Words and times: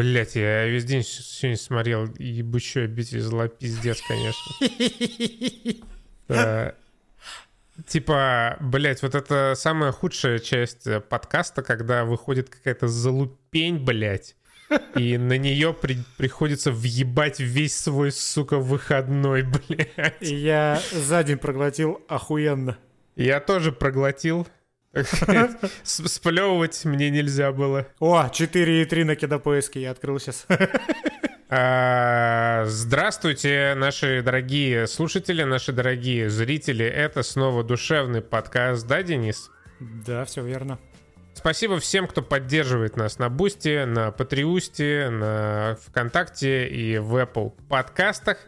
Блять, 0.00 0.34
я 0.34 0.64
весь 0.64 0.86
день 0.86 1.02
сегодня 1.02 1.58
смотрел 1.58 2.06
ебучую 2.18 2.86
обитель 2.86 3.20
зла, 3.20 3.48
пиздец, 3.48 4.00
конечно. 4.00 5.84
Э, 6.28 6.72
типа, 7.86 8.56
блять, 8.60 9.02
вот 9.02 9.14
это 9.14 9.52
самая 9.56 9.92
худшая 9.92 10.38
часть 10.38 10.86
э, 10.86 11.00
подкаста, 11.00 11.62
когда 11.62 12.06
выходит 12.06 12.48
какая-то 12.48 12.88
залупень, 12.88 13.84
блять, 13.84 14.36
и 14.96 15.18
на 15.18 15.36
нее 15.36 15.74
при, 15.74 15.98
приходится 16.16 16.72
въебать 16.72 17.38
весь 17.38 17.76
свой, 17.78 18.10
сука, 18.10 18.56
выходной, 18.56 19.42
блядь. 19.68 20.22
Я 20.22 20.80
за 20.92 21.22
день 21.24 21.36
проглотил 21.36 22.00
охуенно. 22.08 22.78
Я 23.16 23.38
тоже 23.38 23.70
проглотил. 23.70 24.48
Сплевывать 25.84 26.84
мне 26.84 27.10
нельзя 27.10 27.52
было. 27.52 27.86
О, 27.98 28.26
4,3 28.26 29.04
на 29.04 29.16
кинопоиске 29.16 29.82
я 29.82 29.90
открыл 29.92 30.18
сейчас. 30.18 30.46
А, 31.52 32.62
здравствуйте, 32.66 33.74
наши 33.76 34.22
дорогие 34.22 34.86
слушатели, 34.86 35.42
наши 35.42 35.72
дорогие 35.72 36.30
зрители. 36.30 36.84
Это 36.84 37.24
снова 37.24 37.64
душевный 37.64 38.22
подкаст, 38.22 38.86
да, 38.86 39.02
Денис? 39.02 39.50
Да, 39.80 40.24
все 40.26 40.44
верно. 40.44 40.78
Спасибо 41.34 41.80
всем, 41.80 42.06
кто 42.06 42.22
поддерживает 42.22 42.96
нас 42.96 43.18
на 43.18 43.30
Boosty, 43.30 43.84
на 43.84 44.12
Патреоне, 44.12 45.08
на 45.10 45.76
ВКонтакте 45.86 46.68
и 46.68 46.98
в 46.98 47.16
Apple 47.16 47.52
подкастах. 47.68 48.38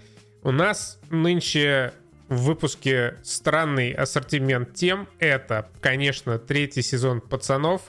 У 0.44 0.52
нас 0.52 1.00
нынче 1.10 1.94
в 2.32 2.42
выпуске 2.42 3.16
странный 3.22 3.92
ассортимент 3.92 4.74
тем. 4.74 5.08
Это, 5.18 5.68
конечно, 5.80 6.38
третий 6.38 6.82
сезон 6.82 7.20
«Пацанов». 7.20 7.82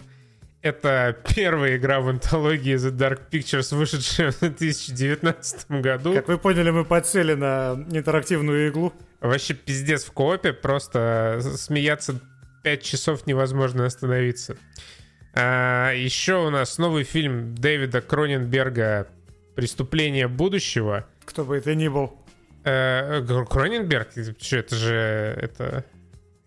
Это 0.61 1.17
первая 1.35 1.75
игра 1.75 1.99
в 1.99 2.07
антологии 2.07 2.75
The 2.75 2.91
Dark 2.91 3.29
Pictures, 3.29 3.75
вышедшая 3.75 4.31
в 4.31 4.39
2019 4.39 5.71
году. 5.81 6.13
Как 6.13 6.27
вы 6.27 6.37
поняли, 6.37 6.69
мы 6.69 6.85
подсели 6.85 7.33
на 7.33 7.85
интерактивную 7.91 8.69
иглу. 8.69 8.93
Вообще 9.19 9.53
пиздец 9.53 10.05
в 10.05 10.11
коопе, 10.11 10.53
просто 10.53 11.39
смеяться 11.57 12.19
5 12.63 12.81
часов 12.81 13.27
невозможно 13.27 13.85
остановиться. 13.85 14.57
А, 15.33 15.91
еще 15.91 16.45
у 16.45 16.49
нас 16.49 16.77
новый 16.77 17.03
фильм 17.03 17.55
Дэвида 17.55 18.01
Кроненберга 18.01 19.07
«Преступление 19.55 20.27
будущего». 20.27 21.07
Кто 21.25 21.43
бы 21.43 21.57
это 21.57 21.75
ни 21.75 21.87
был. 21.87 22.22
А, 22.65 23.45
Кроненберг? 23.45 24.11
Что, 24.39 24.57
это 24.57 24.75
же... 24.75 24.93
Это... 25.41 25.85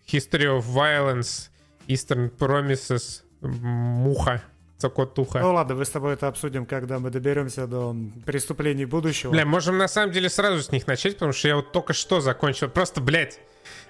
History 0.06 0.44
of 0.44 0.64
Violence, 0.66 1.50
Eastern 1.88 2.30
Promises, 2.30 3.22
Муха. 3.40 4.40
Цокотуха. 4.78 5.40
Ну 5.40 5.54
ладно, 5.54 5.74
мы 5.74 5.84
с 5.86 5.88
тобой 5.88 6.12
это 6.12 6.28
обсудим, 6.28 6.66
когда 6.66 6.98
мы 6.98 7.10
доберемся 7.10 7.66
до 7.66 7.96
преступлений 8.26 8.84
будущего. 8.84 9.30
Бля, 9.30 9.46
можем 9.46 9.78
на 9.78 9.88
самом 9.88 10.12
деле 10.12 10.28
сразу 10.28 10.62
с 10.62 10.70
них 10.70 10.86
начать, 10.86 11.14
потому 11.14 11.32
что 11.32 11.48
я 11.48 11.56
вот 11.56 11.72
только 11.72 11.94
что 11.94 12.20
закончил. 12.20 12.68
Просто, 12.68 13.00
блядь, 13.00 13.40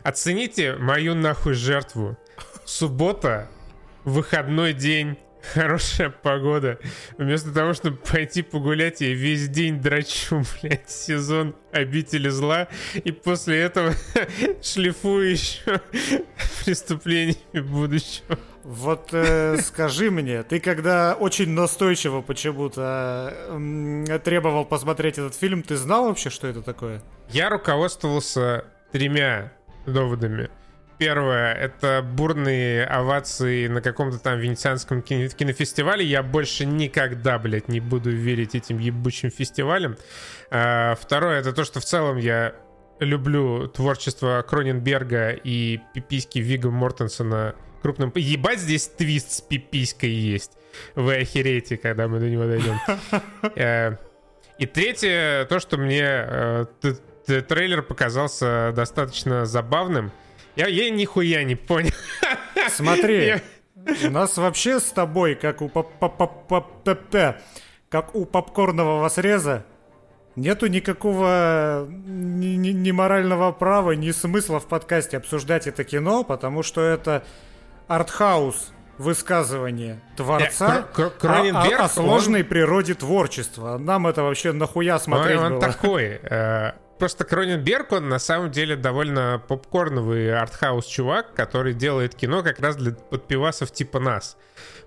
Оцените 0.03 0.77
мою 0.77 1.15
нахуй 1.15 1.55
жертву. 1.55 2.17
Суббота, 2.65 3.49
выходной 4.05 4.73
день, 4.73 5.19
хорошая 5.53 6.11
погода. 6.11 6.79
Вместо 7.19 7.53
того, 7.53 7.73
чтобы 7.73 7.97
пойти 7.97 8.43
погулять, 8.43 9.01
я 9.01 9.13
весь 9.15 9.49
день 9.49 9.81
драчу, 9.81 10.43
блядь, 10.63 10.91
сезон 10.91 11.55
обители 11.73 12.29
зла. 12.29 12.69
И 12.95 13.13
после 13.13 13.61
этого 13.61 13.93
шлифую 14.63 15.31
еще 15.31 15.81
преступлениями 16.65 17.61
будущего. 17.61 18.39
Вот 18.65 19.11
э, 19.13 19.59
скажи 19.59 20.11
мне, 20.11 20.43
ты 20.43 20.59
когда 20.59 21.15
очень 21.15 21.51
настойчиво 21.51 22.21
почему-то 22.21 23.33
э, 23.49 24.19
требовал 24.25 24.65
посмотреть 24.65 25.19
этот 25.19 25.37
фильм, 25.37 25.63
ты 25.63 25.77
знал 25.77 26.07
вообще, 26.09 26.31
что 26.31 26.49
это 26.49 26.63
такое? 26.63 27.01
Я 27.31 27.49
руководствовался 27.49 28.65
тремя 28.91 29.53
доводами. 29.87 30.51
Первое— 30.99 31.53
это 31.55 32.03
бурные 32.03 32.85
овации 32.85 33.67
на 33.67 33.83
каком-то 33.83 34.19
там 34.19 34.39
венецианском 34.39 35.03
кино- 35.03 35.29
кинофестивале. 35.29 36.05
Я 36.05 36.23
больше 36.23 36.65
никогда, 36.65 37.39
блядь, 37.39 37.69
не 37.69 37.81
буду 37.81 38.11
верить 38.11 38.55
этим 38.55 38.79
ебучим 38.79 39.31
фестивалям. 39.31 39.97
А, 40.51 40.95
второе— 40.95 41.41
это 41.41 41.53
то, 41.53 41.65
что 41.65 41.81
в 41.81 41.85
целом 41.85 42.17
я 42.17 42.55
люблю 42.99 43.69
творчество 43.69 44.45
Кроненберга 44.49 45.31
и 45.31 45.81
пиписьки 45.93 46.39
Вига 46.39 46.71
Мортенсона 46.71 47.55
крупным... 47.83 48.11
Ебать, 48.15 48.59
здесь 48.59 48.89
твист 48.89 49.33
с 49.33 49.41
пиписькой 49.41 50.11
есть. 50.11 50.53
Вы 50.95 51.17
охереете, 51.17 51.77
когда 51.77 52.09
мы 52.09 52.21
до 52.21 52.29
него 52.29 52.45
дойдем. 52.45 52.79
Э, 53.57 53.97
и 54.59 54.67
третье, 54.67 55.45
то, 55.45 55.61
что 55.61 55.77
мне 55.77 56.03
э, 56.03 56.65
трейлер 57.27 57.83
показался 57.83 58.73
достаточно 58.75 59.45
забавным. 59.45 60.11
Я, 60.57 60.69
я 60.69 60.91
нихуя 60.91 61.45
не 61.45 61.55
понял. 61.55 61.93
Смотри, 62.71 63.35
у 64.05 64.11
нас 64.11 64.37
вообще 64.37 64.81
с 64.81 64.85
тобой, 64.85 65.35
как 65.35 65.61
у 65.63 65.71
как 67.89 68.15
у 68.15 68.25
попкорнового 68.25 69.09
среза, 69.09 69.65
нету 70.35 70.67
никакого 70.67 71.87
ни, 71.89 72.57
ни, 72.57 72.71
ни 72.71 72.91
морального 72.91 73.53
права, 73.53 73.93
ни 73.93 74.11
смысла 74.11 74.59
в 74.61 74.67
подкасте 74.67 75.19
обсуждать 75.19 75.67
это 75.67 75.85
кино, 75.85 76.25
потому 76.25 76.63
что 76.63 76.81
это 76.81 77.23
артхаус 77.87 78.73
высказывание 78.99 80.01
творца 80.17 80.87
э, 80.97 81.11
о, 81.23 81.83
о, 81.83 81.85
о 81.85 81.89
сложной 81.89 82.43
он... 82.43 82.49
природе 82.49 82.95
творчества. 82.95 83.77
Нам 83.79 84.07
это 84.07 84.23
вообще 84.23 84.53
нахуя 84.53 84.99
смотреть 84.99 85.39
он, 85.39 85.45
он 85.45 85.53
было? 85.53 85.61
такой. 85.61 86.21
Э, 86.23 86.73
Просто 86.99 87.25
Кроненберг, 87.25 87.93
он 87.93 88.09
на 88.09 88.19
самом 88.19 88.51
деле 88.51 88.75
довольно 88.75 89.43
попкорновый 89.47 90.35
артхаус 90.35 90.87
чувак, 90.87 91.35
который 91.35 91.75
делает 91.75 92.15
кино 92.15 92.43
как 92.43 92.59
раз 92.61 92.77
для 92.77 92.93
подпивасов 92.93 93.71
типа 93.71 94.01
нас. 94.01 94.39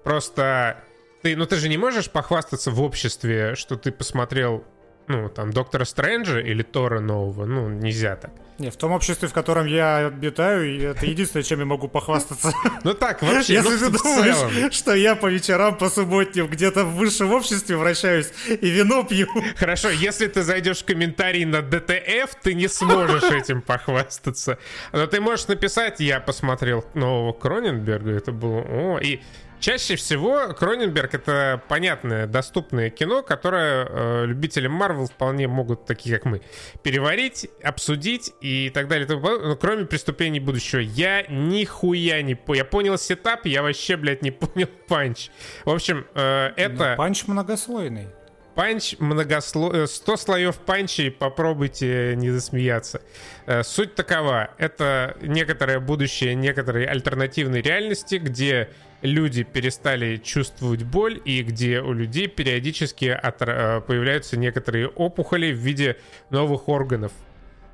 Просто 0.03 0.83
ты, 1.21 1.35
ну 1.35 1.45
ты 1.45 1.57
же 1.57 1.69
не 1.69 1.77
можешь 1.77 2.09
похвастаться 2.09 2.71
в 2.71 2.81
обществе, 2.81 3.55
что 3.55 3.75
ты 3.75 3.91
посмотрел 3.91 4.63
ну, 5.07 5.29
там, 5.29 5.51
Доктора 5.51 5.85
Стрэнджа 5.85 6.39
или 6.39 6.63
Тора 6.63 6.99
нового, 6.99 7.45
ну, 7.45 7.69
нельзя 7.69 8.15
так. 8.15 8.31
Не, 8.59 8.71
в 8.71 8.75
том 8.75 8.91
обществе, 8.91 9.29
в 9.29 9.33
котором 9.33 9.65
я 9.65 10.07
обитаю, 10.07 10.91
это 10.91 11.05
единственное, 11.05 11.43
чем 11.43 11.59
я 11.59 11.65
могу 11.65 11.87
похвастаться. 11.87 12.51
Ну 12.83 12.93
так, 12.93 13.21
вообще, 13.21 13.53
Если 13.53 13.77
ты 13.77 13.89
думаешь, 13.89 14.73
что 14.73 14.93
я 14.93 15.15
по 15.15 15.27
вечерам, 15.27 15.77
по 15.77 15.89
субботням 15.89 16.47
где-то 16.47 16.85
в 16.85 16.95
высшем 16.95 17.31
обществе 17.31 17.75
вращаюсь 17.77 18.31
и 18.47 18.69
вино 18.69 19.03
пью. 19.03 19.27
Хорошо, 19.57 19.89
если 19.89 20.27
ты 20.27 20.43
зайдешь 20.43 20.79
в 20.79 20.85
комментарий 20.85 21.45
на 21.45 21.61
ДТФ, 21.61 22.35
ты 22.41 22.53
не 22.53 22.67
сможешь 22.67 23.23
этим 23.23 23.61
похвастаться. 23.61 24.59
Но 24.91 25.07
ты 25.07 25.19
можешь 25.19 25.47
написать, 25.47 25.99
я 25.99 26.19
посмотрел 26.19 26.85
нового 26.93 27.33
Кроненберга, 27.33 28.11
это 28.11 28.31
было... 28.31 28.61
О, 28.61 28.99
и 28.99 29.19
Чаще 29.59 29.97
всего 29.97 30.53
Кроненберг 30.57 31.13
это 31.13 31.61
понятное, 31.67 32.27
доступное 32.27 32.89
кино, 32.89 33.23
которое 33.23 33.85
э, 33.89 34.25
любители 34.25 34.67
Марвел 34.67 35.07
вполне 35.07 35.49
могут, 35.49 35.85
такие 35.85 36.15
как 36.15 36.23
мы, 36.23 36.41
переварить, 36.81 37.49
обсудить 37.61 38.31
и 38.39 38.48
так 38.73 38.87
далее. 38.87 39.07
Но 39.07 39.55
кроме 39.55 39.85
преступлений 39.85 40.39
будущего, 40.39 40.79
я 40.79 41.23
нихуя 41.29 42.21
не 42.21 42.35
понял. 42.35 42.59
Я 42.59 42.65
понял 42.65 42.97
setup, 42.97 43.45
я 43.45 43.61
вообще, 43.61 43.97
блядь, 43.97 44.21
не 44.21 44.31
понял 44.31 44.67
punch. 44.87 45.29
В 45.65 45.69
общем, 45.69 46.05
э, 46.15 46.51
это... 46.55 46.91
Но 46.91 46.95
punch 46.97 47.27
многослойный. 47.27 48.07
Панч 48.55 48.95
многосло... 48.99 49.85
100 49.85 50.13
э, 50.13 50.17
слоев 50.17 50.57
панчи, 50.57 51.09
попробуйте 51.09 52.15
не 52.17 52.29
засмеяться. 52.29 53.01
Э, 53.45 53.63
суть 53.63 53.95
такова. 53.95 54.49
Это 54.57 55.15
некоторое 55.21 55.79
будущее 55.79 56.35
некоторой 56.35 56.85
альтернативной 56.85 57.61
реальности, 57.61 58.15
где 58.15 58.69
люди 59.01 59.43
перестали 59.43 60.17
чувствовать 60.17 60.83
боль 60.83 61.21
и 61.23 61.41
где 61.41 61.79
у 61.79 61.93
людей 61.93 62.27
периодически 62.27 63.17
э, 63.21 63.81
появляются 63.81 64.37
некоторые 64.37 64.87
опухоли 64.89 65.53
в 65.53 65.57
виде 65.57 65.95
новых 66.29 66.67
органов. 66.67 67.11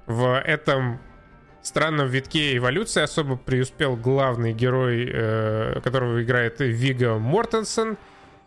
В 0.07 0.39
этом 0.39 0.99
странном 1.61 2.07
витке 2.07 2.57
эволюции 2.57 3.01
особо 3.01 3.37
преуспел 3.37 3.95
главный 3.95 4.53
герой, 4.53 5.09
э, 5.11 5.81
которого 5.83 6.23
играет 6.23 6.59
Вигго 6.59 7.15
Мортенсен, 7.17 7.97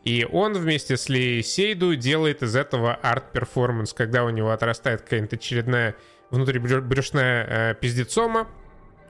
и 0.05 0.25
он 0.31 0.55
вместе 0.55 0.97
с 0.97 1.09
Леей 1.09 1.43
Сейду 1.43 1.97
делает 1.97 2.43
из 2.43 2.55
этого 2.55 2.95
арт-перформанс, 2.95 3.93
когда 3.93 4.25
у 4.25 4.31
него 4.31 4.53
отрастает 4.53 5.03
какая-нибудь 5.03 5.35
очередная 5.35 5.97
внутрибрюшная 6.31 7.47
э, 7.47 7.75
пиздецома, 7.75 8.47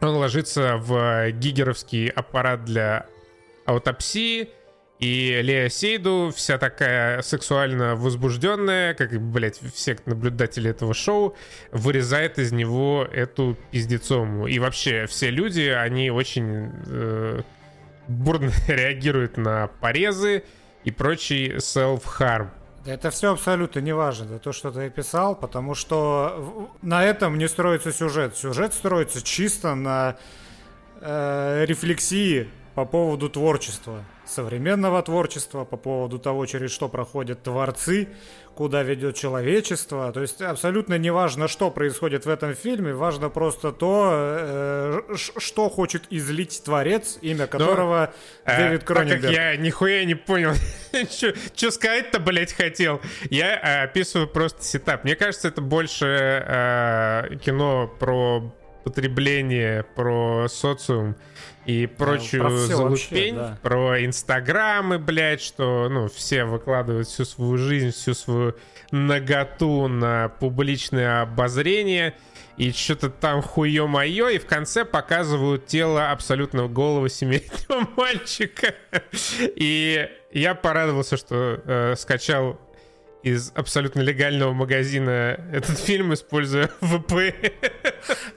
он 0.01 0.17
ложится 0.17 0.77
в 0.77 1.31
гигеровский 1.33 2.09
аппарат 2.09 2.65
для 2.65 3.07
аутопсии, 3.67 4.49
и 4.99 5.41
Лея 5.43 5.69
Сейду 5.69 6.33
вся 6.35 6.59
такая 6.59 7.23
сексуально 7.23 7.95
возбужденная, 7.95 8.95
как, 8.95 9.21
блядь, 9.21 9.61
все 9.73 9.97
наблюдатели 10.07 10.71
этого 10.71 10.93
шоу, 10.93 11.37
вырезает 11.71 12.39
из 12.39 12.51
него 12.51 13.07
эту 13.11 13.57
пиздецому. 13.71 14.49
И 14.49 14.59
вообще 14.59 15.07
все 15.07 15.31
люди, 15.31 15.69
они 15.69 16.11
очень 16.11 16.73
э, 16.87 17.43
бурно 18.09 18.51
реагируют 18.67 19.37
на 19.37 19.69
порезы 19.81 20.43
и 20.83 20.91
прочий 20.91 21.57
self-harm. 21.57 22.49
Это 22.85 23.11
все 23.11 23.33
абсолютно 23.33 23.81
не 23.81 23.93
важно, 23.95 24.25
это 24.25 24.39
то, 24.39 24.53
что 24.53 24.71
ты 24.73 24.87
описал, 24.87 25.37
потому 25.37 25.75
что 25.75 26.71
на 26.81 27.05
этом 27.05 27.39
не 27.39 27.47
строится 27.47 27.93
сюжет. 27.93 28.37
Сюжет 28.37 28.73
строится 28.73 29.23
чисто 29.23 29.75
на 29.75 30.17
э, 31.01 31.65
рефлексии 31.67 32.49
по 32.75 32.85
поводу 32.85 33.29
творчества, 33.29 34.05
современного 34.29 35.03
творчества, 35.03 35.65
по 35.65 35.77
поводу 35.77 36.19
того, 36.19 36.47
через 36.47 36.71
что 36.71 36.89
проходят 36.89 37.43
творцы, 37.43 38.09
куда 38.55 38.83
ведет 38.83 39.15
человечество. 39.15 40.11
То 40.13 40.21
есть 40.21 40.43
абсолютно 40.43 40.99
не 40.99 41.11
важно, 41.11 41.47
что 41.47 41.71
происходит 41.71 42.27
в 42.27 42.29
этом 42.29 42.55
фильме, 42.55 42.93
важно 42.93 43.31
просто 43.31 43.71
то, 43.71 44.11
э, 44.13 45.01
что 45.17 45.69
хочет 45.69 46.05
излить 46.11 46.61
творец, 46.65 47.19
имя 47.23 47.43
ну, 47.43 47.49
которого 47.49 48.13
Но, 48.45 48.53
э, 48.53 48.57
Дэвид 48.57 48.83
Кроненберг. 48.85 49.23
Так 49.23 49.31
как 49.31 49.39
я 49.39 49.57
нихуя 49.57 50.05
не 50.05 50.17
понял, 50.17 50.55
что 51.55 51.71
сказать-то, 51.71 52.19
блять, 52.19 52.53
хотел. 52.53 53.01
Я 53.31 53.55
э, 53.55 53.85
описываю 53.85 54.27
просто 54.27 54.65
сетап. 54.65 55.05
Мне 55.05 55.15
кажется, 55.15 55.47
это 55.47 55.61
больше 55.61 57.37
кино 57.45 57.87
про 58.01 58.53
потребление, 58.83 59.85
про 59.95 60.49
социум 60.49 61.15
и 61.69 61.87
прочую 61.87 62.45
про 62.45 62.51
залупень, 62.51 62.89
вообще, 62.89 63.33
да. 63.35 63.59
про 63.63 64.03
инстаграмы, 64.03 64.99
блядь, 64.99 65.43
что, 65.43 65.91
ну, 65.91 66.09
все 66.09 66.47
выкладывают 66.47 67.09
всю 67.09 67.27
свою 67.27 67.59
жизнь, 67.59 67.91
всю 67.91 68.15
свою 68.15 68.55
наготу 68.91 69.87
на 69.87 70.31
публичное 70.31 71.21
обозрение, 71.21 72.15
и 72.57 72.73
что-то 72.73 73.11
там 73.11 73.43
хуё-моё, 73.43 74.31
и 74.31 74.39
в 74.39 74.47
конце 74.47 74.87
показывают 74.87 75.67
тело 75.67 76.11
абсолютно 76.11 76.69
голого 76.69 77.11
семилетнего 77.11 77.87
мальчика. 77.99 78.75
И 79.39 80.09
я 80.33 80.55
порадовался, 80.55 81.19
что 81.19 81.61
э, 81.67 81.97
скачал 81.99 82.59
из 83.23 83.53
абсолютно 83.55 84.01
легального 84.01 84.53
магазина 84.53 85.39
этот 85.53 85.79
фильм, 85.79 86.15
используя 86.15 86.71
VPN. 86.81 87.53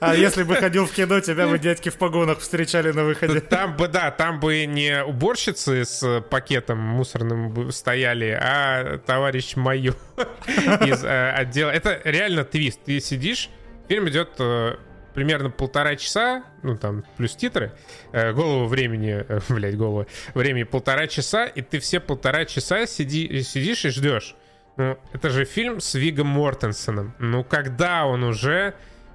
А 0.00 0.14
если 0.14 0.42
бы 0.42 0.56
ходил 0.56 0.86
в 0.86 0.92
кино, 0.92 1.20
тебя 1.20 1.46
бы 1.46 1.58
дядьки 1.58 1.88
в 1.88 1.96
погонах 1.96 2.40
встречали 2.40 2.90
на 2.92 3.04
выходе. 3.04 3.40
Там 3.40 3.76
бы, 3.76 3.88
да, 3.88 4.10
там 4.10 4.40
бы 4.40 4.66
не 4.66 5.02
уборщицы 5.04 5.84
с 5.84 6.20
пакетом 6.28 6.78
мусорным 6.78 7.70
стояли, 7.70 8.38
а 8.40 8.98
товарищ 8.98 9.56
майор 9.56 9.96
из 10.16 11.04
э, 11.04 11.30
отдела. 11.30 11.70
Это 11.70 12.00
реально 12.04 12.44
твист. 12.44 12.80
Ты 12.84 13.00
сидишь, 13.00 13.50
фильм 13.88 14.08
идет 14.08 14.30
э, 14.38 14.76
примерно 15.14 15.50
полтора 15.50 15.96
часа, 15.96 16.44
ну 16.62 16.76
там 16.76 17.04
плюс 17.16 17.36
титры, 17.36 17.72
э, 18.12 18.32
голову 18.32 18.66
времени, 18.66 19.24
э, 19.28 19.40
блядь, 19.48 19.76
голову 19.76 20.06
времени 20.34 20.64
полтора 20.64 21.06
часа, 21.06 21.46
и 21.46 21.62
ты 21.62 21.78
все 21.78 22.00
полтора 22.00 22.44
часа 22.44 22.86
сиди, 22.86 23.42
сидишь 23.42 23.84
и 23.84 23.90
ждешь. 23.90 24.34
Ну, 24.76 24.98
это 25.12 25.30
же 25.30 25.44
фильм 25.44 25.80
с 25.80 25.94
Вигом 25.94 26.28
Мортенсоном. 26.28 27.14
Ну, 27.18 27.44
когда 27.44 28.06
он 28.06 28.24
уже 28.24 28.74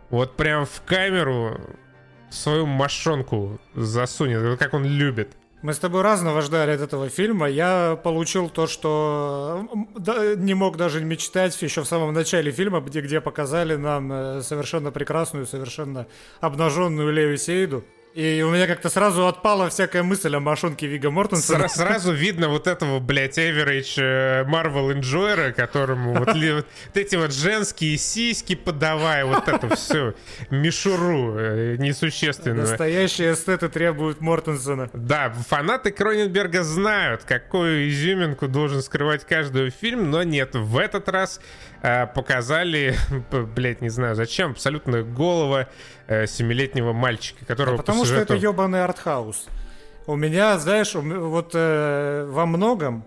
вот 0.10 0.36
прям 0.38 0.66
в 0.66 0.82
камеру 0.86 1.60
свою 2.30 2.66
мошонку 2.66 3.60
засунет, 3.76 4.60
как 4.60 4.74
он 4.74 4.86
любит. 4.86 5.36
Мы 5.64 5.74
с 5.74 5.80
тобой 5.80 6.04
разного 6.04 6.42
ждали 6.42 6.72
от 6.72 6.82
этого 6.82 7.10
фильма. 7.10 7.50
Я 7.50 8.00
получил 8.04 8.48
то, 8.48 8.68
что 8.68 9.68
не 10.38 10.54
мог 10.54 10.78
даже 10.78 11.04
мечтать 11.04 11.60
еще 11.62 11.82
в 11.82 11.88
самом 11.88 12.14
начале 12.14 12.52
фильма, 12.52 12.80
где, 12.80 13.02
где 13.02 13.22
показали 13.22 13.76
нам 13.76 14.12
э, 14.12 14.42
совершенно 14.44 14.92
прекрасную, 14.92 15.48
совершенно 15.48 16.06
обнаженную 16.42 17.12
Леви 17.12 17.38
Сейду. 17.38 17.84
И 18.18 18.42
у 18.42 18.50
меня 18.50 18.66
как-то 18.66 18.90
сразу 18.90 19.28
отпала 19.28 19.70
всякая 19.70 20.02
мысль 20.02 20.36
о 20.36 20.40
машинке 20.40 20.88
Вига 20.88 21.12
Мортенсона. 21.12 21.68
Сразу 21.68 22.12
видно 22.12 22.50
вот 22.50 22.66
этого, 22.66 23.00
блядь, 23.00 23.38
average 23.38 23.94
э, 23.98 24.44
Marvel 24.44 24.92
Enjoyer, 24.92 25.52
которому 25.52 26.16
вот, 26.16 26.30
вот 26.30 26.66
эти 26.96 27.16
вот 27.16 27.32
женские 27.32 27.96
сиськи 28.00 28.56
подавая, 28.56 29.24
вот 29.24 29.48
это 29.48 29.76
все, 29.76 30.16
мишуру 30.50 31.36
э, 31.38 31.76
несущественную. 31.78 32.68
Настоящие 32.68 33.34
эстеты 33.34 33.70
требуют 33.70 34.20
Мортенсона. 34.20 34.90
Да, 34.94 35.32
фанаты 35.48 35.92
Кроненберга 35.92 36.64
знают, 36.64 37.24
какую 37.24 37.88
изюминку 37.88 38.48
должен 38.48 38.82
скрывать 38.82 39.26
каждый 39.26 39.70
фильм, 39.70 40.10
но 40.10 40.24
нет, 40.24 40.56
в 40.56 40.80
этот 40.80 41.08
раз 41.08 41.40
э, 41.84 42.08
показали, 42.08 42.96
блядь, 43.56 43.82
не 43.82 43.90
знаю 43.90 44.16
зачем, 44.16 44.54
абсолютно 44.54 45.04
голого 45.04 45.70
э, 46.08 46.26
семилетнего 46.26 46.94
мальчика, 46.94 47.46
которого 47.46 47.78
да 47.78 47.84
потому 47.84 48.07
что 48.08 48.22
это 48.22 48.36
ебаный 48.36 48.84
артхаус. 48.84 49.48
У 50.06 50.16
меня, 50.16 50.58
знаешь, 50.58 50.96
вот 50.96 51.52
э, 51.54 52.26
во 52.30 52.46
многом, 52.46 53.04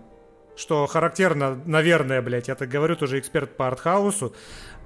что 0.55 0.85
характерно, 0.87 1.59
наверное, 1.65 2.21
блядь, 2.21 2.47
я 2.47 2.55
так 2.55 2.69
говорю, 2.69 2.95
тоже 2.95 3.19
эксперт 3.19 3.57
по 3.57 3.67
артхаусу, 3.67 4.33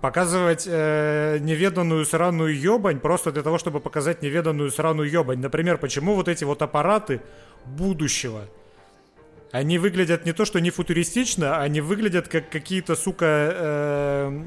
показывать 0.01 0.65
э, 0.67 1.38
неведанную 1.39 2.06
сраную 2.06 2.57
ебань 2.57 3.00
просто 3.00 3.31
для 3.31 3.44
того, 3.44 3.57
чтобы 3.57 3.79
показать 3.79 4.21
неведанную 4.21 4.71
сраную 4.71 5.09
ебань. 5.09 5.39
Например, 5.39 5.77
почему 5.77 6.15
вот 6.15 6.27
эти 6.27 6.44
вот 6.44 6.61
аппараты 6.61 7.21
будущего– 7.65 8.45
они 9.51 9.77
выглядят 9.77 10.25
не 10.25 10.33
то, 10.33 10.45
что 10.45 10.59
не 10.59 10.69
футуристично, 10.69 11.62
они 11.62 11.81
выглядят 11.81 12.27
как 12.27 12.50
какие-то, 12.50 12.95
сука, 12.95 13.25
э, 13.53 14.44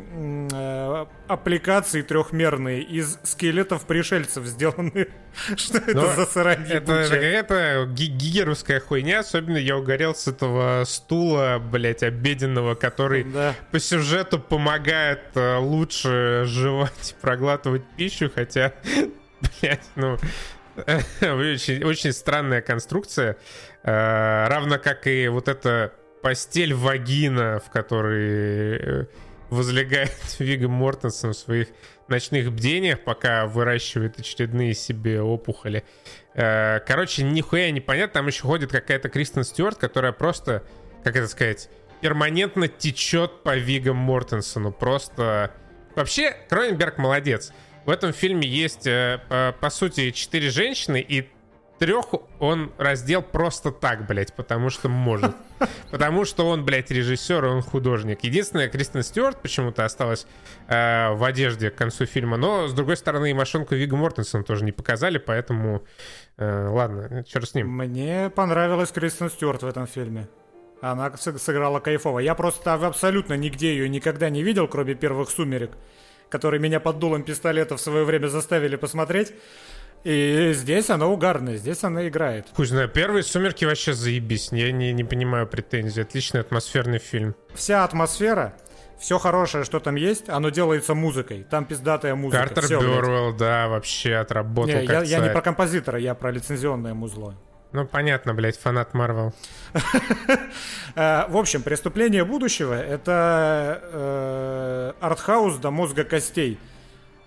э, 0.53 1.07
аппликации 1.27 2.03
трехмерные 2.03 2.83
из 2.83 3.19
скелетов 3.23 3.87
пришельцев 3.87 4.45
сделаны. 4.45 5.09
Что 5.57 5.79
это 5.79 6.15
за 6.15 6.27
срань 6.27 6.67
Это 6.69 7.07
какая-то 7.09 7.87
гигеровская 7.91 8.81
хуйня. 8.81 9.21
Особенно 9.21 9.57
я 9.57 9.77
угорел 9.77 10.15
с 10.15 10.27
этого 10.27 10.85
стула, 10.85 11.59
блять, 11.59 12.03
обеденного, 12.03 12.75
который 12.75 13.27
по 13.71 13.79
сюжету 13.79 14.39
помогает 14.39 15.21
э, 15.35 15.57
лучше 15.57 16.43
жевать, 16.47 17.15
проглатывать 17.21 17.83
пищу, 17.97 18.31
хотя, 18.35 18.75
блять, 19.61 19.85
ну... 19.97 20.19
очень, 21.21 21.83
очень 21.85 22.13
странная 22.13 22.61
конструкция. 22.61 23.37
Э, 23.85 24.47
равно 24.49 24.79
как 24.79 25.07
и 25.07 25.29
вот 25.29 25.49
эта 25.49 25.93
постель 26.23 26.75
вагина, 26.75 27.61
в 27.65 27.71
которой 27.71 28.77
э, 28.77 29.07
возлегает 29.51 30.11
Вига 30.39 30.69
Мортенсон 30.69 31.33
в 31.33 31.37
своих 31.37 31.69
ночных 32.09 32.53
бдениях, 32.53 33.01
пока 33.05 33.47
выращивает 33.47 34.19
очередные 34.19 34.75
себе 34.75 35.23
опухоли. 35.23 35.85
Э, 36.35 36.81
короче, 36.81 37.23
нихуя 37.23 37.71
непонятно. 37.71 38.15
Там 38.15 38.27
еще 38.27 38.43
ходит 38.43 38.73
какая-то 38.73 39.09
Кристен 39.09 39.45
Стюарт, 39.45 39.79
которая 39.79 40.13
просто, 40.13 40.65
как 41.05 41.17
это 41.17 41.29
сказать, 41.29 41.71
перманентно 42.01 42.69
течет 42.69 43.43
по 43.43 43.57
Вигам 43.57 43.97
Мортенсону. 43.97 44.73
Просто... 44.73 45.53
Вообще, 45.95 46.37
Кроненберг 46.49 46.99
молодец. 46.99 47.53
В 47.85 47.91
этом 47.91 48.13
фильме 48.13 48.47
есть, 48.47 48.85
по 48.85 49.71
сути, 49.71 50.13
четыре 50.13 50.51
женщины 50.51 51.01
и 51.01 51.29
трех 51.79 52.07
он 52.39 52.73
раздел 52.79 53.23
просто 53.23 53.71
так, 53.71 54.07
блядь, 54.07 54.35
потому 54.35 54.71
что 54.71 54.89
может. 54.89 55.35
Потому 55.91 56.25
что 56.25 56.47
он, 56.47 56.65
блядь, 56.65 56.91
режиссер, 56.91 57.45
он 57.45 57.63
художник. 57.63 58.23
Единственное, 58.23 58.69
Кристен 58.69 59.03
Стюарт 59.03 59.43
почему-то 59.43 59.85
осталась 59.85 60.27
э, 60.69 61.13
в 61.15 61.25
одежде 61.25 61.71
к 61.71 61.75
концу 61.75 62.07
фильма, 62.07 62.37
но, 62.37 62.69
с 62.69 62.73
другой 62.73 62.97
стороны, 62.97 63.31
и 63.31 63.35
машинку 63.35 63.75
Вига 63.75 63.97
Мортенсона 63.97 64.45
тоже 64.45 64.65
не 64.65 64.71
показали, 64.71 65.19
поэтому, 65.19 65.83
э, 66.37 66.69
ладно, 66.69 67.25
черт 67.25 67.49
с 67.49 67.55
ним. 67.55 67.69
Мне 67.69 68.31
понравилась 68.31 68.93
Кристен 68.93 69.31
Стюарт 69.31 69.63
в 69.63 69.67
этом 69.67 69.87
фильме. 69.87 70.29
Она 70.81 71.17
сыграла 71.17 71.81
кайфово. 71.81 72.21
Я 72.21 72.35
просто 72.35 72.75
абсолютно 72.75 73.35
нигде 73.35 73.73
ее 73.73 73.89
никогда 73.89 74.31
не 74.31 74.43
видел, 74.43 74.69
кроме 74.69 74.95
первых 74.95 75.31
«Сумерек», 75.31 75.73
которые 76.29 76.61
меня 76.61 76.79
под 76.79 76.99
дулом 76.99 77.25
пистолета 77.25 77.77
в 77.77 77.81
свое 77.81 78.05
время 78.05 78.29
заставили 78.29 78.77
посмотреть. 78.77 79.33
И 80.05 80.53
здесь 80.55 80.91
она 80.91 81.07
угарная, 81.07 81.57
здесь 81.57 81.83
она 81.85 82.09
играет. 82.09 82.47
Хуй 82.55 82.67
знаю, 82.67 82.89
первые 82.89 83.23
«Сумерки» 83.23 83.65
вообще 83.65 83.93
заебись. 83.93 84.51
Я 84.53 84.73
не, 84.73 84.93
не 84.93 85.05
понимаю 85.05 85.47
претензий. 85.47 86.03
Отличный 86.03 86.41
атмосферный 86.41 86.99
фильм. 86.99 87.35
Вся 87.55 87.85
атмосфера, 87.85 88.55
все 88.99 89.19
хорошее, 89.19 89.65
что 89.65 89.81
там 89.81 89.97
есть, 89.97 90.29
оно 90.29 90.51
делается 90.51 90.95
музыкой. 90.95 91.45
Там 91.49 91.65
пиздатая 91.65 92.15
музыка. 92.15 92.43
Картер 92.45 92.65
все, 92.65 92.81
Бёрвелл, 92.81 93.35
да, 93.35 93.69
вообще 93.69 94.15
отработал 94.17 94.81
не, 94.81 94.87
я, 94.87 95.03
я 95.03 95.19
не 95.19 95.31
про 95.31 95.41
композитора, 95.41 95.99
я 95.99 96.15
про 96.15 96.31
лицензионное 96.31 96.95
музло. 96.95 97.35
Ну, 97.73 97.87
понятно, 97.87 98.33
блядь, 98.35 98.59
фанат 98.59 98.95
Марвел. 98.95 99.35
Э, 100.95 101.29
в 101.29 101.37
общем, 101.37 101.63
«Преступление 101.63 102.25
будущего»— 102.25 102.75
это 102.75 103.81
э, 103.93 104.93
артхаус 105.01 105.59
до 105.59 105.71
мозга 105.71 106.03
костей. 106.03 106.59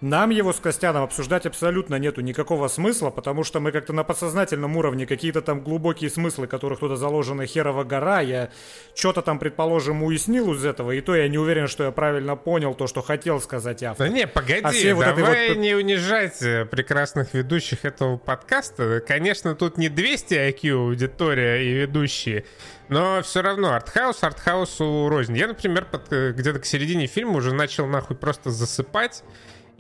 Нам 0.02 0.32
его 0.32 0.52
с 0.52 0.60
Костяном 0.60 1.04
обсуждать 1.04 1.46
абсолютно 1.46 1.96
нету 1.96 2.22
никакого 2.22 2.68
смысла, 2.70 3.12
потому 3.12 3.44
что 3.44 3.60
мы 3.60 3.72
как-то 3.72 3.94
на 3.94 4.04
подсознательном 4.04 4.76
уровне 4.76 5.06
какие-то 5.06 5.44
там 5.44 5.62
глубокие 5.62 6.10
смыслы, 6.10 6.48
которых 6.48 6.80
туда 6.80 6.96
заложена 6.96 7.46
херова 7.46 7.84
гора, 7.84 8.22
я 8.22 8.50
что-то 8.96 9.22
там, 9.22 9.38
предположим, 9.38 10.02
уяснил 10.02 10.54
из 10.56 10.66
этого, 10.66 10.90
и 10.92 11.02
то 11.02 11.16
я 11.16 11.28
не 11.28 11.38
уверен, 11.38 11.68
что 11.68 11.84
я 11.84 11.92
правильно 11.92 12.36
понял 12.36 12.74
то, 12.74 12.88
что 12.88 13.04
хотел 13.04 13.40
сказать 13.40 13.84
автор. 13.84 14.08
Да 14.08 14.14
не, 14.14 14.26
погоди, 14.26 14.62
а 14.64 14.72
все 14.72 14.96
давай 14.96 15.50
вот 15.50 15.56
вот... 15.56 15.58
не 15.62 15.76
унижать 15.76 16.42
э, 16.42 16.66
прекрасных 16.66 17.36
ведущих 17.36 17.86
этого 17.86 18.18
подкаста. 18.18 19.04
Конечно, 19.08 19.54
тут 19.54 19.78
не 19.78 19.90
200 19.90 20.34
IQ 20.34 20.72
аудитория 20.88 21.64
и 21.64 21.74
ведущие, 21.74 22.46
но 22.90 23.22
все 23.22 23.44
равно 23.44 23.74
артхаус 23.74 24.24
артхаусу 24.24 25.10
рознь. 25.10 25.38
Я, 25.38 25.48
например, 25.48 25.88
э, 26.10 26.34
где-то 26.36 26.60
к 26.60 26.66
середине 26.66 27.06
фильма 27.06 27.38
уже 27.38 27.54
начал 27.54 27.86
нахуй 27.86 28.18
просто 28.18 28.50
засыпать, 28.50 29.24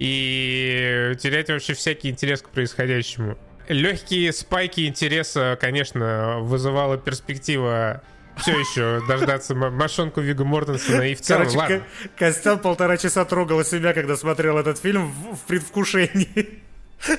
и 0.01 1.15
терять 1.20 1.50
вообще 1.50 1.75
всякий 1.75 2.10
интерес 2.10 2.41
к 2.41 2.50
происходящему. 2.50 3.38
Легкие 3.67 4.34
спайки 4.34 4.88
интереса, 4.88 5.55
конечно, 5.62 6.39
вызывала 6.39 6.98
перспектива 6.98 8.01
все 8.38 8.58
еще 8.58 9.05
дождаться 9.08 9.53
мошонку 9.53 10.22
Вига 10.22 10.43
Мортенсона 10.43 11.03
и 11.03 11.13
в 11.13 11.22
целом, 11.22 11.43
Короче, 11.43 11.58
ладно. 11.60 11.84
Костян 12.17 12.58
полтора 12.58 12.98
часа 12.98 13.25
трогал 13.25 13.63
себя, 13.63 13.93
когда 13.93 14.17
смотрел 14.17 14.58
этот 14.58 14.79
фильм 14.79 15.12
в, 15.12 15.36
в 15.36 15.41
предвкушении. 15.41 16.63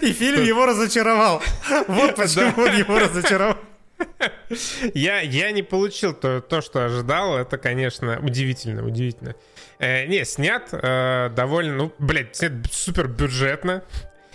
И 0.01 0.13
фильм 0.13 0.43
его 0.43 0.67
разочаровал. 0.67 1.41
Вот 1.87 2.17
почему 2.17 2.65
он 2.65 2.77
его 2.77 2.99
разочаровал. 2.99 3.59
Я, 4.95 5.21
я 5.21 5.53
не 5.53 5.63
получил 5.63 6.15
то, 6.15 6.41
то, 6.41 6.61
что 6.61 6.85
ожидал. 6.85 7.39
Это, 7.39 7.59
конечно, 7.59 8.19
удивительно, 8.21 8.85
удивительно. 8.85 9.37
Э, 9.83 10.07
не, 10.07 10.25
снят 10.25 10.69
э, 10.71 11.31
довольно, 11.35 11.75
ну, 11.75 11.93
блядь, 11.99 12.37
снят 12.37 12.53
супер 12.71 13.09
бюджетно. 13.09 13.83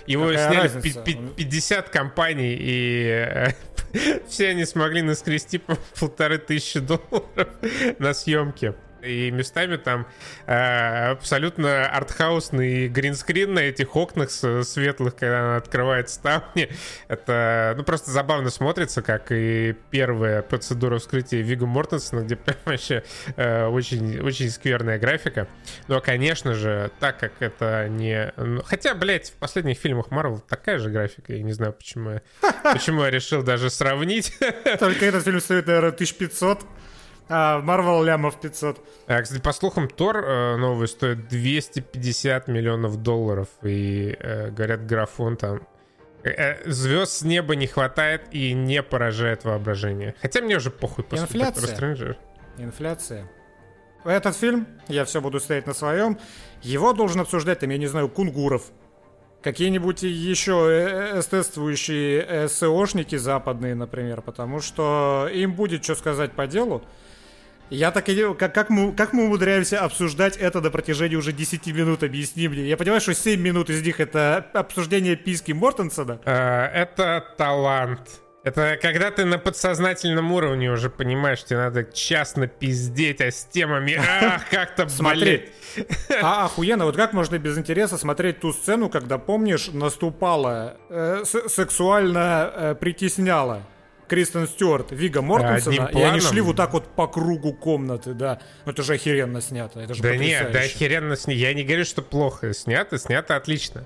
Его 0.06 0.27
Какая 0.27 0.68
сняли 0.68 1.34
50 1.38 1.89
компаний, 1.89 2.58
и 2.60 3.08
э, 3.08 3.48
все 4.27 4.50
они 4.50 4.66
смогли 4.66 5.01
наскрести 5.01 5.62
полторы 5.98 6.38
тысячи 6.38 6.82
долларов 6.82 7.48
на 7.98 8.13
съемки 8.13 8.75
и 9.01 9.32
местами 9.32 9.77
там 9.77 10.08
э, 10.46 11.12
абсолютно 11.12 11.88
артхаусный 11.88 12.88
гринскрин 12.88 13.54
на 13.54 13.60
этих 13.60 13.96
окнах 13.96 14.32
светлых, 14.32 15.16
когда 15.16 15.42
она 15.42 15.56
открывает 15.58 16.10
ставни. 16.10 16.70
Это, 17.08 17.74
ну, 17.77 17.84
просто 17.84 18.12
забавно 18.12 18.50
смотрится, 18.50 19.01
как 19.01 19.32
и 19.32 19.75
первая 19.92 20.42
процедура 20.42 21.00
вскрытия 21.00 21.42
Вига 21.42 21.66
Мортенсона, 21.66 22.22
где 22.22 22.36
прям 22.36 22.58
вообще 22.66 23.04
э, 23.36 23.66
очень, 23.68 24.20
очень 24.20 24.50
скверная 24.50 25.00
графика. 25.00 25.48
Но, 25.88 26.01
конечно 26.01 26.54
же, 26.54 26.92
так 27.00 27.20
как 27.20 27.34
это 27.39 27.88
не... 27.89 28.34
Ну, 28.38 28.62
хотя, 28.63 28.94
блядь, 28.94 29.30
в 29.30 29.34
последних 29.34 29.77
фильмах 29.77 30.12
Марвел 30.12 30.39
такая 30.39 30.80
же 30.80 30.89
графика, 30.89 31.34
я 31.34 31.44
не 31.44 31.54
знаю, 31.54 31.74
почему 31.74 32.12
я, 32.12 32.22
почему 32.63 33.04
я 33.04 33.10
решил 33.10 33.44
даже 33.44 33.70
сравнить. 33.70 34.34
Только 34.80 35.06
этот 35.06 35.24
фильм 35.24 35.39
стоит, 35.39 35.68
наверное, 35.68 35.92
1500. 35.92 36.66
А, 37.29 37.62
Марвел 37.62 38.03
лямов 38.03 38.39
500. 38.39 38.79
А, 39.07 39.22
кстати, 39.22 39.41
по 39.41 39.51
слухам, 39.51 39.89
Тор 39.89 40.17
э, 40.17 40.55
новый 40.57 40.88
стоит 40.88 41.27
250 41.27 42.48
миллионов 42.48 42.98
долларов. 42.98 43.50
И, 43.63 44.15
э, 44.19 44.50
говорят, 44.51 44.86
графон 44.86 45.36
там... 45.38 45.62
Э, 46.24 46.29
э, 46.29 46.72
звезд 46.72 47.12
с 47.12 47.22
неба 47.24 47.55
не 47.55 47.67
хватает 47.67 48.24
и 48.31 48.53
не 48.53 48.81
поражает 48.81 49.43
воображение. 49.43 50.15
Хотя 50.22 50.41
мне 50.41 50.57
уже 50.57 50.72
похуй 50.72 51.03
после 51.03 51.25
Инфляция. 51.25 52.17
Инфляция. 52.57 53.29
Этот 54.05 54.36
фильм, 54.38 54.67
я 54.88 55.03
все 55.03 55.19
буду 55.19 55.39
стоять 55.39 55.67
на 55.67 55.74
своем, 55.74 56.17
его 56.62 56.93
должен 56.93 57.19
обсуждать, 57.22 57.60
там, 57.60 57.69
я 57.72 57.77
не 57.77 57.88
знаю, 57.88 58.07
Кунгуров, 58.07 58.72
какие-нибудь 59.43 60.03
еще 60.03 60.67
э, 60.69 61.19
эстетствующие 61.19 62.48
СОшники 62.48 63.17
западные, 63.17 63.75
например, 63.75 64.22
потому 64.22 64.62
что 64.62 65.29
им 65.34 65.53
будет 65.53 65.84
что 65.84 65.96
сказать 65.96 66.31
по 66.31 66.48
делу. 66.48 66.84
Я 67.69 67.91
так 67.91 68.07
и 68.09 68.33
как, 68.33 68.53
как, 68.53 68.69
мы, 68.69 68.93
как 68.93 69.13
мы 69.13 69.25
умудряемся 69.25 69.81
обсуждать 69.81 70.38
это 70.38 70.62
на 70.62 70.71
протяжении 70.71 71.15
уже 71.15 71.33
10 71.33 71.67
минут, 71.67 72.03
объясни 72.03 72.47
мне. 72.47 72.67
Я 72.67 72.77
понимаю, 72.77 73.01
что 73.01 73.13
7 73.13 73.39
минут 73.39 73.69
из 73.69 73.83
них 73.83 74.00
это 74.00 74.45
обсуждение 74.53 75.15
писки 75.15 75.51
Мортенсона. 75.51 76.19
Э, 76.24 76.65
это 76.65 77.24
талант. 77.38 78.21
Это 78.43 78.79
когда 78.81 79.12
ты 79.12 79.25
на 79.25 79.38
подсознательном 79.39 80.31
уровне 80.31 80.71
уже 80.71 80.89
понимаешь, 80.89 81.43
тебе 81.43 81.59
надо 81.59 81.83
частно 81.83 82.47
пиздеть, 82.47 83.19
а 83.19 83.29
с 83.29 83.43
темами, 83.43 84.00
ах, 84.00 84.47
как-то 84.51 84.88
болеть. 85.00 85.51
А 86.21 86.45
охуенно, 86.45 86.86
вот 86.86 86.95
как 86.95 87.12
можно 87.12 87.38
без 87.38 87.57
интереса 87.57 87.97
смотреть 87.97 88.39
ту 88.39 88.53
сцену, 88.53 88.89
когда, 88.89 89.17
помнишь, 89.17 89.67
наступала, 89.74 90.77
э, 90.89 91.24
сексуально 91.25 92.51
э, 92.55 92.75
притесняла 92.79 93.63
Кристен 94.08 94.48
Стюарт, 94.48 94.92
Вига 94.92 95.22
Мортенсона, 95.22 95.90
и 95.94 96.02
они 96.02 96.20
шли 96.20 96.42
вот 96.42 96.56
так 96.56 96.74
вот 96.74 96.88
по 96.96 97.08
кругу 97.08 97.54
комнаты, 97.54 98.14
да. 98.14 98.40
Ну 98.66 98.72
это 98.72 98.84
же 98.84 98.94
охеренно 98.94 99.42
снято, 99.42 99.80
это 99.80 99.94
же 99.94 100.02
Да 100.02 100.16
нет, 100.16 100.52
да 100.52 100.60
охеренно 100.60 101.16
снято. 101.16 101.38
Я 101.38 101.54
не 101.54 101.64
говорю, 101.64 101.86
что 101.86 102.02
плохо 102.02 102.54
снято, 102.54 102.98
снято 102.98 103.36
отлично. 103.36 103.86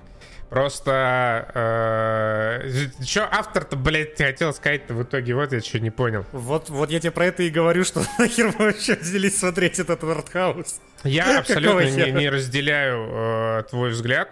Просто 0.52 1.48
э, 1.54 3.04
что 3.06 3.26
автор-то, 3.30 3.74
блядь, 3.74 4.18
хотел 4.18 4.52
сказать-то 4.52 4.92
в 4.92 5.02
итоге, 5.02 5.34
вот 5.34 5.50
я 5.50 5.60
что 5.60 5.80
не 5.80 5.88
понял. 5.88 6.26
Вот, 6.32 6.68
вот 6.68 6.90
я 6.90 7.00
тебе 7.00 7.10
про 7.10 7.24
это 7.24 7.42
и 7.42 7.48
говорю, 7.48 7.84
что 7.84 8.02
нахер 8.18 8.52
мы 8.58 8.66
вообще 8.66 8.94
взялись 8.96 9.38
смотреть 9.38 9.78
этот 9.78 10.04
артхаус. 10.04 10.82
Я 11.04 11.38
абсолютно 11.40 11.88
не, 11.88 12.12
не 12.12 12.28
разделяю 12.28 13.60
э, 13.60 13.62
твой 13.70 13.92
взгляд. 13.92 14.28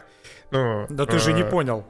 Ну, 0.50 0.84
да 0.90 1.04
э, 1.04 1.06
ты 1.06 1.18
же 1.18 1.32
не 1.32 1.40
э, 1.40 1.50
понял. 1.50 1.86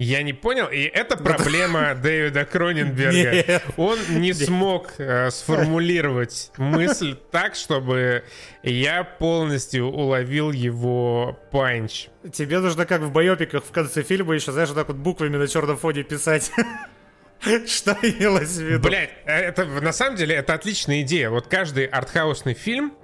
Я 0.00 0.22
не 0.22 0.32
понял, 0.32 0.66
и 0.66 0.80
это 0.80 1.18
проблема 1.18 1.94
Дэвида 2.02 2.46
Кроненберга. 2.46 3.60
Он 3.76 3.98
не 4.08 4.32
смог 4.32 4.94
э, 4.96 5.30
сформулировать 5.30 6.50
мысль 6.56 7.14
так, 7.30 7.54
чтобы 7.54 8.24
я 8.62 9.04
полностью 9.04 9.88
уловил 9.88 10.52
его 10.52 11.38
панч. 11.50 12.06
Тебе 12.32 12.60
нужно 12.60 12.86
как 12.86 13.02
в 13.02 13.12
байопиках 13.12 13.62
в 13.62 13.70
конце 13.72 14.02
фильма 14.02 14.34
еще, 14.34 14.52
знаешь, 14.52 14.70
вот 14.70 14.76
так 14.76 14.88
вот 14.88 14.96
буквами 14.96 15.36
на 15.36 15.46
черном 15.46 15.76
фоне 15.76 16.02
писать. 16.02 16.50
Что 17.66 17.92
имелось 18.00 18.56
в 18.56 18.62
виду? 18.62 18.88
Блять, 18.88 19.10
э, 19.26 19.32
это 19.32 19.66
на 19.66 19.92
самом 19.92 20.16
деле 20.16 20.34
это 20.34 20.54
отличная 20.54 21.02
идея. 21.02 21.28
Вот 21.28 21.46
каждый 21.46 21.84
артхаусный 21.84 22.54
фильм 22.54 22.94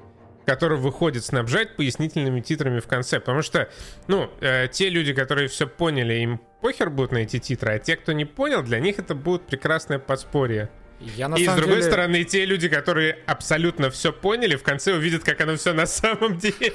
который 0.46 0.78
выходит, 0.78 1.24
снабжать 1.24 1.76
пояснительными 1.76 2.40
титрами 2.40 2.80
в 2.80 2.86
конце. 2.86 3.20
Потому 3.20 3.42
что, 3.42 3.68
ну, 4.06 4.30
э, 4.40 4.68
те 4.70 4.88
люди, 4.88 5.12
которые 5.12 5.48
все 5.48 5.66
поняли, 5.66 6.14
им 6.14 6.40
похер 6.62 6.88
будут 6.88 7.12
на 7.12 7.18
эти 7.18 7.38
титры, 7.38 7.72
а 7.72 7.78
те, 7.78 7.96
кто 7.96 8.12
не 8.12 8.24
понял, 8.24 8.62
для 8.62 8.78
них 8.78 8.98
это 8.98 9.14
будет 9.14 9.46
прекрасное 9.46 9.98
подспорье. 9.98 10.70
Я, 11.00 11.28
на 11.28 11.34
и 11.34 11.44
с 11.46 11.52
другой 11.52 11.76
деле... 11.76 11.82
стороны, 11.82 12.24
те 12.24 12.46
люди, 12.46 12.68
которые 12.68 13.18
абсолютно 13.26 13.90
все 13.90 14.12
поняли, 14.12 14.56
в 14.56 14.62
конце 14.62 14.94
увидят, 14.94 15.24
как 15.24 15.40
оно 15.42 15.56
все 15.56 15.74
на 15.74 15.86
самом 15.86 16.38
деле. 16.38 16.72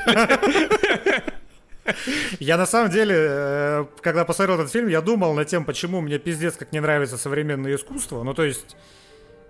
Я 2.40 2.58
на 2.58 2.68
самом 2.68 2.92
деле, 2.92 3.16
э, 3.18 3.86
когда 4.02 4.24
посмотрел 4.24 4.60
этот 4.60 4.72
фильм, 4.72 4.88
я 4.88 5.02
думал 5.02 5.34
над 5.34 5.48
тем, 5.48 5.66
почему 5.66 6.00
мне 6.02 6.20
пиздец 6.20 6.56
как 6.56 6.72
не 6.72 6.80
нравится 6.80 7.18
современное 7.18 7.76
искусство. 7.76 8.22
Ну, 8.22 8.36
то 8.36 8.44
есть, 8.44 8.76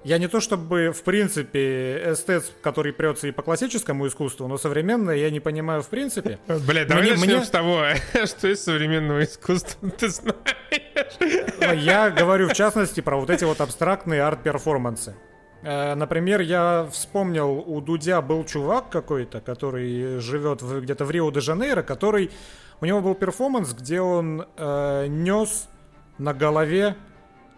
я 0.03 0.17
не 0.17 0.27
то 0.27 0.39
чтобы, 0.39 0.91
в 0.91 1.03
принципе, 1.03 2.11
эстет, 2.11 2.51
который 2.61 2.91
прется 2.91 3.27
и 3.27 3.31
по 3.31 3.43
классическому 3.43 4.07
искусству, 4.07 4.47
но 4.47 4.57
современное 4.57 5.15
я 5.15 5.29
не 5.29 5.39
понимаю 5.39 5.83
в 5.83 5.89
принципе. 5.89 6.39
Бля, 6.47 6.85
давай 6.85 7.03
мне, 7.03 7.13
начнем 7.13 7.37
мне... 7.37 7.45
с 7.45 7.49
того, 7.49 7.83
что 8.25 8.47
из 8.47 8.63
современного 8.63 9.23
искусства 9.23 9.89
ты 9.97 10.09
знаешь. 10.09 11.77
Я 11.83 12.09
говорю, 12.09 12.49
в 12.49 12.53
частности, 12.53 13.01
про 13.01 13.17
вот 13.17 13.29
эти 13.29 13.43
вот 13.43 13.61
абстрактные 13.61 14.23
арт-перформансы. 14.23 15.15
Э, 15.61 15.93
например, 15.93 16.41
я 16.41 16.87
вспомнил, 16.91 17.51
у 17.51 17.79
Дудя 17.81 18.21
был 18.21 18.43
чувак 18.45 18.89
какой-то, 18.89 19.39
который 19.39 20.19
живет 20.19 20.63
где-то 20.63 21.05
в 21.05 21.11
Рио-де-Жанейро, 21.11 21.83
который... 21.83 22.31
У 22.79 22.85
него 22.85 22.99
был 22.99 23.13
перформанс, 23.13 23.73
где 23.73 24.01
он 24.01 24.47
э, 24.57 25.05
нес 25.07 25.69
на 26.17 26.33
голове 26.33 26.95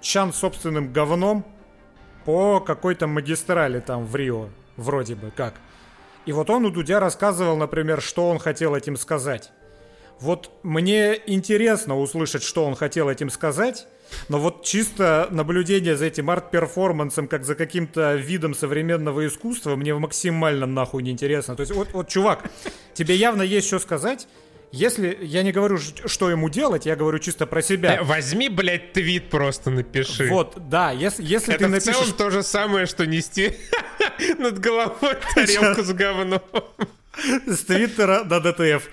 чан 0.02 0.34
собственным 0.34 0.92
говном 0.92 1.46
по 2.26 2.60
какой-то 2.60 3.08
магистрали 3.08 3.80
там 3.80 4.06
в 4.06 4.16
Рио, 4.16 4.50
вроде 4.78 5.16
бы 5.16 5.32
как. 5.36 5.56
И 6.26 6.32
вот 6.32 6.50
он 6.50 6.66
у 6.66 6.70
Дудя 6.70 7.00
рассказывал, 7.00 7.58
например, 7.58 8.02
что 8.02 8.30
он 8.30 8.40
хотел 8.40 8.76
этим 8.76 8.96
сказать. 8.96 9.52
Вот 10.20 10.52
мне 10.64 11.20
интересно 11.26 12.00
услышать, 12.00 12.44
что 12.44 12.66
он 12.66 12.76
хотел 12.76 13.10
этим 13.10 13.30
сказать, 13.30 13.88
но 14.30 14.40
вот 14.40 14.64
чисто 14.64 15.28
наблюдение 15.32 15.98
за 15.98 16.06
этим 16.06 16.30
арт-перформансом, 16.30 17.28
как 17.28 17.44
за 17.44 17.56
каким-то 17.56 18.16
видом 18.16 18.54
современного 18.54 19.28
искусства, 19.28 19.76
мне 19.76 19.94
максимально 19.96 20.66
нахуй 20.66 21.04
не 21.04 21.12
интересно. 21.12 21.56
То 21.56 21.62
есть 21.62 21.74
вот, 21.74 21.90
вот 21.94 22.08
чувак, 22.08 22.50
тебе 22.94 23.16
явно 23.16 23.42
есть 23.42 23.68
что 23.68 23.80
сказать, 23.80 24.28
если 24.74 25.20
я 25.22 25.44
не 25.44 25.52
говорю, 25.52 25.78
что 25.78 26.32
ему 26.32 26.50
делать, 26.50 26.88
я 26.88 26.96
говорю 26.96 27.20
чисто 27.20 27.46
про 27.46 27.62
себя. 27.62 27.98
Э, 27.98 28.04
возьми, 28.04 28.50
блядь, 28.50 28.92
твит 28.92 29.30
просто 29.30 29.70
напиши. 29.70 30.28
Вот, 30.30 30.56
да, 30.68 30.90
если, 30.90 31.24
если 31.24 31.54
Это 31.54 31.66
ты 31.66 31.70
напишешь... 31.70 31.90
Это 31.90 32.00
в 32.00 32.06
целом 32.06 32.18
то 32.18 32.30
же 32.32 32.42
самое, 32.42 32.88
что 32.88 33.06
нести 33.06 33.56
над 34.40 34.58
головой 34.58 35.16
тарелку 35.36 35.84
с 35.84 35.94
говном. 35.94 36.42
С 37.46 37.66
твиттера 37.66 38.24
до 38.24 38.40
DTF. 38.40 38.90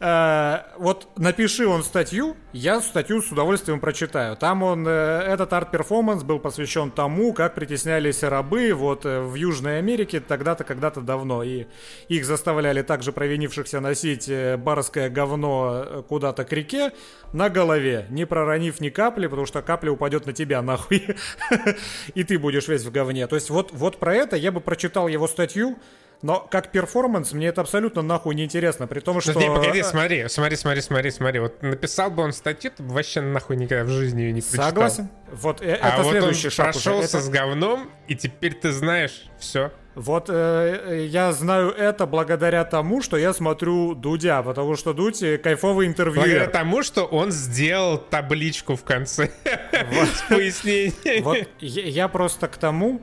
Э, 0.00 0.62
вот 0.76 1.08
напиши 1.16 1.66
он 1.66 1.82
статью, 1.84 2.36
я 2.52 2.80
статью 2.80 3.22
с 3.22 3.30
удовольствием 3.30 3.80
прочитаю. 3.80 4.36
Там 4.36 4.62
он, 4.62 4.86
э, 4.86 4.90
этот 4.90 5.52
арт-перформанс 5.52 6.24
был 6.24 6.40
посвящен 6.40 6.90
тому, 6.90 7.32
как 7.32 7.54
притеснялись 7.54 8.22
рабы 8.22 8.72
вот 8.74 9.06
э, 9.06 9.20
в 9.20 9.34
Южной 9.34 9.78
Америке 9.78 10.20
тогда-то, 10.20 10.64
когда-то 10.64 11.00
давно. 11.00 11.42
И 11.42 11.66
их 12.08 12.24
заставляли 12.24 12.82
также 12.82 13.12
провинившихся 13.12 13.80
носить 13.80 14.30
барское 14.58 15.08
говно 15.08 16.04
куда-то 16.08 16.44
к 16.44 16.52
реке 16.52 16.92
на 17.32 17.48
голове, 17.48 18.06
не 18.10 18.26
проронив 18.26 18.80
ни 18.80 18.88
капли, 18.88 19.26
потому 19.26 19.46
что 19.46 19.62
капля 19.62 19.90
упадет 19.90 20.26
на 20.26 20.32
тебя 20.32 20.60
нахуй. 20.62 21.16
И 22.14 22.24
ты 22.24 22.38
будешь 22.38 22.68
весь 22.68 22.84
в 22.84 22.90
говне. 22.90 23.26
То 23.26 23.36
есть 23.36 23.50
вот, 23.50 23.70
вот 23.72 23.98
про 23.98 24.14
это 24.14 24.36
я 24.36 24.50
бы 24.50 24.60
прочитал 24.60 25.08
его 25.08 25.28
статью, 25.28 25.78
но 26.24 26.40
как 26.50 26.72
перформанс 26.72 27.34
мне 27.34 27.48
это 27.48 27.60
абсолютно 27.60 28.00
нахуй 28.00 28.34
не 28.34 28.44
интересно, 28.44 28.86
при 28.86 29.00
том, 29.00 29.20
что... 29.20 29.34
Подожди, 29.34 29.54
погоди, 29.54 29.82
смотри, 29.82 30.26
смотри, 30.28 30.56
смотри, 30.56 30.80
смотри, 30.80 31.10
смотри. 31.10 31.38
Вот 31.38 31.62
написал 31.62 32.10
бы 32.10 32.22
он 32.22 32.32
статью, 32.32 32.70
ты 32.74 32.82
бы 32.82 32.94
вообще 32.94 33.20
нахуй 33.20 33.56
никогда 33.56 33.84
в 33.84 33.90
жизни 33.90 34.22
ее 34.22 34.32
не 34.32 34.40
прочитал. 34.40 34.68
Согласен. 34.68 35.10
Вот 35.30 35.60
э, 35.60 35.74
а 35.74 35.88
это 35.90 36.02
вот 36.02 36.10
следующий 36.12 36.46
он 36.46 36.50
шаг 36.50 36.72
прошелся 36.72 37.18
уже. 37.18 37.26
с 37.26 37.28
говном, 37.28 37.90
и 38.08 38.16
теперь 38.16 38.54
ты 38.54 38.72
знаешь 38.72 39.26
все. 39.38 39.70
Вот 39.94 40.30
э, 40.30 41.06
я 41.10 41.30
знаю 41.32 41.68
это 41.72 42.06
благодаря 42.06 42.64
тому, 42.64 43.02
что 43.02 43.18
я 43.18 43.34
смотрю 43.34 43.94
Дудя, 43.94 44.42
потому 44.42 44.76
что 44.76 44.94
Дудь 44.94 45.22
кайфовый 45.42 45.86
интервью. 45.86 46.22
Благодаря 46.22 46.46
тому, 46.46 46.82
что 46.82 47.04
он 47.04 47.32
сделал 47.32 47.98
табличку 47.98 48.76
в 48.76 48.82
конце 48.82 49.30
с 49.44 50.22
пояснением. 50.30 51.22
Вот 51.22 51.46
я 51.60 52.08
просто 52.08 52.48
к 52.48 52.56
тому, 52.56 53.02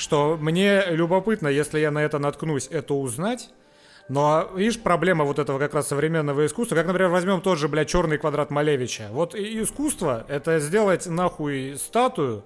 что 0.00 0.38
мне 0.40 0.84
любопытно, 0.88 1.48
если 1.48 1.78
я 1.78 1.90
на 1.90 2.02
это 2.02 2.18
наткнусь, 2.18 2.68
это 2.70 2.94
узнать. 2.94 3.50
Но, 4.08 4.50
видишь, 4.56 4.80
проблема 4.80 5.24
вот 5.24 5.38
этого 5.38 5.58
как 5.60 5.74
раз 5.74 5.88
современного 5.88 6.44
искусства, 6.44 6.74
как, 6.74 6.86
например, 6.86 7.10
возьмем 7.10 7.40
тот 7.42 7.58
же, 7.58 7.68
блядь, 7.68 7.88
черный 7.88 8.18
квадрат 8.18 8.50
Малевича. 8.50 9.08
Вот 9.12 9.36
искусство— 9.36 10.24
это 10.28 10.58
сделать 10.58 11.06
нахуй 11.06 11.76
статую, 11.78 12.42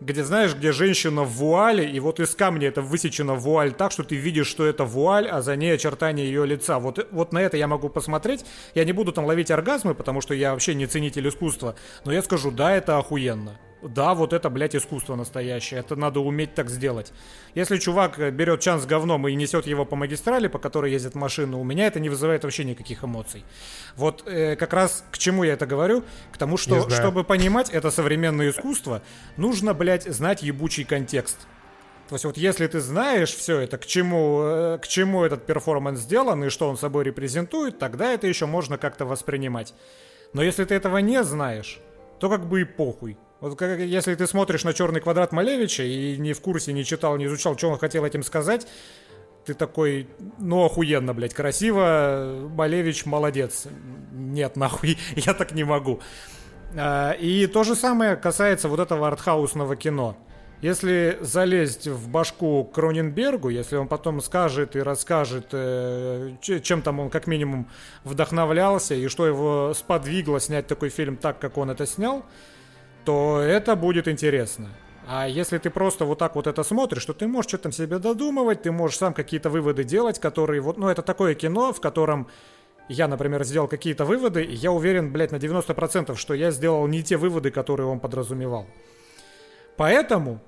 где, 0.00 0.24
знаешь, 0.24 0.54
где 0.54 0.72
женщина 0.72 1.22
в 1.22 1.30
вуале, 1.34 1.88
и 1.88 2.00
вот 2.00 2.18
из 2.18 2.34
камня 2.34 2.68
это 2.68 2.82
высечена 2.82 3.34
вуаль 3.34 3.72
так, 3.72 3.92
что 3.92 4.02
ты 4.02 4.16
видишь, 4.16 4.48
что 4.48 4.64
это 4.66 4.84
вуаль, 4.84 5.28
а 5.28 5.40
за 5.40 5.54
ней 5.54 5.74
очертания 5.74 6.24
ее 6.24 6.46
лица. 6.46 6.80
Вот, 6.80 7.06
вот 7.12 7.32
на 7.32 7.38
это 7.42 7.56
я 7.56 7.68
могу 7.68 7.88
посмотреть. 7.88 8.44
Я 8.74 8.84
не 8.84 8.92
буду 8.92 9.12
там 9.12 9.24
ловить 9.24 9.50
оргазмы, 9.50 9.94
потому 9.94 10.20
что 10.20 10.34
я 10.34 10.52
вообще 10.52 10.74
не 10.74 10.86
ценитель 10.86 11.28
искусства, 11.28 11.76
но 12.04 12.12
я 12.12 12.22
скажу, 12.22 12.50
да, 12.50 12.74
это 12.74 12.98
охуенно. 12.98 13.58
Да, 13.82 14.14
вот 14.14 14.32
это, 14.32 14.50
блядь, 14.50 14.74
искусство 14.74 15.14
настоящее. 15.14 15.80
Это 15.80 15.94
надо 15.94 16.20
уметь 16.20 16.54
так 16.54 16.68
сделать. 16.68 17.12
Если 17.54 17.76
чувак 17.78 18.18
берет 18.34 18.60
чан 18.60 18.80
с 18.80 18.86
говном 18.86 19.28
и 19.28 19.34
несет 19.34 19.66
его 19.66 19.84
по 19.84 19.94
магистрали, 19.94 20.48
по 20.48 20.58
которой 20.58 20.90
ездит 20.90 21.14
машина, 21.14 21.58
у 21.58 21.64
меня 21.64 21.86
это 21.86 22.00
не 22.00 22.08
вызывает 22.08 22.42
вообще 22.42 22.64
никаких 22.64 23.04
эмоций. 23.04 23.44
Вот 23.96 24.26
э, 24.26 24.56
как 24.56 24.72
раз 24.72 25.04
к 25.12 25.18
чему 25.18 25.44
я 25.44 25.52
это 25.52 25.66
говорю? 25.66 26.02
К 26.32 26.38
тому, 26.38 26.56
что, 26.56 26.90
чтобы 26.90 27.22
понимать 27.22 27.70
это 27.70 27.90
современное 27.90 28.50
искусство, 28.50 29.02
нужно, 29.36 29.74
блядь, 29.74 30.04
знать 30.04 30.42
ебучий 30.42 30.84
контекст. 30.84 31.46
То 32.08 32.14
есть 32.14 32.24
вот 32.24 32.38
если 32.38 32.66
ты 32.66 32.80
знаешь 32.80 33.34
все 33.34 33.60
это, 33.60 33.76
к 33.76 33.86
чему, 33.86 34.40
э, 34.42 34.78
к 34.78 34.88
чему 34.88 35.24
этот 35.24 35.44
перформанс 35.46 36.00
сделан 36.00 36.42
и 36.42 36.48
что 36.48 36.68
он 36.68 36.78
собой 36.78 37.04
репрезентует, 37.04 37.78
тогда 37.78 38.12
это 38.12 38.26
еще 38.26 38.46
можно 38.46 38.78
как-то 38.78 39.04
воспринимать. 39.04 39.74
Но 40.32 40.42
если 40.42 40.64
ты 40.64 40.74
этого 40.74 40.98
не 40.98 41.22
знаешь, 41.22 41.80
то 42.18 42.28
как 42.28 42.46
бы 42.46 42.62
и 42.62 42.64
похуй. 42.64 43.18
Вот 43.40 43.56
как, 43.56 43.78
если 43.78 44.14
ты 44.16 44.26
смотришь 44.26 44.64
на 44.64 44.74
черный 44.74 45.00
квадрат 45.00 45.32
Малевича 45.32 45.84
и 45.84 46.16
не 46.16 46.32
в 46.32 46.40
курсе, 46.40 46.72
не 46.72 46.84
читал, 46.84 47.16
не 47.16 47.26
изучал, 47.26 47.56
что 47.56 47.70
он 47.70 47.78
хотел 47.78 48.04
этим 48.04 48.24
сказать, 48.24 48.66
ты 49.44 49.54
такой, 49.54 50.08
ну 50.38 50.64
охуенно, 50.64 51.14
блядь, 51.14 51.34
красиво, 51.34 52.48
Малевич 52.54 53.06
молодец. 53.06 53.66
Нет, 54.12 54.56
нахуй, 54.56 54.98
я 55.16 55.34
так 55.34 55.52
не 55.52 55.64
могу. 55.64 56.00
А, 56.76 57.12
и 57.12 57.46
то 57.46 57.62
же 57.62 57.74
самое 57.74 58.16
касается 58.16 58.68
вот 58.68 58.80
этого 58.80 59.06
артхаусного 59.06 59.76
кино. 59.76 60.16
Если 60.60 61.16
залезть 61.20 61.86
в 61.86 62.08
башку 62.08 62.64
Кроненбергу, 62.64 63.48
если 63.48 63.76
он 63.76 63.86
потом 63.86 64.20
скажет 64.20 64.74
и 64.74 64.80
расскажет, 64.80 65.50
э, 65.52 66.32
чем 66.40 66.82
там 66.82 66.98
он 66.98 67.10
как 67.10 67.28
минимум 67.28 67.70
вдохновлялся 68.02 68.96
и 68.96 69.06
что 69.06 69.28
его 69.28 69.72
сподвигло 69.74 70.40
снять 70.40 70.66
такой 70.66 70.88
фильм 70.88 71.16
так, 71.16 71.38
как 71.38 71.58
он 71.58 71.70
это 71.70 71.86
снял, 71.86 72.24
то 73.08 73.40
это 73.40 73.74
будет 73.74 74.06
интересно. 74.06 74.68
А 75.06 75.26
если 75.26 75.56
ты 75.56 75.70
просто 75.70 76.04
вот 76.04 76.18
так 76.18 76.34
вот 76.34 76.46
это 76.46 76.62
смотришь, 76.62 77.06
то 77.06 77.14
ты 77.14 77.26
можешь 77.26 77.48
что-то 77.48 77.62
там 77.62 77.72
себе 77.72 77.98
додумывать, 77.98 78.60
ты 78.60 78.70
можешь 78.70 78.98
сам 78.98 79.14
какие-то 79.14 79.48
выводы 79.48 79.82
делать, 79.82 80.18
которые 80.18 80.60
вот, 80.60 80.76
ну 80.76 80.88
это 80.88 81.00
такое 81.00 81.34
кино, 81.34 81.72
в 81.72 81.80
котором 81.80 82.28
я, 82.90 83.08
например, 83.08 83.44
сделал 83.44 83.66
какие-то 83.66 84.04
выводы, 84.04 84.44
и 84.44 84.54
я 84.54 84.72
уверен, 84.72 85.10
блядь, 85.10 85.32
на 85.32 85.36
90%, 85.36 86.16
что 86.16 86.34
я 86.34 86.50
сделал 86.50 86.86
не 86.86 87.02
те 87.02 87.16
выводы, 87.16 87.50
которые 87.50 87.86
он 87.86 87.98
подразумевал. 87.98 88.66
Поэтому 89.78 90.42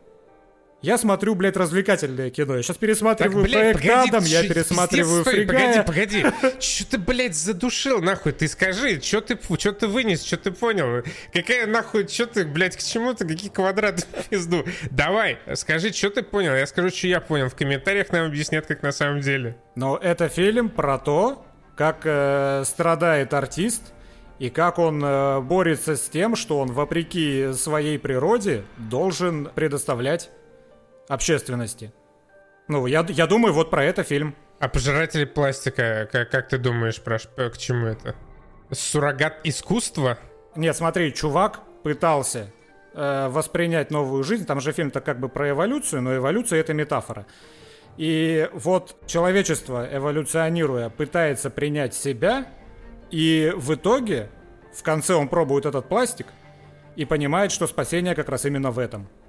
я 0.83 0.97
смотрю, 0.97 1.35
блядь, 1.35 1.57
развлекательное 1.57 2.31
кино. 2.31 2.57
Я 2.57 2.63
сейчас 2.63 2.79
пересматриваю 2.79 3.45
так, 3.45 3.51
блядь, 3.51 3.77
проект 3.77 4.09
Адам, 4.09 4.25
я 4.25 4.43
пересматриваю 4.43 5.23
стой, 5.23 5.35
Фригая. 5.35 5.83
Погоди, 5.83 6.23
погоди. 6.23 6.57
Что 6.61 6.91
ты, 6.93 6.99
блядь, 6.99 7.37
задушил, 7.37 8.01
нахуй? 8.01 8.33
Ты 8.33 8.49
скажи, 8.49 9.01
что 9.01 9.21
ты, 9.21 9.39
что 9.59 9.73
ты 9.73 9.87
вынес, 9.87 10.23
что 10.25 10.39
ты 10.39 10.51
понял? 10.51 11.05
Какая 11.33 11.67
нахуй, 11.67 12.09
что 12.09 12.27
ты, 12.27 12.47
блядь, 12.47 12.77
к 12.77 12.83
чему 12.83 13.13
ты, 13.13 13.27
какие 13.27 13.51
квадраты 13.51 14.05
пизду? 14.31 14.65
Давай, 14.91 15.39
скажи, 15.55 15.93
что 15.93 16.11
ты 16.11 16.23
понял? 16.23 16.55
Я 16.55 16.67
скажу, 16.67 16.89
что 16.91 17.07
я 17.07 17.21
понял. 17.21 17.51
В 17.51 17.55
комментариях 17.55 18.11
нам 18.11 18.27
объяснят, 18.27 18.67
как 18.67 18.83
на 18.83 18.93
самом 18.93 19.21
деле. 19.21 19.57
Но 19.75 19.99
это 19.99 20.29
фильм 20.29 20.71
про 20.71 20.99
то, 20.99 21.45
как 21.77 22.03
э, 22.05 22.63
страдает 22.65 23.35
артист, 23.35 23.93
и 24.39 24.49
как 24.49 24.79
он 24.79 25.05
э, 25.05 25.41
борется 25.41 25.97
с 25.97 26.09
тем, 26.09 26.37
что 26.37 26.59
он, 26.59 26.73
вопреки 26.73 27.53
своей 27.53 27.99
природе, 27.99 28.65
должен 28.79 29.51
предоставлять 29.55 30.31
общественности. 31.11 31.93
Ну, 32.69 32.87
я, 32.87 33.05
я 33.09 33.27
думаю, 33.27 33.53
вот 33.53 33.69
про 33.69 33.85
это 33.85 34.05
фильм. 34.05 34.37
А 34.61 34.69
пожиратели 34.69 35.25
пластика, 35.25 36.09
как, 36.11 36.31
как 36.31 36.49
ты 36.49 36.57
думаешь, 36.57 37.01
про, 37.01 37.19
к 37.19 37.59
чему 37.59 37.87
это? 37.87 38.15
Суррогат 38.71 39.41
искусства? 39.43 40.19
Нет, 40.55 40.77
смотри, 40.77 41.13
чувак 41.13 41.61
пытался 41.83 42.53
э, 42.95 43.29
воспринять 43.29 43.91
новую 43.91 44.23
жизнь. 44.23 44.47
Там 44.47 44.61
же 44.61 44.71
фильм-то 44.73 45.01
как 45.01 45.19
бы 45.19 45.29
про 45.29 45.51
эволюцию, 45.51 46.03
но 46.03 46.15
эволюция 46.15 46.61
это 46.61 46.75
метафора. 46.75 47.27
И 47.97 48.49
вот 48.53 48.97
человечество, 49.07 49.89
эволюционируя, 49.93 50.91
пытается 50.91 51.51
принять 51.51 51.93
себя, 51.93 52.47
и 53.11 53.53
в 53.57 53.75
итоге, 53.75 54.31
в 54.73 54.85
конце 54.85 55.15
он 55.15 55.29
пробует 55.29 55.67
этот 55.67 55.89
пластик 55.89 56.29
и 56.95 57.05
понимает, 57.05 57.51
что 57.51 57.67
спасение 57.67 58.15
как 58.15 58.29
раз 58.29 58.45
именно 58.45 58.71
в 58.71 58.79
этом– 58.79 59.09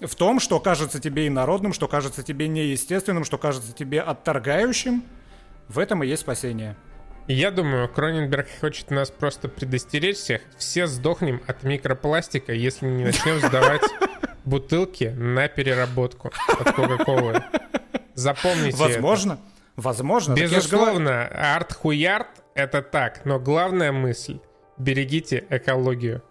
в 0.00 0.14
том, 0.14 0.40
что 0.40 0.60
кажется 0.60 1.00
тебе 1.00 1.26
инородным, 1.26 1.72
что 1.72 1.88
кажется 1.88 2.22
тебе 2.22 2.48
неестественным, 2.48 3.24
что 3.24 3.38
кажется 3.38 3.72
тебе 3.72 4.00
отторгающим, 4.00 5.02
в 5.68 5.78
этом 5.78 6.02
и 6.02 6.06
есть 6.06 6.22
спасение. 6.22 6.76
Я 7.26 7.50
думаю, 7.50 7.88
Кроненберг 7.88 8.48
хочет 8.60 8.90
нас 8.90 9.10
просто 9.10 9.48
предостеречь 9.48 10.16
всех. 10.16 10.40
Все 10.56 10.86
сдохнем 10.86 11.42
от 11.46 11.62
микропластика, 11.62 12.54
если 12.54 12.86
не 12.86 13.04
начнем 13.04 13.38
сдавать 13.46 13.82
бутылки 14.46 15.14
на 15.16 15.46
переработку 15.48 16.32
от 16.58 16.72
Кока-Колы. 16.72 17.42
Запомните 18.14 18.76
Возможно. 18.78 19.32
Это. 19.34 19.42
Возможно. 19.76 20.34
Безусловно, 20.34 21.26
арт-хуярт— 21.28 22.42
это 22.54 22.82
так, 22.82 23.24
но 23.24 23.38
главная 23.38 23.92
мысль 23.92 24.40
берегите 24.78 25.44
экологию. 25.50 26.22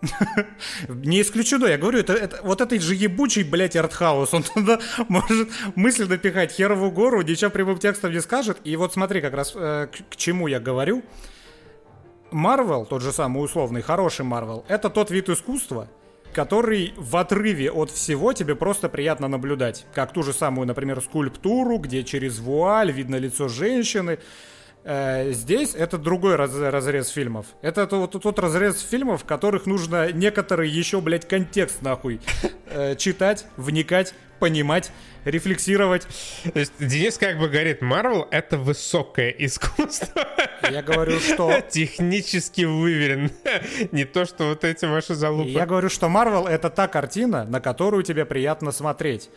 Не 0.90 1.22
исключено, 1.22 1.66
я 1.66 1.78
говорю, 1.78 2.00
это, 2.00 2.14
это, 2.14 2.40
вот 2.44 2.62
этой 2.62 2.80
же 2.80 2.96
ебучий, 2.96 3.44
блядь, 3.44 3.76
артхаус, 3.76 4.34
он 4.34 4.44
туда 4.44 4.80
может 5.08 5.50
мысли 5.76 6.06
напихать 6.06 6.52
херову 6.52 6.92
гору, 6.92 7.22
ничего 7.22 7.52
прямым 7.52 7.78
текстом 7.78 8.12
не 8.12 8.22
скажет. 8.22 8.60
И 8.64 8.76
вот 8.76 8.94
смотри, 8.94 9.22
как 9.22 9.34
раз 9.34 9.54
э, 9.56 9.88
к, 9.88 10.14
к 10.14 10.16
чему 10.16 10.48
я 10.48 10.60
говорю. 10.60 11.04
Марвел, 12.32 12.86
тот 12.86 13.02
же 13.02 13.12
самый 13.12 13.44
условный, 13.44 13.82
хороший 13.82 14.26
Марвел, 14.26 14.66
это 14.68 14.90
тот 14.90 15.12
вид 15.12 15.30
искусства, 15.30 15.88
который 16.34 16.94
в 16.98 17.16
отрыве 17.16 17.72
от 17.72 17.90
всего 17.90 18.34
тебе 18.34 18.56
просто 18.56 18.90
приятно 18.90 19.30
наблюдать. 19.30 19.86
Как 19.94 20.12
ту 20.12 20.24
же 20.24 20.34
самую, 20.34 20.68
например, 20.68 21.02
скульптуру, 21.02 21.78
где 21.78 22.04
через 22.04 22.40
вуаль 22.40 22.92
видно 22.92 23.16
лицо 23.16 23.48
женщины, 23.48 24.20
здесь 25.32 25.76
это 25.76 25.98
другой 25.98 26.36
раз, 26.36 26.56
разрез 26.56 27.10
фильмов. 27.10 27.48
Это 27.62 27.88
тот, 27.88 28.12
тот 28.22 28.40
разрез 28.40 28.80
фильмов, 28.82 29.24
в 29.24 29.26
которых 29.26 29.66
нужно 29.66 30.12
некоторый 30.12 30.70
еще, 30.70 31.02
блядь, 31.02 31.28
контекст 31.28 31.82
нахуй 31.82 32.22
э, 32.70 32.96
читать, 32.96 33.46
вникать, 33.58 34.14
понимать, 34.40 34.92
рефлексировать. 35.26 36.08
То 36.54 36.60
есть 36.60 36.74
Денис 36.80 37.18
как 37.18 37.38
бы 37.38 37.50
говорит, 37.50 37.82
Марвел 37.82 38.28
это 38.32 38.58
высокое 38.58 39.30
искусство. 39.30 40.26
Я 40.70 40.82
говорю, 40.82 41.20
что... 41.20 41.62
Технически 41.70 42.62
выверен. 42.62 43.32
Не 43.92 44.06
то, 44.06 44.26
что 44.26 44.50
вот 44.50 44.64
эти 44.64 44.86
ваши 44.86 45.16
залупы. 45.16 45.50
Я 45.50 45.66
говорю, 45.66 45.90
что 45.90 46.08
Марвел 46.10 46.48
это 46.48 46.70
та 46.70 46.88
картина, 46.88 47.46
на 47.46 47.60
которую 47.60 48.04
тебе 48.04 48.26
приятно 48.26 48.72
смотреть. 48.72 49.30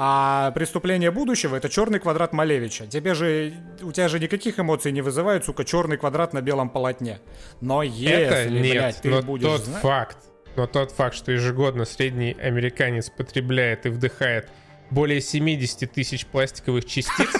А 0.00 0.52
преступление 0.52 1.10
будущего 1.10 1.56
это 1.56 1.68
черный 1.68 1.98
квадрат 1.98 2.32
Малевича. 2.32 2.86
Тебе 2.86 3.14
же 3.14 3.52
у 3.82 3.90
тебя 3.90 4.06
же 4.06 4.20
никаких 4.20 4.60
эмоций 4.60 4.92
не 4.92 5.02
вызывает, 5.02 5.44
сука, 5.44 5.64
черный 5.64 5.96
квадрат 5.96 6.32
на 6.32 6.40
белом 6.40 6.70
полотне. 6.70 7.18
Но 7.60 7.82
если, 7.82 8.14
это 8.14 8.48
нет, 8.48 8.62
блядь, 8.72 9.00
ты 9.02 9.10
но 9.10 9.22
будешь 9.22 9.44
тот 9.48 9.60
знать- 9.62 9.82
факт, 9.82 10.18
но 10.54 10.68
тот 10.68 10.92
факт, 10.92 11.16
что 11.16 11.32
ежегодно 11.32 11.84
средний 11.84 12.32
американец 12.40 13.10
потребляет 13.10 13.86
и 13.86 13.88
вдыхает 13.88 14.48
более 14.90 15.20
70 15.20 15.90
тысяч 15.90 16.26
пластиковых 16.26 16.84
частиц, 16.84 17.30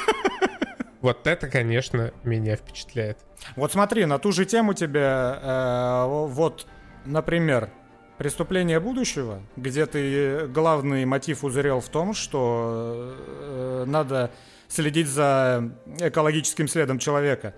вот 1.01 1.29
это, 1.29 1.47
конечно, 1.47 2.13
меня 2.25 2.57
впечатляет. 2.57 3.19
Вот 3.55 3.71
смотри, 3.71 4.05
на 4.05 4.19
ту 4.19 4.33
же 4.33 4.45
тему 4.45 4.75
тебе, 4.75 5.01
э, 5.01 6.05
вот, 6.27 6.67
например, 7.05 7.71
«Преступление 8.19 8.81
будущего», 8.81 9.41
где 9.57 9.87
ты 9.87 10.47
главный 10.49 11.05
мотив 11.05 11.45
узрел 11.45 11.81
в 11.81 11.89
том, 11.89 12.15
что 12.15 13.15
э, 13.17 13.85
надо 13.87 14.33
следить 14.67 15.09
за 15.09 15.71
экологическим 16.01 16.69
следом 16.69 16.99
человека. 16.99 17.55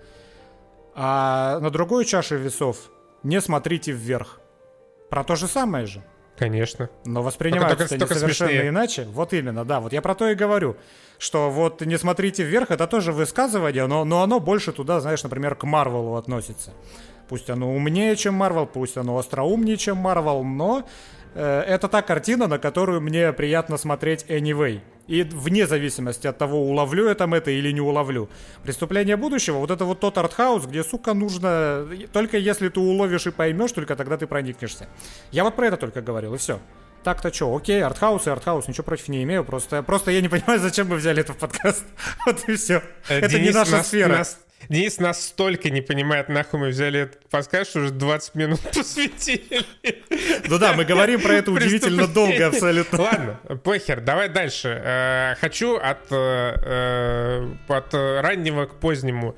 А 0.93 1.59
на 1.59 1.69
другой 1.71 2.05
чаше 2.05 2.37
весов 2.37 2.91
«Не 3.23 3.41
смотрите 3.41 3.91
вверх». 3.91 4.39
Про 5.09 5.23
то 5.23 5.35
же 5.35 5.47
самое 5.47 5.87
же. 5.87 6.03
Конечно. 6.37 6.89
Но 7.05 7.21
воспринимается 7.21 7.77
Только- 7.77 7.95
это 7.95 7.99
только 7.99 8.15
совершенно 8.15 8.49
смешнее. 8.49 8.69
иначе. 8.69 9.07
Вот 9.11 9.33
именно, 9.33 9.65
да. 9.65 9.79
Вот 9.79 9.93
я 9.93 10.01
про 10.01 10.15
то 10.15 10.27
и 10.29 10.35
говорю, 10.35 10.75
что 11.17 11.49
вот 11.51 11.81
не 11.81 11.97
смотрите 11.97 12.43
вверх, 12.43 12.71
это 12.71 12.87
тоже 12.87 13.11
высказывание, 13.11 13.85
но, 13.87 14.05
но 14.05 14.23
оно 14.23 14.39
больше 14.39 14.71
туда, 14.71 15.01
знаешь, 15.01 15.21
например, 15.23 15.55
к 15.55 15.63
Марвелу 15.63 16.15
относится. 16.15 16.71
Пусть 17.31 17.49
оно 17.49 17.73
умнее, 17.73 18.17
чем 18.17 18.33
Марвел, 18.33 18.65
пусть 18.65 18.97
оно 18.97 19.17
остроумнее, 19.17 19.77
чем 19.77 19.95
Марвел, 19.95 20.43
но 20.43 20.85
э, 21.33 21.61
это 21.65 21.87
та 21.87 22.01
картина, 22.01 22.47
на 22.47 22.59
которую 22.59 22.99
мне 22.99 23.31
приятно 23.31 23.77
смотреть 23.77 24.25
anyway. 24.27 24.81
И 25.07 25.23
вне 25.23 25.65
зависимости 25.65 26.27
от 26.27 26.37
того, 26.37 26.59
уловлю 26.59 27.07
я 27.07 27.15
там 27.15 27.33
это 27.33 27.49
или 27.49 27.71
не 27.71 27.79
уловлю. 27.79 28.27
Преступление 28.63 29.15
будущего, 29.15 29.59
вот 29.59 29.71
это 29.71 29.85
вот 29.85 30.01
тот 30.01 30.17
артхаус, 30.17 30.65
где, 30.65 30.83
сука, 30.83 31.13
нужно... 31.13 31.87
Только 32.11 32.37
если 32.37 32.67
ты 32.67 32.81
уловишь 32.81 33.27
и 33.27 33.31
поймешь, 33.31 33.71
только 33.71 33.95
тогда 33.95 34.17
ты 34.17 34.27
проникнешься. 34.27 34.89
Я 35.31 35.45
вот 35.45 35.55
про 35.55 35.67
это 35.67 35.77
только 35.77 36.01
говорил, 36.01 36.33
и 36.33 36.37
все. 36.37 36.59
Так-то 37.05 37.33
что, 37.33 37.55
окей, 37.55 37.81
артхаус 37.81 38.27
и 38.27 38.29
артхаус, 38.29 38.67
ничего 38.67 38.83
против 38.83 39.07
не 39.07 39.23
имею, 39.23 39.45
просто, 39.45 39.83
просто 39.83 40.11
я 40.11 40.19
не 40.19 40.27
понимаю, 40.27 40.59
зачем 40.59 40.89
мы 40.89 40.97
взяли 40.97 41.21
это 41.21 41.31
в 41.31 41.37
подкаст. 41.37 41.85
Вот 42.25 42.43
и 42.49 42.55
все. 42.57 42.83
Э, 43.07 43.19
Это 43.19 43.37
не 43.37 43.43
Денис 43.45 43.55
наша 43.55 43.71
нас- 43.77 43.87
сфера. 43.87 44.17
нас- 44.17 44.37
Денис 44.69 44.99
настолько 44.99 45.69
не 45.69 45.81
понимает, 45.81 46.29
нахуй 46.29 46.59
мы 46.59 46.67
взяли 46.69 47.01
этот 47.01 47.29
подкаст, 47.29 47.71
что 47.71 47.79
уже 47.79 47.91
20 47.91 48.35
минут 48.35 48.59
посвятили. 48.73 49.63
Ну 50.47 50.57
да, 50.57 50.73
мы 50.73 50.85
говорим 50.85 51.21
про 51.21 51.33
это 51.33 51.51
удивительно 51.51 52.07
долго 52.07 52.47
абсолютно. 52.47 53.01
Ладно, 53.01 53.39
похер, 53.63 54.01
давай 54.01 54.29
дальше. 54.29 54.81
Э, 54.83 55.35
Хочу 55.39 55.75
от, 55.77 56.11
э, 56.11 56.55
э, 56.61 57.53
от 57.67 57.93
раннего 57.93 58.65
к 58.65 58.79
позднему. 58.79 59.35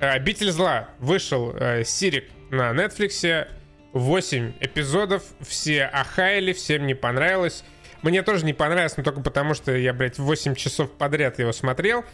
Обитель 0.00 0.50
зла 0.50 0.90
вышел 0.98 1.54
Сирик 1.84 2.24
на 2.50 2.70
Netflix. 2.70 3.48
8 3.94 4.52
эпизодов, 4.60 5.22
все 5.40 5.84
ахаяли, 5.84 6.52
всем 6.52 6.86
не 6.86 6.94
понравилось. 6.94 7.64
Мне 8.02 8.22
тоже 8.22 8.44
не 8.44 8.52
понравилось, 8.52 8.96
но 8.96 9.02
только 9.02 9.20
потому, 9.20 9.54
что 9.54 9.74
я, 9.74 9.92
блядь, 9.92 10.18
8 10.18 10.54
часов 10.54 10.90
подряд 10.92 11.38
его 11.38 11.52
смотрел. 11.52 12.04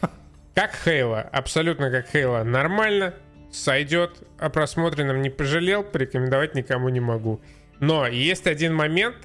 Как 0.55 0.77
Хейла, 0.85 1.21
абсолютно 1.21 1.91
как 1.91 2.09
Хейла, 2.09 2.45
нормально, 2.45 3.15
сойдет, 3.51 4.23
о 4.39 4.51
просмотренном 4.51 5.21
не 5.21 5.31
пожалел, 5.31 5.83
порекомендовать 5.83 6.55
никому 6.55 6.89
не 6.89 7.01
могу. 7.01 7.41
Но 7.81 8.07
есть 8.07 8.47
один 8.47 8.75
момент, 8.75 9.17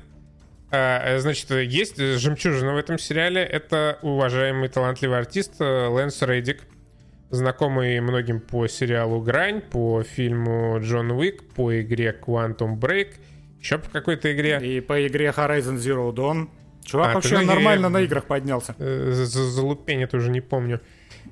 а, 0.71 1.17
Значит, 1.19 1.49
есть 1.51 1.97
жемчужина 1.97 2.73
в 2.73 2.77
этом 2.77 2.99
сериале. 2.99 3.41
Это 3.43 3.97
уважаемый 4.01 4.69
талантливый 4.69 5.17
артист 5.17 5.55
э, 5.59 5.87
Лэнс 5.87 6.21
Рейдик, 6.21 6.61
знакомый 7.31 7.99
многим 8.01 8.39
по 8.39 8.67
сериалу 8.67 9.19
«Грань», 9.21 9.61
по 9.61 10.03
фильму 10.03 10.79
«Джон 10.79 11.11
Уик», 11.11 11.43
по 11.53 11.79
игре 11.81 12.15
«Quantum 12.19 12.79
Break», 12.79 13.15
еще 13.59 13.77
по 13.79 13.89
какой-то 13.89 14.31
игре. 14.33 14.59
И 14.61 14.79
по 14.79 15.05
игре 15.05 15.33
Horizon 15.35 15.75
Zero 15.75 16.13
Dawn. 16.13 16.49
Чувак 16.91 17.09
А, 17.11 17.13
вообще 17.13 17.37
ты 17.37 17.45
нормально 17.45 17.89
на 17.89 18.01
играх 18.01 18.25
поднялся. 18.25 18.75
Э, 18.79 19.11
за- 19.13 19.25
за- 19.25 19.49
Залупень, 19.51 20.01
это 20.03 20.17
уже 20.17 20.29
не 20.29 20.41
помню. 20.41 20.79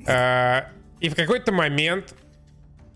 А, 0.05 0.69
И 0.99 1.09
в 1.09 1.15
какой-то 1.15 1.51
момент, 1.51 2.13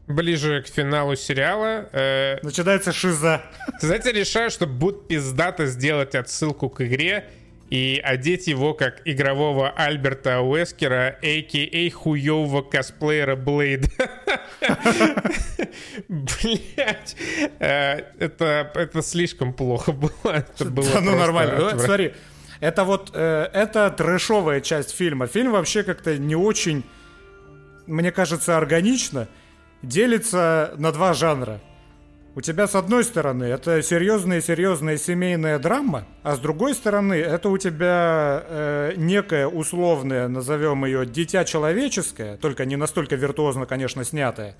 ближе 0.07 0.61
к 0.61 0.67
финалу 0.67 1.15
сериала, 1.15 1.87
э, 1.93 2.37
Начинается 2.43 2.91
шиза. 2.91 3.41
Знаете, 3.79 4.11
решаю, 4.11 4.49
что 4.49 4.67
будет 4.67 5.07
пиздато 5.07 5.65
сделать 5.67 6.15
отсылку 6.15 6.69
к 6.69 6.81
игре 6.81 7.25
и 7.69 8.01
одеть 8.03 8.47
его 8.47 8.73
как 8.73 9.01
игрового 9.05 9.69
Альберта 9.69 10.41
Уэскера, 10.41 11.17
а.к.а. 11.21 11.89
хуёвого 11.91 12.61
косплеера 12.63 13.35
Блейд. 13.35 13.85
Блять, 16.09 17.15
это, 17.59 18.71
это 18.75 19.01
слишком 19.01 19.53
плохо 19.53 19.91
было. 19.91 20.45
Да, 20.59 21.01
ну 21.01 21.15
нормально. 21.17 21.53
Отвратительно. 21.53 21.85
Смотри, 21.85 22.13
это 22.61 22.83
вот, 22.85 23.09
э, 23.13 23.49
это 23.53 23.89
трэшовая 23.89 24.61
часть 24.61 24.95
фильма. 24.95 25.27
Фильм 25.27 25.51
вообще 25.51 25.83
как-то 25.83 26.17
не 26.17 26.35
очень, 26.35 26.83
мне 27.87 28.11
кажется, 28.11 28.55
органично 28.55 29.27
делится 29.81 30.73
на 30.77 30.91
два 30.91 31.13
жанра. 31.13 31.59
У 32.33 32.39
тебя 32.39 32.67
с 32.67 32.75
одной 32.75 33.03
стороны 33.03 33.43
это 33.43 33.81
серьезная-серьезная 33.81 34.95
семейная 34.97 35.59
драма, 35.59 36.05
а 36.23 36.35
с 36.35 36.39
другой 36.39 36.75
стороны 36.75 37.15
это 37.15 37.49
у 37.49 37.57
тебя 37.57 38.43
э, 38.47 38.93
некое 38.95 39.47
условное, 39.47 40.29
назовем 40.29 40.85
ее, 40.85 41.05
дитя 41.05 41.43
человеческое, 41.43 42.37
только 42.37 42.63
не 42.65 42.77
настолько 42.77 43.15
виртуозно, 43.15 43.65
конечно, 43.65 44.05
снятое. 44.05 44.55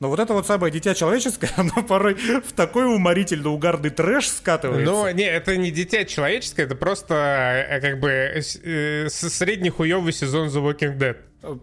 Но 0.00 0.08
вот 0.08 0.18
это 0.18 0.32
вот 0.32 0.46
самое 0.46 0.72
дитя 0.72 0.94
человеческое, 0.94 1.50
оно 1.56 1.82
порой 1.86 2.14
в 2.14 2.52
такой 2.54 2.86
уморительно 2.86 3.50
угарный 3.50 3.90
трэш 3.90 4.28
скатывается. 4.28 4.90
Ну, 4.90 5.10
не, 5.12 5.24
это 5.24 5.56
не 5.58 5.70
дитя 5.70 6.04
человеческое, 6.06 6.62
это 6.64 6.74
просто 6.74 7.14
э, 7.68 7.80
как 7.80 8.00
бы 8.00 8.08
э, 8.08 8.40
с- 8.40 8.58
э, 8.64 9.08
с- 9.10 9.28
средний 9.28 9.68
хуёвый 9.68 10.12
сезон 10.14 10.48
The 10.48 10.62
Walking 10.64 10.96
Dead. 10.98 11.16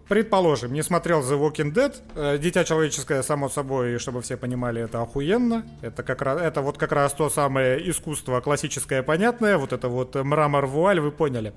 Предположим, 0.08 0.74
не 0.74 0.84
смотрел 0.84 1.22
The 1.22 1.40
Walking 1.40 1.74
Dead. 1.74 1.96
Э, 2.16 2.38
Дитя 2.38 2.64
человеческое, 2.64 3.24
само 3.24 3.50
собой, 3.50 3.98
чтобы 3.98 4.22
все 4.22 4.38
понимали, 4.38 4.84
это 4.84 5.02
охуенно. 5.02 5.66
Это 5.82 6.04
как 6.04 6.22
раз, 6.22 6.40
это 6.40 6.62
вот 6.62 6.78
как 6.78 6.92
раз 6.92 7.14
то 7.14 7.30
самое 7.32 7.90
искусство 7.90 8.40
классическое, 8.42 9.02
понятное. 9.02 9.58
Вот 9.58 9.74
это 9.74 9.88
вот 9.88 10.14
мрамор 10.16 10.68
вуаль, 10.68 11.00
вы 11.00 11.12
поняли. 11.12 11.54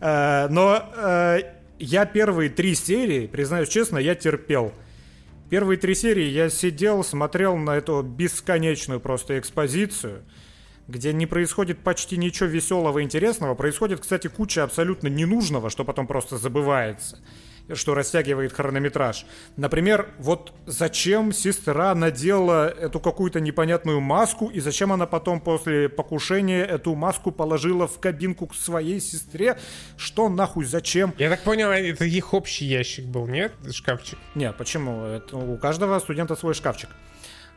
Но 0.00 0.82
я 1.78 2.04
первые 2.06 2.50
три 2.50 2.74
серии, 2.74 3.26
признаюсь 3.26 3.68
честно, 3.68 3.98
я 3.98 4.14
терпел. 4.14 4.72
Первые 5.48 5.78
три 5.78 5.94
серии 5.94 6.24
я 6.28 6.50
сидел, 6.50 7.04
смотрел 7.04 7.56
на 7.56 7.76
эту 7.76 8.02
бесконечную 8.02 8.98
просто 8.98 9.38
экспозицию, 9.38 10.24
где 10.88 11.12
не 11.12 11.26
происходит 11.26 11.78
почти 11.78 12.16
ничего 12.16 12.48
веселого 12.48 12.98
и 12.98 13.02
интересного. 13.02 13.54
Происходит, 13.54 14.00
кстати, 14.00 14.26
куча 14.26 14.64
абсолютно 14.64 15.06
ненужного, 15.06 15.70
что 15.70 15.84
потом 15.84 16.08
просто 16.08 16.36
забывается 16.36 17.18
что 17.74 17.94
растягивает 17.94 18.52
хронометраж. 18.52 19.26
Например, 19.56 20.08
вот 20.18 20.52
зачем 20.66 21.32
сестра 21.32 21.94
надела 21.94 22.68
эту 22.68 23.00
какую-то 23.00 23.40
непонятную 23.40 24.00
маску, 24.00 24.48
и 24.48 24.60
зачем 24.60 24.92
она 24.92 25.06
потом 25.06 25.40
после 25.40 25.88
покушения 25.88 26.64
эту 26.64 26.94
маску 26.94 27.32
положила 27.32 27.86
в 27.86 27.98
кабинку 27.98 28.46
к 28.46 28.54
своей 28.54 29.00
сестре? 29.00 29.58
Что 29.96 30.28
нахуй, 30.28 30.64
зачем? 30.64 31.14
Я 31.18 31.30
так 31.30 31.40
понял, 31.42 31.70
это 31.70 32.04
их 32.04 32.34
общий 32.34 32.66
ящик 32.66 33.06
был, 33.06 33.26
нет? 33.26 33.52
Шкафчик. 33.70 34.18
Нет, 34.34 34.56
почему? 34.56 35.04
Это 35.04 35.36
у 35.36 35.56
каждого 35.58 35.98
студента 35.98 36.36
свой 36.36 36.54
шкафчик. 36.54 36.90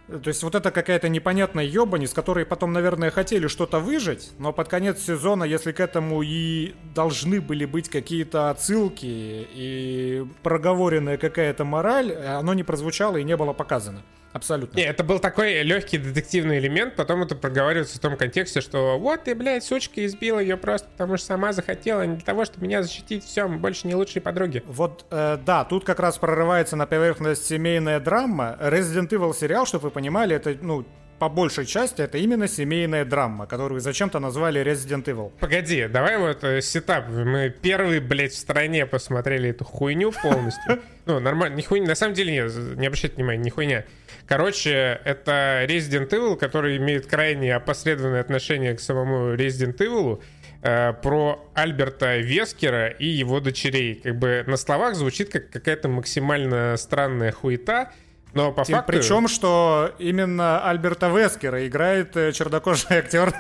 То 0.09 0.27
есть 0.27 0.41
вот 0.41 0.55
это 0.55 0.71
какая-то 0.71 1.07
непонятная 1.07 1.65
ебань, 1.65 2.03
из 2.03 2.13
которой 2.13 2.43
потом, 2.45 2.73
наверное, 2.73 3.11
хотели 3.11 3.47
что-то 3.47 3.79
выжить, 3.79 4.31
но 4.39 4.51
под 4.51 4.67
конец 4.67 4.99
сезона, 4.99 5.43
если 5.43 5.71
к 5.71 5.79
этому 5.79 6.23
и 6.23 6.73
должны 6.95 7.39
были 7.39 7.65
быть 7.65 7.89
какие-то 7.89 8.49
отсылки 8.49 9.05
и 9.05 10.25
проговоренная 10.41 11.17
какая-то 11.17 11.63
мораль, 11.63 12.11
оно 12.13 12.55
не 12.55 12.63
прозвучало 12.63 13.17
и 13.17 13.23
не 13.23 13.37
было 13.37 13.53
показано. 13.53 14.03
Абсолютно. 14.31 14.77
Не, 14.77 14.83
это 14.83 15.03
был 15.03 15.19
такой 15.19 15.63
легкий 15.63 15.97
детективный 15.97 16.59
элемент, 16.59 16.95
потом 16.95 17.23
это 17.23 17.35
проговаривается 17.35 17.97
в 17.97 17.99
том 17.99 18.15
контексте, 18.15 18.61
что 18.61 18.99
вот 18.99 19.23
ты, 19.23 19.33
блядь, 19.33 19.63
сучка 19.63 20.05
избила 20.05 20.39
ее 20.39 20.55
просто 20.55 20.87
потому 20.91 21.17
что 21.17 21.27
сама 21.27 21.51
захотела, 21.53 22.05
не 22.05 22.15
для 22.15 22.25
того, 22.25 22.45
чтобы 22.45 22.65
меня 22.65 22.83
защитить, 22.83 23.23
все, 23.23 23.47
мы 23.47 23.57
больше 23.57 23.87
не 23.87 23.95
лучшие 23.95 24.21
подруги. 24.21 24.63
Вот, 24.67 25.05
э, 25.09 25.37
да, 25.43 25.65
тут 25.65 25.83
как 25.83 25.99
раз 25.99 26.17
прорывается 26.17 26.75
на 26.75 26.85
поверхность 26.85 27.45
семейная 27.45 27.99
драма. 27.99 28.57
Resident 28.59 29.09
Evil 29.09 29.33
сериал, 29.33 29.65
чтобы 29.65 29.85
вы 29.85 29.91
понимали, 29.91 30.35
это, 30.35 30.55
ну, 30.61 30.85
по 31.19 31.27
большей 31.27 31.65
части 31.65 32.01
это 32.01 32.17
именно 32.17 32.47
семейная 32.47 33.03
драма, 33.03 33.45
которую 33.45 33.81
зачем-то 33.81 34.19
назвали 34.19 34.61
Resident 34.61 35.03
Evil. 35.03 35.31
Погоди, 35.39 35.87
давай 35.87 36.17
вот 36.17 36.43
э, 36.43 36.61
сетап. 36.61 37.09
Мы 37.09 37.49
первые, 37.49 37.99
блядь, 37.99 38.31
в 38.31 38.37
стране 38.37 38.85
посмотрели 38.85 39.49
эту 39.49 39.65
хуйню 39.65 40.11
полностью. 40.11 40.81
Ну, 41.05 41.19
нормально, 41.19 41.55
не 41.55 41.63
хуйня. 41.63 41.87
На 41.87 41.95
самом 41.95 42.13
деле, 42.13 42.31
нет, 42.31 42.53
не 42.77 42.85
обращайте 42.85 43.15
внимания, 43.15 43.41
не 43.41 43.49
хуйня. 43.49 43.83
Короче, 44.27 45.01
это 45.03 45.65
Resident 45.67 46.09
Evil, 46.09 46.37
который 46.37 46.77
имеет 46.77 47.07
крайне 47.07 47.55
опосредованное 47.55 48.21
отношение 48.21 48.75
к 48.75 48.79
самому 48.79 49.33
Resident 49.33 49.77
Evil 49.77 50.21
э, 50.61 50.93
про 51.01 51.49
Альберта 51.55 52.17
Вескера 52.17 52.89
и 52.89 53.07
его 53.07 53.39
дочерей. 53.39 53.95
Как 53.95 54.19
бы 54.19 54.43
на 54.45 54.55
словах 54.55 54.93
звучит 54.93 55.31
как 55.31 55.49
какая-то 55.49 55.89
максимально 55.89 56.77
странная 56.77 57.31
хуета, 57.31 57.91
но 58.33 58.51
по 58.51 58.63
факту... 58.63 58.91
Причем, 58.91 59.27
что 59.27 59.91
именно 59.99 60.67
Альберта 60.67 61.07
Вескера 61.09 61.67
играет 61.67 62.15
э, 62.15 62.31
чернокожий 62.31 62.85
актер 62.97 63.33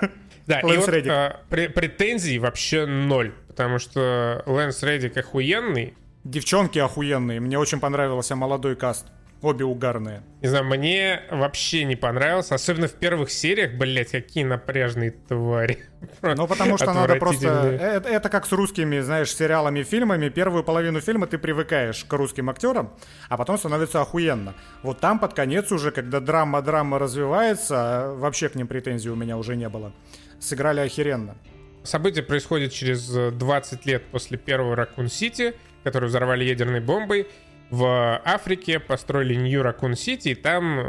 да, 0.49 0.61
Лэнс 0.63 0.87
и 0.87 0.91
вот, 0.91 1.07
а, 1.07 1.39
претензий 1.49 2.39
вообще 2.39 2.87
ноль, 2.87 3.33
потому 3.47 3.77
что 3.77 4.41
Лэнс 4.47 4.81
Реддик 4.81 5.15
охуенный. 5.17 5.93
Девчонки 6.23 6.79
охуенные, 6.79 7.39
мне 7.39 7.57
очень 7.57 7.79
понравился 7.79 8.35
молодой 8.35 8.75
каст. 8.75 9.05
Обе 9.41 9.63
угарные. 9.63 10.21
Не 10.41 10.49
знаю, 10.49 10.65
мне 10.65 11.21
вообще 11.31 11.85
не 11.85 11.95
понравилось. 11.95 12.51
Особенно 12.51 12.89
в 12.89 12.93
первых 12.93 13.31
сериях, 13.31 13.71
блять, 13.71 14.11
какие 14.11 14.43
напряжные 14.43 15.11
твари. 15.11 15.79
Ну, 16.21 16.45
потому 16.45 16.77
что 16.77 16.93
надо 16.93 17.15
просто... 17.15 17.47
Это, 17.47 18.09
это 18.09 18.29
как 18.29 18.45
с 18.45 18.51
русскими, 18.51 18.99
знаешь, 18.99 19.33
сериалами, 19.33 19.83
фильмами. 19.83 20.27
Первую 20.27 20.65
половину 20.65 20.99
фильма 20.99 21.25
ты 21.25 21.37
привыкаешь 21.37 22.03
к 22.03 22.11
русским 22.11 22.49
актерам, 22.49 22.93
а 23.29 23.37
потом 23.37 23.57
становится 23.57 24.01
охуенно. 24.01 24.55
Вот 24.83 24.99
там 24.99 25.19
под 25.19 25.33
конец 25.33 25.71
уже, 25.71 25.91
когда 25.91 26.19
драма-драма 26.19 26.99
развивается, 26.99 28.11
вообще 28.15 28.49
к 28.49 28.55
ним 28.55 28.67
претензий 28.67 29.09
у 29.09 29.15
меня 29.15 29.37
уже 29.37 29.55
не 29.55 29.69
было. 29.69 29.93
Сыграли 30.41 30.81
охеренно. 30.81 31.35
Событие 31.83 32.23
происходит 32.23 32.73
через 32.73 33.07
20 33.07 33.85
лет 33.85 34.03
после 34.11 34.37
первого 34.37 34.75
Ракун 34.75 35.07
Сити, 35.07 35.53
который 35.85 36.09
взорвали 36.09 36.43
ядерной 36.43 36.81
бомбой 36.81 37.27
в 37.69 38.21
Африке 38.25 38.79
построили 38.79 39.35
Нью 39.35 39.61
Ракун 39.63 39.95
Сити, 39.95 40.29
и 40.29 40.35
там 40.35 40.79
э, 40.79 40.83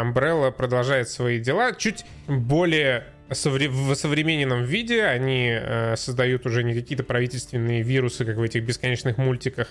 Umbrella 0.00 0.52
продолжает 0.52 1.08
свои 1.08 1.40
дела. 1.40 1.72
Чуть 1.72 2.04
более 2.28 3.06
в 3.28 3.94
современном 3.94 4.64
виде 4.64 5.04
они 5.04 5.50
э, 5.50 5.96
создают 5.96 6.46
уже 6.46 6.64
не 6.64 6.74
какие-то 6.74 7.04
правительственные 7.04 7.82
вирусы, 7.82 8.24
как 8.24 8.36
в 8.36 8.42
этих 8.42 8.64
бесконечных 8.64 9.18
мультиках, 9.18 9.68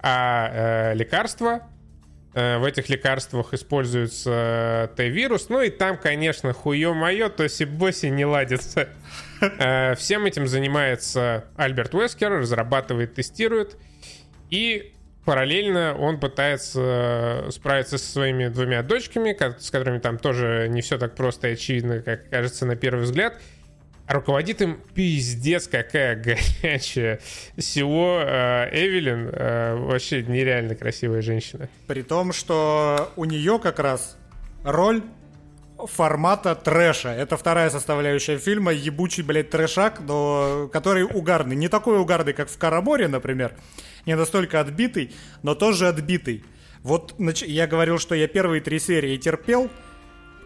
а 0.00 0.92
э, 0.92 0.94
лекарства. 0.94 1.68
Э, 2.34 2.58
в 2.58 2.64
этих 2.64 2.88
лекарствах 2.88 3.54
используется 3.54 4.88
э, 4.92 4.96
Т-вирус. 4.96 5.48
Ну 5.48 5.62
и 5.62 5.70
там, 5.70 5.96
конечно, 5.96 6.52
хуё-моё, 6.52 7.30
то 7.30 7.46
боси 7.66 8.06
не 8.06 8.26
ладится. 8.26 8.88
Э, 9.40 9.94
всем 9.96 10.24
этим 10.24 10.46
занимается 10.46 11.44
Альберт 11.56 11.94
Уэскер, 11.94 12.30
разрабатывает, 12.30 13.14
тестирует. 13.14 13.76
И 14.50 14.94
параллельно 15.26 15.94
он 15.98 16.18
пытается 16.18 16.80
э, 17.48 17.50
справиться 17.50 17.98
со 17.98 18.10
своими 18.10 18.46
двумя 18.46 18.82
дочками, 18.82 19.36
с 19.58 19.70
которыми 19.70 19.98
там 19.98 20.16
тоже 20.18 20.68
не 20.70 20.80
все 20.80 20.96
так 20.96 21.14
просто 21.14 21.48
и 21.48 21.52
очевидно, 21.52 22.00
как 22.00 22.30
кажется 22.30 22.64
на 22.64 22.76
первый 22.76 23.02
взгляд. 23.02 23.38
А 24.06 24.14
руководит 24.14 24.62
им 24.62 24.78
пиздец 24.94 25.66
какая 25.66 26.14
горячая. 26.62 27.20
Всего 27.58 28.22
э, 28.24 28.70
Эвелин 28.72 29.28
э, 29.32 29.74
вообще 29.74 30.22
нереально 30.22 30.76
красивая 30.76 31.22
женщина. 31.22 31.68
При 31.88 32.02
том, 32.02 32.32
что 32.32 33.12
у 33.16 33.24
нее 33.24 33.58
как 33.58 33.80
раз 33.80 34.16
роль 34.62 35.02
формата 35.84 36.54
трэша. 36.54 37.10
Это 37.10 37.36
вторая 37.36 37.68
составляющая 37.68 38.38
фильма, 38.38 38.72
ебучий, 38.72 39.22
блядь, 39.22 39.50
трэшак, 39.50 40.00
но 40.00 40.70
который 40.72 41.02
угарный. 41.02 41.56
Не 41.56 41.68
такой 41.68 41.98
угарный, 41.98 42.32
как 42.32 42.48
в 42.48 42.56
Караморе, 42.56 43.08
например, 43.08 43.52
не 44.06 44.16
настолько 44.16 44.60
отбитый, 44.60 45.12
но 45.42 45.54
тоже 45.54 45.88
отбитый. 45.88 46.44
Вот 46.82 47.14
я 47.18 47.66
говорил, 47.66 47.98
что 47.98 48.14
я 48.14 48.28
первые 48.28 48.60
три 48.60 48.78
серии 48.78 49.16
терпел, 49.16 49.70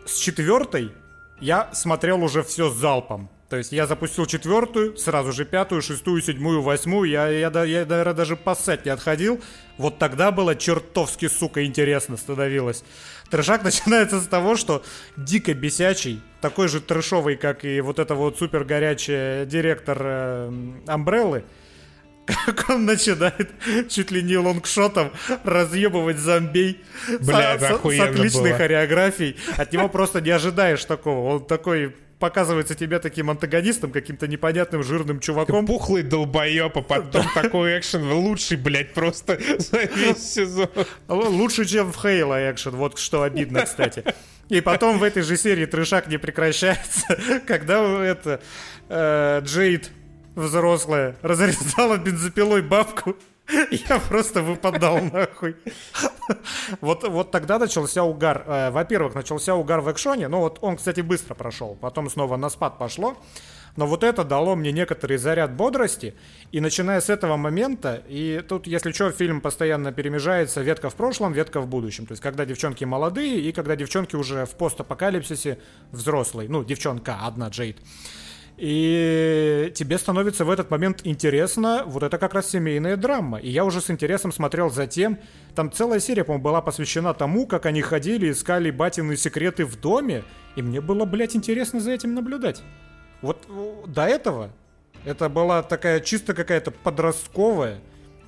с 0.07 0.17
четвертой 0.17 0.93
я 1.41 1.73
смотрел 1.73 2.23
уже 2.23 2.43
все 2.43 2.71
залпом. 2.71 3.31
То 3.51 3.57
есть 3.57 3.73
я 3.73 3.89
запустил 3.89 4.27
четвертую, 4.27 4.97
сразу 4.97 5.33
же 5.33 5.45
пятую, 5.45 5.83
шестую, 5.83 6.23
седьмую, 6.23 6.63
восьмую. 6.63 7.11
Я, 7.11 7.27
я, 7.29 7.51
я, 7.51 7.65
я 7.65 7.85
наверное, 7.85 8.15
даже 8.15 8.37
поссать 8.37 8.85
не 8.85 8.93
отходил. 8.93 9.41
Вот 9.77 9.99
тогда 9.99 10.31
было 10.31 10.55
чертовски, 10.55 11.27
сука, 11.27 11.65
интересно 11.65 12.17
становилось. 12.17 12.85
Трешак 13.29 13.65
начинается 13.65 14.21
с 14.21 14.27
того, 14.29 14.55
что 14.55 14.85
дико 15.17 15.53
бесячий, 15.53 16.23
такой 16.41 16.69
же 16.69 16.81
трешовый, 16.81 17.37
как 17.37 17.65
и 17.65 17.81
вот 17.81 17.99
это 17.99 18.15
вот 18.15 18.39
супер 18.39 18.63
горячий 18.63 19.45
директор 19.47 19.99
э, 20.01 20.53
Амбреллы, 20.87 21.43
как 22.47 22.71
он 22.71 22.85
начинает 22.85 23.51
чуть 23.89 24.11
ли 24.11 24.23
не 24.23 24.37
лонгшотом 24.37 25.13
разъебывать 25.45 26.19
зомбей 26.19 26.83
Бля, 27.21 27.59
с, 27.59 27.63
с, 27.63 27.97
с 27.97 28.01
отличной 28.01 28.51
было. 28.51 28.59
хореографией. 28.59 29.37
От 29.57 29.73
него 29.73 29.89
просто 29.89 30.21
не 30.21 30.31
ожидаешь 30.31 30.85
такого. 30.85 31.35
Он 31.35 31.45
такой 31.45 31.95
показывается 32.21 32.75
тебе 32.75 32.99
таким 33.01 33.31
антагонистом, 33.31 33.91
каким-то 33.91 34.29
непонятным 34.29 34.85
жирным 34.85 35.19
чуваком. 35.19 35.67
Пухлый 35.67 36.03
долбоеб, 36.03 36.77
а 36.77 36.83
потом 36.83 37.25
такой 37.35 37.79
экшен 37.79 38.13
лучший, 38.13 38.59
блядь, 38.59 38.93
просто 38.93 39.41
за 39.59 39.85
весь 39.85 40.33
сезон. 40.35 40.69
Лучше, 41.09 41.65
чем 41.65 41.91
в 41.91 42.01
Хейла 42.01 42.51
экшен, 42.53 42.77
вот 42.77 42.99
что 42.99 43.23
обидно, 43.23 43.63
кстати. 43.63 44.05
И 44.51 44.61
потом 44.61 44.99
в 44.99 45.03
этой 45.03 45.23
же 45.23 45.37
серии 45.37 45.65
трешак 45.65 46.09
не 46.09 46.19
прекращается, 46.19 47.19
когда 47.47 48.05
это 48.05 48.41
э, 48.89 49.41
Джейд 49.45 49.91
взрослая 50.41 51.17
разрезала 51.23 51.97
бензопилой 51.97 52.63
бабку. 52.63 53.17
Я 53.71 53.99
просто 53.99 54.43
выпадал 54.43 55.01
нахуй. 55.01 55.57
Вот, 56.81 57.07
вот 57.09 57.31
тогда 57.31 57.59
начался 57.59 58.05
угар. 58.05 58.45
Э, 58.47 58.71
во-первых, 58.71 59.15
начался 59.15 59.55
угар 59.55 59.81
в 59.81 59.91
экшоне. 59.91 60.29
Ну 60.29 60.41
вот 60.41 60.59
он, 60.61 60.77
кстати, 60.77 61.01
быстро 61.01 61.35
прошел. 61.35 61.77
Потом 61.81 62.09
снова 62.11 62.37
на 62.37 62.49
спад 62.51 62.79
пошло. 62.79 63.17
Но 63.77 63.87
вот 63.87 64.03
это 64.03 64.25
дало 64.25 64.57
мне 64.57 64.73
некоторый 64.73 65.17
заряд 65.17 65.55
бодрости. 65.55 66.15
И 66.53 66.61
начиная 66.61 67.01
с 67.01 67.09
этого 67.09 67.37
момента, 67.37 68.03
и 68.09 68.45
тут, 68.47 68.67
если 68.67 68.93
что, 68.93 69.11
фильм 69.13 69.41
постоянно 69.41 69.93
перемежается 69.93 70.61
ветка 70.61 70.91
в 70.91 70.95
прошлом, 70.97 71.33
ветка 71.33 71.61
в 71.61 71.69
будущем. 71.69 72.07
То 72.07 72.13
есть, 72.13 72.23
когда 72.23 72.45
девчонки 72.45 72.85
молодые, 72.85 73.41
и 73.41 73.53
когда 73.53 73.77
девчонки 73.77 74.17
уже 74.17 74.45
в 74.45 74.51
постапокалипсисе 74.57 75.59
взрослые. 75.93 76.49
Ну, 76.49 76.65
девчонка 76.65 77.21
одна, 77.23 77.49
Джейд. 77.49 77.79
И 78.61 79.73
тебе 79.75 79.97
становится 79.97 80.45
в 80.45 80.51
этот 80.51 80.71
момент 80.71 81.01
интересно, 81.05 81.83
вот 81.87 82.03
это 82.03 82.19
как 82.19 82.35
раз 82.35 82.51
семейная 82.51 82.99
драма. 82.99 83.39
И 83.39 83.49
я 83.49 83.65
уже 83.65 83.81
с 83.81 83.89
интересом 83.89 84.33
смотрел 84.33 84.69
за 84.69 84.87
тем, 84.87 85.19
там 85.55 85.73
целая 85.73 85.99
серия, 85.99 86.25
по-моему, 86.25 86.45
была 86.45 86.61
посвящена 86.61 87.15
тому, 87.15 87.47
как 87.47 87.65
они 87.65 87.81
ходили, 87.81 88.31
искали 88.31 88.71
батины 88.71 89.17
секреты 89.17 89.65
в 89.65 89.81
доме, 89.81 90.25
и 90.57 90.63
мне 90.63 90.83
было, 90.83 91.07
блядь, 91.07 91.35
интересно 91.35 91.81
за 91.81 91.93
этим 91.93 92.15
наблюдать. 92.15 92.63
Вот 93.23 93.47
до 93.87 94.05
этого 94.05 94.51
это 95.07 95.31
была 95.31 95.63
такая 95.63 96.01
чисто 96.01 96.35
какая-то 96.35 96.71
подростковая, 96.71 97.81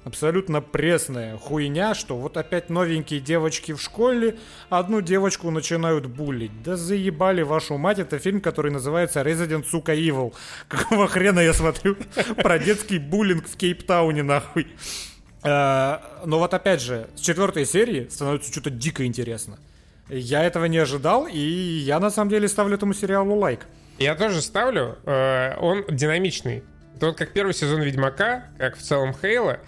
абсолютно 0.04 0.60
пресная 0.60 1.36
хуйня, 1.36 1.94
что 1.94 2.16
вот 2.16 2.36
опять 2.36 2.70
новенькие 2.70 3.20
девочки 3.20 3.72
в 3.72 3.80
школе 3.80 4.36
одну 4.68 5.00
девочку 5.00 5.50
начинают 5.50 6.06
булить. 6.06 6.62
Да 6.62 6.76
заебали 6.76 7.42
вашу 7.42 7.78
мать, 7.78 7.98
это 7.98 8.18
фильм, 8.18 8.40
который 8.40 8.72
называется 8.72 9.20
Resident 9.20 9.64
Сука 9.64 9.94
Evil. 9.94 10.34
Какого 10.68 11.08
хрена 11.08 11.40
я 11.40 11.52
смотрю 11.52 11.96
про 12.36 12.58
детский 12.58 12.98
буллинг 12.98 13.48
в 13.48 13.56
Кейптауне, 13.56 14.22
нахуй. 14.22 14.68
А, 15.42 16.22
но 16.24 16.38
вот 16.38 16.54
опять 16.54 16.80
же, 16.80 17.08
с 17.16 17.20
четвертой 17.20 17.66
серии 17.66 18.08
становится 18.08 18.50
что-то 18.50 18.70
дико 18.70 19.04
интересно. 19.04 19.58
Я 20.08 20.44
этого 20.44 20.66
не 20.66 20.78
ожидал, 20.78 21.26
и 21.26 21.38
я 21.38 21.98
на 21.98 22.10
самом 22.10 22.30
деле 22.30 22.48
ставлю 22.48 22.74
этому 22.74 22.92
сериалу 22.92 23.34
лайк. 23.36 23.66
Я 23.98 24.14
тоже 24.14 24.42
ставлю. 24.42 24.98
Э, 25.04 25.56
он 25.58 25.84
динамичный. 25.88 26.64
Это 26.96 27.06
вот 27.06 27.16
как 27.16 27.32
первый 27.32 27.54
сезон 27.54 27.82
Ведьмака, 27.82 28.48
как 28.58 28.76
в 28.76 28.82
целом 28.82 29.14
Хейла. 29.14 29.60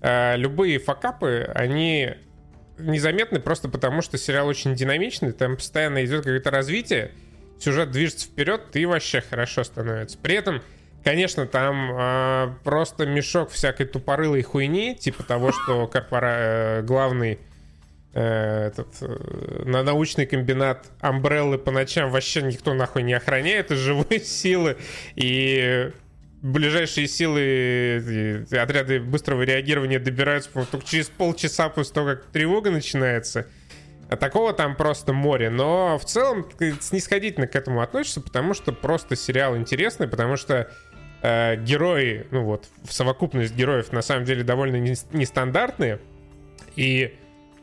Э, 0.00 0.36
любые 0.36 0.78
факапы, 0.78 1.50
они 1.54 2.14
незаметны 2.78 3.40
просто 3.40 3.68
потому, 3.68 4.02
что 4.02 4.16
сериал 4.18 4.46
очень 4.46 4.74
динамичный, 4.74 5.32
там 5.32 5.56
постоянно 5.56 6.04
идет 6.04 6.18
какое-то 6.18 6.50
развитие, 6.50 7.12
сюжет 7.58 7.90
движется 7.90 8.26
вперед, 8.26 8.74
и 8.74 8.86
вообще 8.86 9.20
хорошо 9.20 9.64
становится. 9.64 10.16
При 10.18 10.36
этом, 10.36 10.62
конечно, 11.02 11.46
там 11.46 11.90
э, 11.92 12.54
просто 12.62 13.06
мешок 13.06 13.50
всякой 13.50 13.86
тупорылой 13.86 14.42
хуйни, 14.42 14.94
типа 14.94 15.22
того, 15.24 15.52
что 15.52 15.86
корпора... 15.88 16.36
Э, 16.38 16.82
главный 16.82 17.40
э, 18.14 18.68
этот, 18.68 18.88
э, 19.00 19.62
на 19.64 19.82
научный 19.82 20.26
комбинат 20.26 20.86
Амбреллы 21.00 21.58
по 21.58 21.72
ночам 21.72 22.10
вообще 22.10 22.42
никто 22.42 22.74
нахуй 22.74 23.02
не 23.02 23.14
охраняет 23.14 23.72
из 23.72 23.78
живой 23.78 24.20
силы, 24.20 24.76
и 25.16 25.90
ближайшие 26.42 27.08
силы, 27.08 28.46
отряды 28.52 29.00
быстрого 29.00 29.42
реагирования 29.42 29.98
добираются 29.98 30.50
только 30.50 30.86
через 30.86 31.08
полчаса 31.08 31.68
после 31.68 31.94
того, 31.94 32.06
как 32.08 32.26
тревога 32.26 32.70
начинается. 32.70 33.46
А 34.08 34.16
такого 34.16 34.52
там 34.52 34.74
просто 34.76 35.12
море. 35.12 35.50
Но 35.50 35.98
в 35.98 36.04
целом 36.04 36.48
снисходительно 36.80 37.46
к 37.46 37.56
этому 37.56 37.82
относишься, 37.82 38.20
потому 38.20 38.54
что 38.54 38.72
просто 38.72 39.16
сериал 39.16 39.56
интересный, 39.56 40.08
потому 40.08 40.36
что 40.36 40.70
э, 41.22 41.56
герои, 41.56 42.26
ну 42.30 42.44
вот, 42.44 42.68
в 42.84 42.92
совокупность 42.92 43.54
героев 43.54 43.92
на 43.92 44.00
самом 44.00 44.24
деле 44.24 44.44
довольно 44.44 44.76
нестандартные. 44.76 46.00
И 46.74 47.18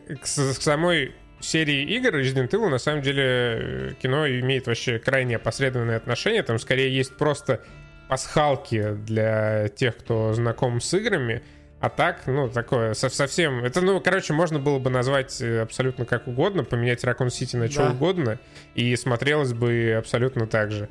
к, 0.07 0.21
к 0.21 0.25
самой 0.27 1.15
серии 1.39 1.83
игр 1.95 2.15
Resident 2.15 2.49
Evil 2.49 2.69
на 2.69 2.77
самом 2.77 3.01
деле 3.01 3.23
э, 3.23 3.91
кино 3.99 4.27
имеет 4.27 4.67
вообще 4.67 4.99
крайне 4.99 5.38
опосредованное 5.38 5.97
отношение. 5.97 6.43
Там 6.43 6.59
скорее 6.59 6.95
есть 6.95 7.17
просто 7.17 7.61
пасхалки 8.07 8.93
для 8.93 9.67
тех, 9.69 9.97
кто 9.97 10.33
знаком 10.33 10.81
с 10.81 10.93
играми. 10.93 11.41
А 11.79 11.89
так, 11.89 12.25
ну, 12.25 12.49
такое 12.49 12.93
совсем... 12.93 13.63
Это, 13.63 13.81
ну, 13.81 13.99
короче, 13.99 14.33
можно 14.33 14.59
было 14.59 14.79
бы 14.79 14.89
назвать 14.89 15.39
э, 15.41 15.61
абсолютно 15.61 16.05
как 16.05 16.27
угодно, 16.27 16.63
поменять 16.63 17.03
Raccoon 17.03 17.27
City 17.27 17.57
на 17.57 17.69
что 17.69 17.83
да. 17.83 17.91
угодно, 17.91 18.39
и 18.73 18.95
смотрелось 18.95 19.53
бы 19.53 19.93
абсолютно 19.97 20.47
так 20.47 20.71
же. 20.71 20.89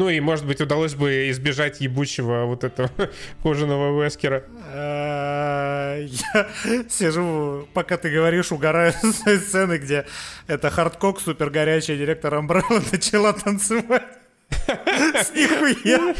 Ну 0.00 0.08
и, 0.08 0.18
может 0.20 0.46
быть, 0.46 0.62
удалось 0.62 0.94
бы 0.94 1.28
избежать 1.28 1.82
ебучего 1.82 2.44
вот 2.46 2.64
этого 2.64 2.90
кожаного 3.42 4.02
Вескера. 4.02 4.44
Э, 4.72 6.06
я 6.06 6.48
сижу, 6.88 7.68
пока 7.74 7.98
ты 7.98 8.10
говоришь, 8.10 8.50
угораю 8.50 8.94
с 9.02 9.38
сцены, 9.38 9.76
где 9.76 10.06
это 10.46 10.70
хардкор 10.70 11.20
супер 11.20 11.50
горячая 11.50 11.98
директор 11.98 12.34
Umbrella 12.34 12.82
начала 12.92 13.34
танцевать. 13.34 14.19
С 14.66 15.32
нихуя. 15.34 16.14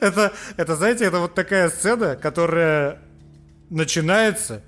Это, 0.00 0.32
это, 0.56 0.76
знаете, 0.76 1.04
это 1.04 1.20
вот 1.20 1.34
такая 1.34 1.70
сцена, 1.70 2.16
которая 2.16 2.98
начинается, 3.70 4.62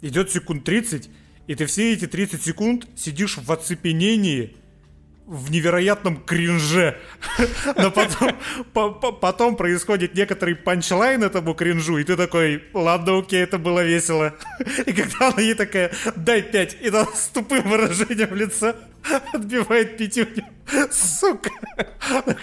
идет 0.00 0.30
секунд 0.30 0.64
30, 0.64 1.10
и 1.46 1.54
ты 1.54 1.66
все 1.66 1.92
эти 1.92 2.06
30 2.06 2.42
секунд 2.42 2.86
сидишь 2.96 3.38
в 3.38 3.50
оцепенении, 3.52 4.56
в 5.26 5.50
невероятном 5.50 6.22
кринже. 6.22 6.98
Но 7.76 7.90
потом, 7.90 8.36
по, 8.72 8.90
по, 8.90 9.12
потом 9.12 9.56
происходит 9.56 10.14
некоторый 10.14 10.54
панчлайн 10.54 11.22
этому 11.22 11.54
кринжу, 11.54 11.98
и 11.98 12.04
ты 12.04 12.16
такой, 12.16 12.62
ладно, 12.74 13.18
окей, 13.18 13.42
это 13.42 13.58
было 13.58 13.82
весело. 13.82 14.34
И 14.86 14.92
когда 14.92 15.28
она 15.28 15.40
ей 15.40 15.54
такая, 15.54 15.92
дай 16.16 16.42
пять, 16.42 16.76
и 16.80 16.88
она 16.88 17.06
с 17.06 17.28
тупым 17.28 17.68
выражением 17.68 18.34
лица 18.34 18.76
отбивает 19.32 19.96
пятюню. 19.96 20.44
Сука. 20.90 21.50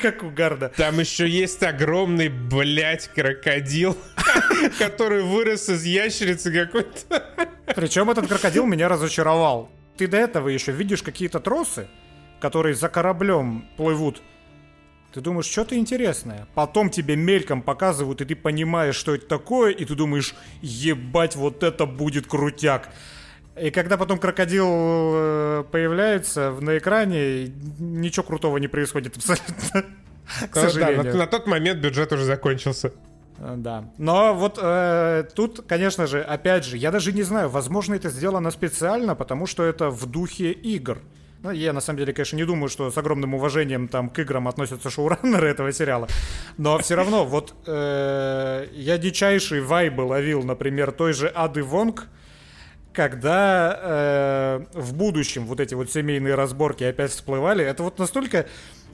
Как 0.01 0.23
угарно. 0.23 0.69
Там 0.69 0.99
еще 0.99 1.27
есть 1.27 1.61
огромный, 1.63 2.29
блядь, 2.29 3.07
крокодил, 3.07 3.97
который 4.79 5.23
вырос 5.23 5.69
из 5.69 5.83
ящерицы 5.85 6.51
какой-то. 6.51 7.23
Причем 7.75 8.09
этот 8.09 8.27
крокодил 8.27 8.65
меня 8.65 8.89
разочаровал. 8.89 9.69
Ты 9.97 10.07
до 10.07 10.17
этого 10.17 10.49
еще 10.49 10.71
видишь 10.71 11.03
какие-то 11.03 11.39
тросы, 11.39 11.87
которые 12.39 12.75
за 12.75 12.89
кораблем 12.89 13.65
плывут. 13.77 14.21
Ты 15.13 15.19
думаешь, 15.19 15.45
что-то 15.45 15.75
интересное. 15.75 16.47
Потом 16.55 16.89
тебе 16.89 17.15
мельком 17.15 17.61
показывают, 17.61 18.21
и 18.21 18.25
ты 18.25 18.35
понимаешь, 18.35 18.95
что 18.95 19.13
это 19.13 19.27
такое, 19.27 19.71
и 19.71 19.83
ты 19.83 19.93
думаешь, 19.93 20.33
ебать, 20.61 21.35
вот 21.35 21.63
это 21.63 21.85
будет 21.85 22.27
крутяк. 22.27 22.89
И 23.59 23.69
когда 23.69 23.97
потом 23.97 24.17
крокодил 24.17 24.67
э, 24.67 25.63
появляется 25.71 26.55
на 26.59 26.77
экране, 26.77 27.51
ничего 27.79 28.23
крутого 28.23 28.57
не 28.57 28.67
происходит 28.67 29.17
абсолютно. 29.17 29.85
К 30.49 30.55
сожалению. 30.55 31.03
Да, 31.03 31.11
на, 31.11 31.17
на 31.17 31.27
тот 31.27 31.47
момент 31.47 31.79
бюджет 31.81 32.13
уже 32.13 32.23
закончился. 32.23 32.93
Э, 33.39 33.55
да. 33.57 33.85
Но 33.97 34.33
вот 34.33 34.57
э, 34.61 35.25
тут, 35.35 35.65
конечно 35.67 36.07
же, 36.07 36.21
опять 36.21 36.65
же, 36.65 36.77
я 36.77 36.91
даже 36.91 37.11
не 37.11 37.23
знаю, 37.23 37.49
возможно, 37.49 37.95
это 37.95 38.09
сделано 38.09 38.51
специально, 38.51 39.15
потому 39.15 39.47
что 39.47 39.63
это 39.63 39.89
в 39.89 40.05
духе 40.05 40.51
игр. 40.51 40.99
Ну, 41.43 41.49
я 41.49 41.73
на 41.73 41.81
самом 41.81 41.97
деле, 41.97 42.13
конечно, 42.13 42.35
не 42.35 42.45
думаю, 42.45 42.69
что 42.69 42.91
с 42.91 42.97
огромным 42.97 43.33
уважением 43.33 43.87
там 43.87 44.09
к 44.09 44.19
играм 44.19 44.47
относятся 44.47 44.91
шоураннеры 44.91 45.49
этого 45.49 45.73
сериала. 45.73 46.07
Но 46.57 46.77
все 46.77 46.95
равно, 46.95 47.25
вот 47.25 47.55
э, 47.65 48.67
я 48.73 48.97
дичайший 48.99 49.61
вайбы 49.61 50.01
ловил, 50.01 50.43
например, 50.43 50.91
той 50.91 51.13
же 51.13 51.31
Ады 51.33 51.63
Вонг, 51.63 52.07
когда 52.93 53.79
э, 53.81 54.65
в 54.73 54.93
будущем 54.93 55.45
вот 55.45 55.59
эти 55.59 55.73
вот 55.73 55.91
семейные 55.91 56.35
разборки 56.35 56.83
опять 56.83 57.11
всплывали. 57.11 57.63
Это 57.63 57.83
вот 57.83 57.99
настолько 57.99 58.47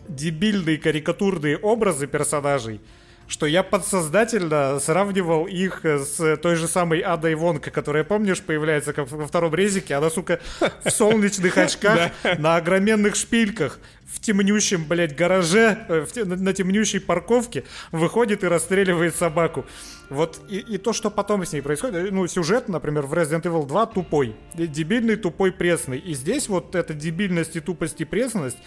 дебильные 0.07 0.77
карикатурные 0.77 1.57
образы 1.57 2.07
персонажей, 2.07 2.79
что 3.27 3.45
я 3.45 3.63
подсознательно 3.63 4.79
сравнивал 4.79 5.47
их 5.47 5.83
с 5.83 6.37
той 6.37 6.55
же 6.55 6.67
самой 6.67 6.99
Адой 6.99 7.35
Вонка, 7.35 7.71
которая, 7.71 8.03
помнишь, 8.03 8.41
появляется 8.41 8.93
как 8.93 9.11
во 9.11 9.27
втором 9.27 9.53
резике. 9.53 9.95
Она, 9.95 10.09
сука, 10.09 10.39
в 10.83 10.89
солнечных 10.89 11.57
очках, 11.57 12.11
на 12.37 12.55
огроменных 12.55 13.15
шпильках, 13.15 13.79
в 14.07 14.19
темнющем, 14.19 14.85
блядь, 14.85 15.15
гараже, 15.15 15.85
э, 15.89 16.23
на 16.23 16.53
темнющей 16.53 16.99
парковке 16.99 17.65
выходит 17.91 18.43
и 18.43 18.47
расстреливает 18.47 19.15
собаку. 19.15 19.65
Вот 20.09 20.39
и, 20.49 20.59
и 20.59 20.77
то, 20.77 20.93
что 20.93 21.11
потом 21.11 21.45
с 21.45 21.51
ней 21.51 21.61
происходит, 21.61 22.11
ну, 22.11 22.25
сюжет, 22.27 22.69
например, 22.69 23.05
в 23.05 23.13
Resident 23.13 23.43
Evil 23.43 23.67
2 23.67 23.85
тупой. 23.87 24.35
Дебильный, 24.55 25.17
тупой, 25.17 25.51
пресный. 25.51 25.97
И 25.97 26.13
здесь 26.13 26.47
вот 26.47 26.75
эта 26.75 26.93
дебильность 26.93 27.57
и 27.57 27.59
тупость 27.59 27.99
и 27.99 28.05
пресность, 28.05 28.57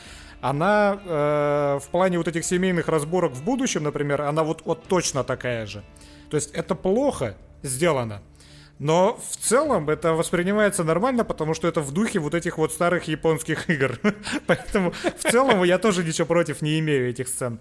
она 0.41 1.01
э, 1.05 1.79
в 1.83 1.89
плане 1.91 2.19
вот 2.19 2.29
этих 2.29 2.45
семейных 2.45 2.89
разборок 2.89 3.33
в 3.33 3.45
будущем, 3.45 3.83
например, 3.83 4.23
она 4.23 4.43
вот, 4.43 4.63
вот 4.65 4.85
точно 4.85 5.25
такая 5.25 5.67
же. 5.67 5.83
То 6.31 6.37
есть 6.37 6.51
это 6.53 6.75
плохо 6.75 7.37
сделано. 7.63 8.23
Но 8.79 9.21
в 9.31 9.37
целом 9.37 9.91
это 9.91 10.15
воспринимается 10.15 10.85
нормально, 10.85 11.23
потому 11.25 11.53
что 11.53 11.69
это 11.69 11.83
в 11.83 11.93
духе 11.93 12.19
вот 12.19 12.35
этих 12.35 12.57
вот 12.57 12.73
старых 12.73 13.05
японских 13.09 13.69
игр. 13.69 13.99
Поэтому 14.47 14.93
в 14.93 15.31
целом 15.31 15.63
я 15.65 15.79
тоже 15.79 16.03
ничего 16.03 16.27
против 16.27 16.63
не 16.63 16.79
имею 16.79 17.11
этих 17.11 17.29
сцен. 17.29 17.61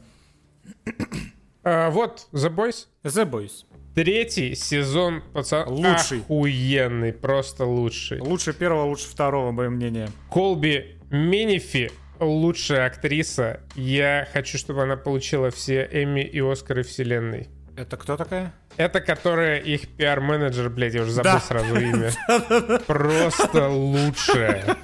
А, 1.64 1.90
вот, 1.90 2.28
The 2.32 2.50
Boys. 2.50 2.88
The 3.04 3.30
Boys. 3.30 3.66
Третий 3.96 4.56
сезон, 4.56 5.22
пацан, 5.34 5.68
лучший. 5.68 6.20
охуенный, 6.22 7.12
просто 7.12 7.66
лучший. 7.66 8.22
Лучше 8.22 8.54
первого, 8.54 8.86
лучше 8.86 9.10
второго, 9.10 9.52
мое 9.52 9.70
мнение. 9.70 10.08
Колби 10.30 11.00
Минифи 11.10 11.92
лучшая 12.20 12.86
актриса. 12.86 13.62
Я 13.76 14.28
хочу, 14.34 14.58
чтобы 14.58 14.84
она 14.84 14.96
получила 14.98 15.52
все 15.52 15.88
Эмми 15.92 16.22
и 16.22 16.40
Оскары 16.40 16.84
вселенной. 16.84 17.48
Это 17.76 17.96
кто 17.96 18.18
такая? 18.18 18.54
Это 18.76 19.00
которая 19.00 19.60
их 19.60 19.88
пиар-менеджер, 19.88 20.70
блядь, 20.70 20.94
я 20.94 21.02
уже 21.04 21.12
забыл 21.12 21.34
да. 21.34 21.40
сразу 21.40 21.80
имя. 21.80 22.12
Просто 22.88 23.70
лучшая. 23.70 24.78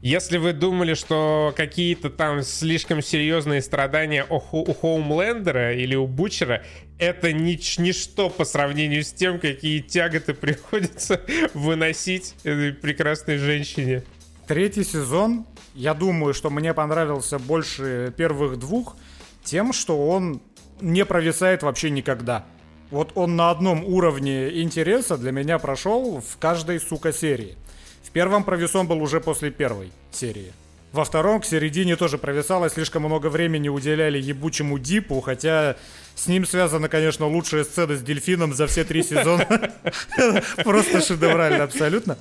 Если 0.00 0.38
вы 0.38 0.52
думали, 0.52 0.94
что 0.94 1.52
какие-то 1.56 2.10
там 2.10 2.42
слишком 2.42 3.02
серьезные 3.02 3.60
страдания 3.60 4.24
у, 4.28 4.36
у 4.36 4.72
Хоумлендера 4.72 5.74
или 5.74 5.96
у 5.96 6.06
Бучера, 6.06 6.62
это 6.98 7.32
нич 7.32 7.78
ничто 7.78 8.30
по 8.30 8.44
сравнению 8.44 9.02
с 9.02 9.12
тем, 9.12 9.40
какие 9.40 9.80
тяготы 9.80 10.34
приходится 10.34 11.20
выносить 11.54 12.36
этой 12.44 12.72
прекрасной 12.72 13.38
женщине. 13.38 14.04
Третий 14.46 14.84
сезон 14.84 15.46
я 15.78 15.94
думаю, 15.94 16.34
что 16.34 16.50
мне 16.50 16.74
понравился 16.74 17.38
больше 17.38 18.12
первых 18.16 18.58
двух 18.58 18.96
тем, 19.44 19.72
что 19.72 20.08
он 20.08 20.40
не 20.80 21.04
провисает 21.04 21.62
вообще 21.62 21.90
никогда. 21.90 22.44
Вот 22.90 23.12
он 23.14 23.36
на 23.36 23.50
одном 23.50 23.84
уровне 23.84 24.60
интереса 24.60 25.16
для 25.16 25.30
меня 25.30 25.60
прошел 25.60 26.20
в 26.20 26.36
каждой, 26.38 26.80
сука, 26.80 27.12
серии. 27.12 27.56
В 28.02 28.10
первом 28.10 28.42
провис 28.42 28.74
он 28.74 28.88
был 28.88 29.00
уже 29.00 29.20
после 29.20 29.52
первой 29.52 29.92
серии. 30.10 30.52
Во 30.90 31.04
втором 31.04 31.40
к 31.40 31.44
середине 31.44 31.94
тоже 31.94 32.18
провисало, 32.18 32.68
слишком 32.70 33.04
много 33.04 33.28
времени 33.28 33.68
уделяли 33.68 34.18
ебучему 34.20 34.80
Дипу, 34.80 35.20
хотя 35.20 35.76
с 36.16 36.26
ним 36.26 36.44
связана, 36.44 36.88
конечно, 36.88 37.28
лучшая 37.28 37.62
сцена 37.62 37.94
с 37.94 38.02
дельфином 38.02 38.52
за 38.52 38.66
все 38.66 38.82
три 38.82 39.02
сезона. 39.04 39.46
Просто 40.64 41.02
шедеврально 41.02 41.62
абсолютно. 41.62 42.18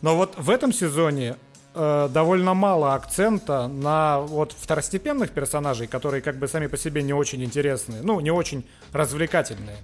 Но 0.00 0.16
вот 0.16 0.34
в 0.36 0.48
этом 0.48 0.72
сезоне 0.72 1.36
э, 1.74 2.08
довольно 2.12 2.54
мало 2.54 2.94
акцента 2.94 3.68
на 3.68 4.20
вот 4.20 4.52
второстепенных 4.52 5.30
персонажей, 5.30 5.86
которые 5.86 6.22
как 6.22 6.36
бы 6.36 6.48
сами 6.48 6.66
по 6.66 6.76
себе 6.76 7.02
не 7.02 7.12
очень 7.12 7.42
интересные, 7.44 8.02
ну, 8.02 8.20
не 8.20 8.30
очень 8.30 8.64
развлекательные. 8.92 9.78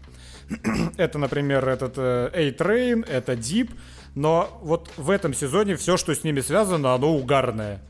это, 0.96 1.18
например, 1.18 1.68
этот 1.68 1.94
э, 1.96 2.30
A-Train, 2.32 3.08
это 3.08 3.32
Deep, 3.32 3.70
но 4.14 4.58
вот 4.62 4.90
в 4.96 5.10
этом 5.10 5.34
сезоне 5.34 5.76
все, 5.76 5.96
что 5.96 6.14
с 6.14 6.24
ними 6.24 6.40
связано, 6.40 6.94
оно 6.94 7.14
угарное. 7.14 7.80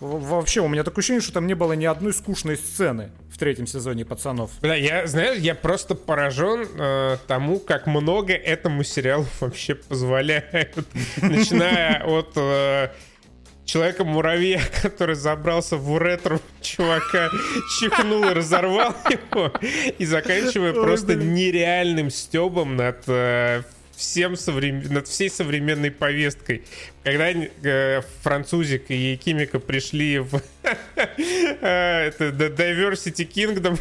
Вообще, 0.00 0.60
у 0.60 0.68
меня 0.68 0.84
такое 0.84 1.00
ощущение, 1.00 1.22
что 1.22 1.32
там 1.32 1.46
не 1.46 1.54
было 1.54 1.72
ни 1.72 1.86
одной 1.86 2.12
скучной 2.12 2.56
сцены 2.56 3.10
в 3.32 3.38
третьем 3.38 3.66
сезоне 3.66 4.04
пацанов. 4.04 4.50
Да, 4.60 4.74
я, 4.74 5.06
знаешь, 5.06 5.38
я 5.38 5.54
просто 5.54 5.94
поражен 5.94 6.66
э, 6.78 7.16
тому, 7.26 7.58
как 7.58 7.86
много 7.86 8.34
этому 8.34 8.84
сериалу 8.84 9.26
вообще 9.40 9.74
позволяют. 9.74 10.76
Начиная 11.22 12.04
от 12.04 12.32
э, 12.36 12.90
Человека-муравья, 13.66 14.60
который 14.82 15.16
забрался 15.16 15.76
в 15.76 15.90
уретру 15.90 16.40
чувака, 16.62 17.30
чихнул 17.78 18.24
и 18.24 18.32
разорвал 18.32 18.94
его, 19.10 19.52
и 19.98 20.04
заканчивая 20.06 20.72
просто 20.72 21.16
нереальным 21.16 22.10
стебом 22.10 22.76
над 22.76 23.02
э, 23.08 23.62
всем 23.96 24.36
соврем... 24.36 24.82
над 24.92 25.08
всей 25.08 25.28
современной 25.28 25.90
повесткой. 25.90 26.64
Когда 27.06 27.30
э, 27.30 28.02
французик 28.24 28.90
и 28.90 29.12
Якимика 29.12 29.60
пришли 29.60 30.18
в 30.18 30.42
э, 30.64 32.08
это 32.08 32.30
Diversity 32.30 33.24
Kingdom 33.24 33.78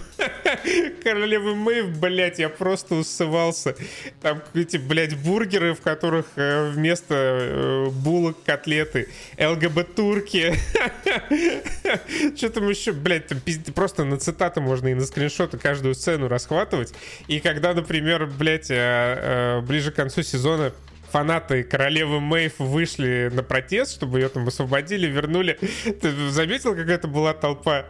королевы 1.03 1.55
Мэйв, 1.55 1.97
блядь, 1.97 2.37
я 2.37 2.49
просто 2.49 2.93
усывался. 2.93 3.75
Там 4.21 4.43
эти, 4.53 4.77
блядь, 4.77 5.17
бургеры, 5.17 5.73
в 5.73 5.81
которых 5.81 6.27
э, 6.35 6.69
вместо 6.69 7.15
э, 7.15 7.89
булок 7.89 8.43
котлеты. 8.43 9.09
ЛГБ-турки. 9.39 10.53
Что 12.37 12.49
там 12.51 12.69
еще, 12.69 12.91
блядь, 12.91 13.25
там 13.25 13.41
просто 13.73 14.03
на 14.03 14.19
цитаты 14.19 14.61
можно 14.61 14.89
и 14.89 14.93
на 14.93 15.03
скриншоты 15.03 15.57
каждую 15.57 15.95
сцену 15.95 16.27
расхватывать. 16.27 16.93
И 17.27 17.39
когда, 17.39 17.73
например, 17.73 18.27
блядь, 18.27 18.69
э, 18.69 19.61
ближе 19.61 19.91
к 19.91 19.95
концу 19.95 20.21
сезона 20.21 20.71
фанаты 21.11 21.63
королевы 21.63 22.19
Мэйв 22.19 22.59
вышли 22.59 23.29
на 23.33 23.43
протест, 23.43 23.93
чтобы 23.93 24.19
ее 24.19 24.29
там 24.29 24.47
освободили, 24.47 25.07
вернули. 25.07 25.59
Ты 26.01 26.29
заметил, 26.29 26.75
как 26.75 26.89
это 26.89 27.07
была 27.07 27.33
толпа? 27.33 27.85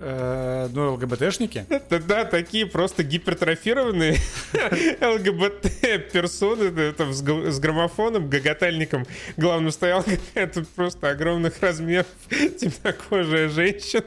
Э, 0.00 0.68
ну, 0.72 0.92
ЛГБТшники? 0.94 1.66
Да, 2.08 2.24
такие 2.24 2.66
просто 2.66 3.02
гипертрофированные 3.02 4.16
ЛГБТ-персоны 5.00 6.92
там, 6.92 7.12
с, 7.12 7.58
граммофоном, 7.58 8.28
гагатальником. 8.28 9.06
Главным 9.36 9.72
стоял 9.72 10.02
какая-то 10.34 10.64
просто 10.76 11.10
огромных 11.10 11.60
размеров 11.60 12.06
темнокожая 12.30 13.48
женщина. 13.48 14.04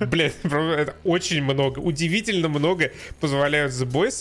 Блять, 0.00 0.34
это 0.42 0.94
очень 1.04 1.42
много, 1.42 1.78
удивительно 1.78 2.48
много 2.48 2.90
позволяют 3.20 3.72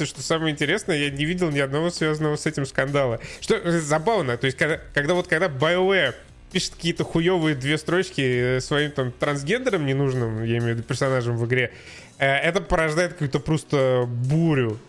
и 0.02 0.06
что 0.06 0.22
самое 0.22 0.52
интересное, 0.54 0.98
я 0.98 1.10
не 1.10 1.26
видел 1.26 1.50
ни 1.50 1.60
одного 1.60 1.90
связанного 1.90 2.36
с 2.36 2.46
этим 2.46 2.66
скандала. 2.66 3.20
Что 3.40 3.80
забавно, 3.80 4.38
то 4.38 4.46
есть 4.46 4.58
когда, 4.58 4.80
когда 4.94 5.14
вот 5.14 5.28
когда 5.28 5.48
BioWare 5.48 6.16
пишет 6.54 6.76
какие-то 6.76 7.04
хуевые 7.04 7.56
две 7.56 7.78
строчки 7.78 8.22
э, 8.22 8.62
своим 8.62 8.92
там 8.92 9.12
трансгендером 9.12 9.86
ненужным, 9.86 10.44
я 10.44 10.60
имею 10.60 10.76
в 10.76 10.78
виду 10.78 10.84
персонажем 10.84 11.36
в 11.36 11.46
игре, 11.48 11.74
э, 12.20 12.28
это 12.28 12.62
порождает 12.62 13.14
какую-то 13.14 13.40
просто 13.40 14.06
бурю 14.08 14.80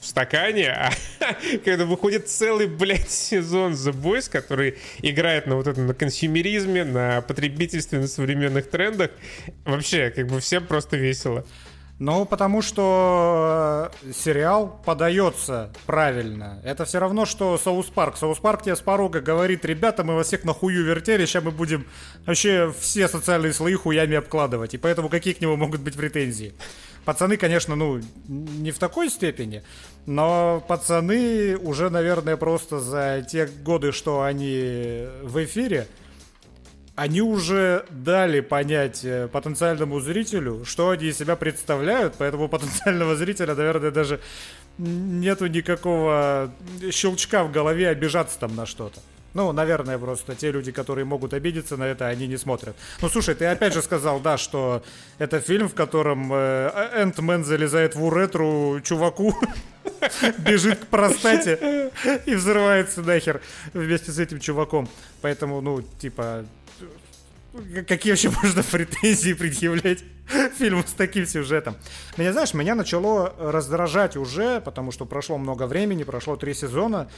в 0.00 0.06
стакане, 0.06 0.70
а 0.70 0.90
когда 1.64 1.86
выходит 1.86 2.28
целый, 2.28 2.66
блядь, 2.66 3.10
сезон 3.10 3.72
The 3.72 3.92
Boys, 3.92 4.28
который 4.28 4.78
играет 5.00 5.46
на 5.46 5.54
вот 5.54 5.68
этом, 5.68 5.86
на 5.86 5.94
консюмеризме, 5.94 6.84
на 6.84 7.20
потребительстве, 7.22 8.00
на 8.00 8.08
современных 8.08 8.68
трендах, 8.68 9.12
вообще, 9.64 10.10
как 10.10 10.26
бы 10.26 10.40
всем 10.40 10.66
просто 10.66 10.96
весело. 10.96 11.46
Ну, 12.04 12.24
потому 12.24 12.62
что 12.62 13.92
э, 14.02 14.12
сериал 14.12 14.82
подается 14.84 15.72
правильно. 15.86 16.60
Это 16.64 16.84
все 16.84 16.98
равно, 16.98 17.26
что 17.26 17.56
South 17.56 17.86
Park. 17.90 18.16
South 18.16 18.38
Park 18.38 18.64
тебе 18.64 18.74
с 18.74 18.80
порога 18.80 19.20
говорит, 19.20 19.64
ребята, 19.64 20.02
мы 20.02 20.16
вас 20.16 20.26
всех 20.26 20.42
на 20.42 20.52
хую 20.52 20.84
вертели, 20.84 21.26
сейчас 21.26 21.44
мы 21.44 21.52
будем 21.52 21.86
вообще 22.26 22.74
все 22.76 23.06
социальные 23.06 23.52
слои 23.52 23.74
хуями 23.74 24.16
обкладывать. 24.16 24.74
И 24.74 24.78
поэтому 24.78 25.08
какие 25.08 25.32
к 25.32 25.40
нему 25.40 25.54
могут 25.54 25.80
быть 25.80 25.94
претензии? 25.94 26.54
Пацаны, 27.04 27.36
конечно, 27.36 27.76
ну, 27.76 28.00
не 28.26 28.72
в 28.72 28.80
такой 28.80 29.08
степени, 29.08 29.62
но 30.04 30.60
пацаны 30.66 31.56
уже, 31.56 31.88
наверное, 31.88 32.36
просто 32.36 32.80
за 32.80 33.24
те 33.30 33.46
годы, 33.46 33.92
что 33.92 34.22
они 34.22 35.06
в 35.22 35.44
эфире, 35.44 35.86
они 36.94 37.22
уже 37.22 37.86
дали 37.90 38.40
понять 38.40 39.04
э, 39.04 39.28
потенциальному 39.28 40.00
зрителю, 40.00 40.64
что 40.64 40.90
они 40.90 41.06
из 41.06 41.18
себя 41.18 41.36
представляют, 41.36 42.14
поэтому 42.18 42.48
потенциального 42.48 43.16
зрителя, 43.16 43.54
наверное, 43.54 43.90
даже 43.90 44.20
нету 44.78 45.46
никакого 45.46 46.52
щелчка 46.90 47.44
в 47.44 47.52
голове 47.52 47.88
обижаться 47.88 48.38
там 48.38 48.54
на 48.56 48.66
что-то. 48.66 49.00
Ну, 49.34 49.50
наверное, 49.52 49.98
просто 49.98 50.34
те 50.34 50.50
люди, 50.50 50.72
которые 50.72 51.06
могут 51.06 51.32
обидеться 51.32 51.78
на 51.78 51.84
это, 51.84 52.06
они 52.06 52.26
не 52.26 52.36
смотрят. 52.36 52.76
Ну, 53.00 53.08
слушай, 53.08 53.34
ты 53.34 53.46
опять 53.46 53.72
же 53.72 53.80
сказал, 53.80 54.20
да, 54.20 54.36
что 54.36 54.82
это 55.18 55.40
фильм, 55.40 55.70
в 55.70 55.74
котором 55.74 56.30
Энтмен 56.34 57.42
залезает 57.42 57.94
в 57.94 58.04
уретру 58.04 58.80
чуваку, 58.82 59.34
бежит 60.38 60.80
к 60.80 60.86
простате 60.88 61.90
и 62.26 62.34
взрывается 62.34 63.00
нахер 63.00 63.40
вместе 63.72 64.12
с 64.12 64.18
этим 64.18 64.38
чуваком. 64.38 64.86
Поэтому, 65.22 65.62
ну, 65.62 65.80
типа, 65.98 66.44
какие 67.86 68.12
вообще 68.12 68.30
можно 68.42 68.62
претензии 68.62 69.32
предъявлять 69.32 70.04
фильму 70.58 70.82
с 70.86 70.92
таким 70.92 71.26
сюжетом. 71.26 71.76
Меня, 72.16 72.32
знаешь, 72.32 72.54
меня 72.54 72.74
начало 72.74 73.34
раздражать 73.38 74.16
уже, 74.16 74.60
потому 74.60 74.92
что 74.92 75.04
прошло 75.04 75.38
много 75.38 75.66
времени, 75.66 76.04
прошло 76.04 76.36
три 76.36 76.54
сезона, 76.54 77.10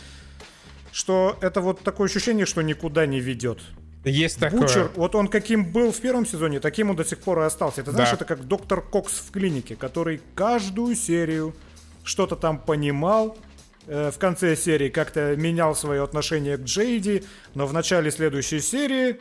что 0.92 1.36
это 1.40 1.60
вот 1.60 1.80
такое 1.80 2.08
ощущение, 2.08 2.46
что 2.46 2.62
никуда 2.62 3.06
не 3.06 3.20
ведет. 3.20 3.60
Есть 4.04 4.38
такое. 4.38 4.60
Бучер, 4.60 4.90
вот 4.96 5.14
он 5.14 5.28
каким 5.28 5.72
был 5.72 5.90
в 5.90 5.98
первом 5.98 6.26
сезоне, 6.26 6.60
таким 6.60 6.90
он 6.90 6.96
до 6.96 7.04
сих 7.04 7.20
пор 7.20 7.40
и 7.40 7.44
остался. 7.44 7.80
Это 7.80 7.92
знаешь, 7.92 8.10
да. 8.10 8.16
это 8.16 8.24
как 8.26 8.46
доктор 8.46 8.82
Кокс 8.82 9.14
в 9.14 9.30
клинике, 9.30 9.76
который 9.76 10.20
каждую 10.34 10.94
серию 10.94 11.54
что-то 12.02 12.36
там 12.36 12.58
понимал, 12.58 13.38
э, 13.86 14.10
в 14.10 14.18
конце 14.18 14.56
серии 14.56 14.90
как-то 14.90 15.34
менял 15.36 15.74
свое 15.74 16.02
отношение 16.02 16.58
к 16.58 16.64
Джейди, 16.64 17.24
но 17.54 17.66
в 17.66 17.72
начале 17.72 18.10
следующей 18.10 18.60
серии 18.60 19.20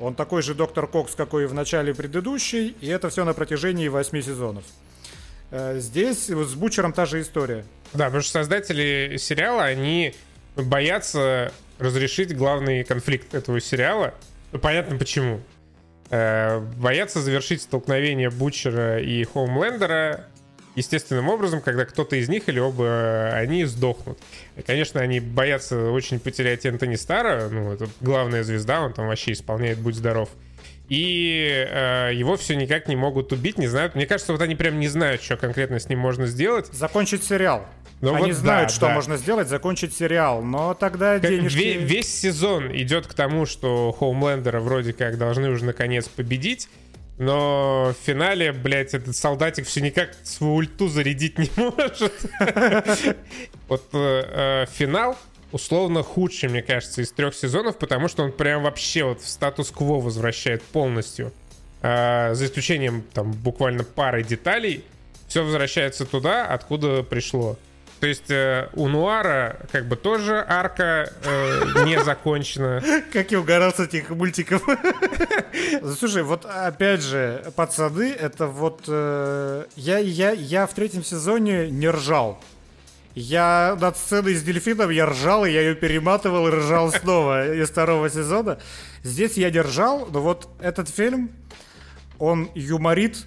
он 0.00 0.14
такой 0.14 0.42
же 0.42 0.54
доктор 0.54 0.86
Кокс, 0.86 1.14
какой 1.14 1.44
и 1.44 1.46
в 1.46 1.54
начале 1.54 1.94
предыдущей, 1.94 2.74
и 2.80 2.88
это 2.88 3.10
все 3.10 3.24
на 3.24 3.34
протяжении 3.34 3.88
восьми 3.88 4.22
сезонов. 4.22 4.64
Э, 5.50 5.78
здесь 5.78 6.28
с 6.28 6.54
Бучером 6.54 6.92
та 6.92 7.06
же 7.06 7.20
история. 7.20 7.64
Да, 7.92 8.06
потому 8.06 8.22
что 8.22 8.32
создатели 8.32 9.16
сериала, 9.18 9.64
они 9.64 10.14
боятся 10.56 11.52
разрешить 11.78 12.36
главный 12.36 12.82
конфликт 12.82 13.34
этого 13.34 13.60
сериала. 13.60 14.14
Ну, 14.52 14.58
понятно 14.58 14.96
почему. 14.96 15.40
Э, 16.08 16.60
боятся 16.78 17.20
завершить 17.20 17.62
столкновение 17.62 18.30
Бучера 18.30 19.00
и 19.00 19.22
Хоумлендера 19.24 20.26
естественным 20.74 21.28
образом, 21.28 21.60
когда 21.60 21.84
кто-то 21.84 22.16
из 22.16 22.28
них 22.28 22.48
или 22.48 22.58
оба 22.58 22.84
э, 22.84 23.32
они 23.32 23.64
сдохнут. 23.64 24.18
И, 24.56 24.62
конечно, 24.62 25.00
они 25.00 25.20
боятся 25.20 25.90
очень 25.90 26.20
потерять 26.20 26.64
Энтони 26.66 26.96
Стара, 26.96 27.48
ну, 27.48 27.72
это 27.72 27.88
главная 28.00 28.42
звезда, 28.42 28.82
он 28.82 28.92
там 28.92 29.08
вообще 29.08 29.32
исполняет 29.32 29.78
«Будь 29.78 29.94
здоров». 29.94 30.28
И 30.88 31.66
э, 31.70 32.10
его 32.14 32.36
все 32.36 32.56
никак 32.56 32.88
не 32.88 32.96
могут 32.96 33.32
убить, 33.32 33.58
не 33.58 33.68
знают. 33.68 33.94
Мне 33.94 34.06
кажется, 34.06 34.32
вот 34.32 34.42
они 34.42 34.56
прям 34.56 34.80
не 34.80 34.88
знают, 34.88 35.22
что 35.22 35.36
конкретно 35.36 35.78
с 35.78 35.88
ним 35.88 36.00
можно 36.00 36.26
сделать. 36.26 36.66
Закончить 36.72 37.22
сериал. 37.22 37.64
Ну, 38.00 38.14
Они 38.14 38.32
вот 38.32 38.40
знают, 38.40 38.70
да, 38.70 38.74
что 38.74 38.86
да. 38.86 38.94
можно 38.94 39.16
сделать, 39.16 39.48
закончить 39.48 39.94
сериал, 39.94 40.42
но 40.42 40.74
тогда 40.74 41.18
денежки... 41.18 41.58
Весь, 41.58 41.90
весь 41.90 42.20
сезон 42.20 42.74
идет 42.74 43.06
к 43.06 43.14
тому, 43.14 43.44
что 43.44 43.92
Хоумлендера 43.92 44.60
вроде 44.60 44.92
как 44.92 45.18
должны 45.18 45.50
уже 45.50 45.66
наконец 45.66 46.08
победить, 46.08 46.68
но 47.20 47.92
в 47.92 48.06
финале, 48.06 48.50
блядь, 48.50 48.94
этот 48.94 49.14
солдатик 49.14 49.66
все 49.66 49.82
никак 49.82 50.16
свою 50.22 50.54
ульту 50.54 50.88
зарядить 50.88 51.36
не 51.38 51.50
может. 51.56 52.14
Вот 53.68 53.84
э, 53.92 54.62
э, 54.62 54.66
финал 54.72 55.18
условно 55.52 56.02
худший, 56.02 56.48
мне 56.48 56.62
кажется, 56.62 57.02
из 57.02 57.12
трех 57.12 57.34
сезонов, 57.34 57.76
потому 57.76 58.08
что 58.08 58.22
он 58.22 58.32
прям 58.32 58.62
вообще 58.62 59.04
вот 59.04 59.20
в 59.20 59.28
статус-кво 59.28 60.00
возвращает 60.00 60.62
полностью. 60.62 61.30
Э, 61.82 62.32
за 62.32 62.46
исключением 62.46 63.04
там 63.12 63.32
буквально 63.32 63.84
пары 63.84 64.22
деталей, 64.22 64.82
все 65.28 65.44
возвращается 65.44 66.06
туда, 66.06 66.46
откуда 66.46 67.02
пришло. 67.02 67.58
То 68.00 68.06
есть 68.06 68.30
э, 68.30 68.70
у 68.72 68.88
Нуара 68.88 69.60
как 69.70 69.86
бы 69.86 69.94
тоже 69.94 70.42
арка 70.48 71.12
э, 71.22 71.84
не 71.84 72.02
закончена. 72.02 72.82
Как 73.12 73.30
я 73.30 73.40
угорал 73.40 73.72
с 73.74 73.80
этих 73.80 74.08
мультиков. 74.08 74.62
Слушай, 75.98 76.22
вот 76.22 76.46
опять 76.46 77.02
же, 77.02 77.44
пацаны, 77.56 78.10
это 78.10 78.46
вот... 78.46 78.84
Э, 78.88 79.66
я, 79.76 79.98
я, 79.98 80.30
я 80.30 80.66
в 80.66 80.72
третьем 80.72 81.04
сезоне 81.04 81.70
не 81.70 81.90
ржал. 81.90 82.40
Я 83.14 83.76
над 83.78 83.98
сценой 83.98 84.34
с 84.34 84.42
дельфином 84.42 84.88
я 84.88 85.04
ржал, 85.04 85.44
и 85.44 85.50
я 85.50 85.60
ее 85.60 85.74
перематывал 85.74 86.48
и 86.48 86.52
ржал 86.52 86.90
снова 87.02 87.52
из 87.54 87.68
второго 87.68 88.08
сезона. 88.08 88.58
Здесь 89.02 89.36
я 89.36 89.50
держал, 89.50 90.06
но 90.10 90.22
вот 90.22 90.48
этот 90.60 90.88
фильм, 90.88 91.30
он 92.18 92.50
юморит 92.54 93.26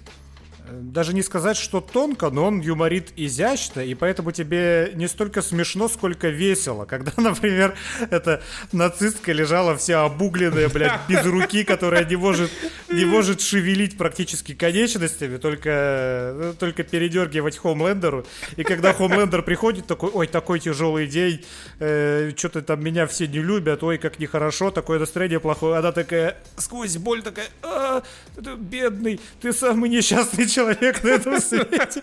даже 0.70 1.12
не 1.12 1.22
сказать, 1.22 1.56
что 1.56 1.80
тонко, 1.80 2.30
но 2.30 2.46
он 2.46 2.60
юморит 2.60 3.12
изящно, 3.16 3.80
и 3.80 3.94
поэтому 3.94 4.32
тебе 4.32 4.92
не 4.94 5.08
столько 5.08 5.42
смешно, 5.42 5.88
сколько 5.88 6.28
весело. 6.28 6.84
Когда, 6.94 7.12
например, 7.16 7.76
эта 8.10 8.42
нацистка 8.72 9.32
лежала 9.32 9.76
вся 9.76 10.04
обугленная, 10.04 10.68
блядь, 10.68 11.00
без 11.08 11.24
руки, 11.26 11.64
которая 11.64 12.04
не 12.04 12.16
может, 12.16 12.50
не 12.90 13.04
может 13.04 13.40
шевелить 13.40 13.98
практически 13.98 14.54
конечностями, 14.54 15.36
только, 15.36 16.54
только 16.58 16.82
передергивать 16.82 17.58
Хомлендеру. 17.58 18.24
И 18.56 18.62
когда 18.62 18.92
Хомлендер 18.94 19.42
приходит, 19.42 19.86
такой, 19.86 20.10
ой, 20.10 20.26
такой 20.26 20.60
тяжелый 20.60 21.06
день, 21.06 21.44
э, 21.78 22.32
что-то 22.36 22.62
там 22.62 22.82
меня 22.82 23.06
все 23.06 23.26
не 23.26 23.40
любят, 23.40 23.82
ой, 23.82 23.98
как 23.98 24.18
нехорошо, 24.18 24.70
такое 24.70 24.98
настроение 24.98 25.40
плохое. 25.40 25.76
Она 25.76 25.92
такая, 25.92 26.38
сквозь 26.56 26.96
боль 26.96 27.22
такая, 27.22 27.48
а, 27.62 28.02
бедный, 28.36 29.20
ты 29.42 29.52
самый 29.52 29.90
несчастный 29.90 30.46
человек 30.54 31.02
на 31.02 31.08
этом 31.08 31.40
свете 31.40 32.02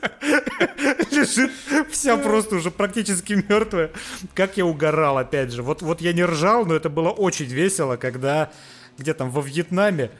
лежит 1.11 1.51
вся 1.89 2.17
просто 2.17 2.55
уже 2.55 2.71
практически 2.71 3.33
мертвая. 3.47 3.91
Как 4.33 4.57
я 4.57 4.65
угорал, 4.65 5.17
опять 5.17 5.51
же. 5.51 5.63
Вот, 5.63 5.81
вот 5.81 6.01
я 6.01 6.13
не 6.13 6.23
ржал, 6.23 6.65
но 6.65 6.75
это 6.75 6.89
было 6.89 7.09
очень 7.09 7.45
весело, 7.45 7.95
когда 7.97 8.51
где 8.97 9.13
там 9.13 9.31
во 9.31 9.41
Вьетнаме 9.41 10.11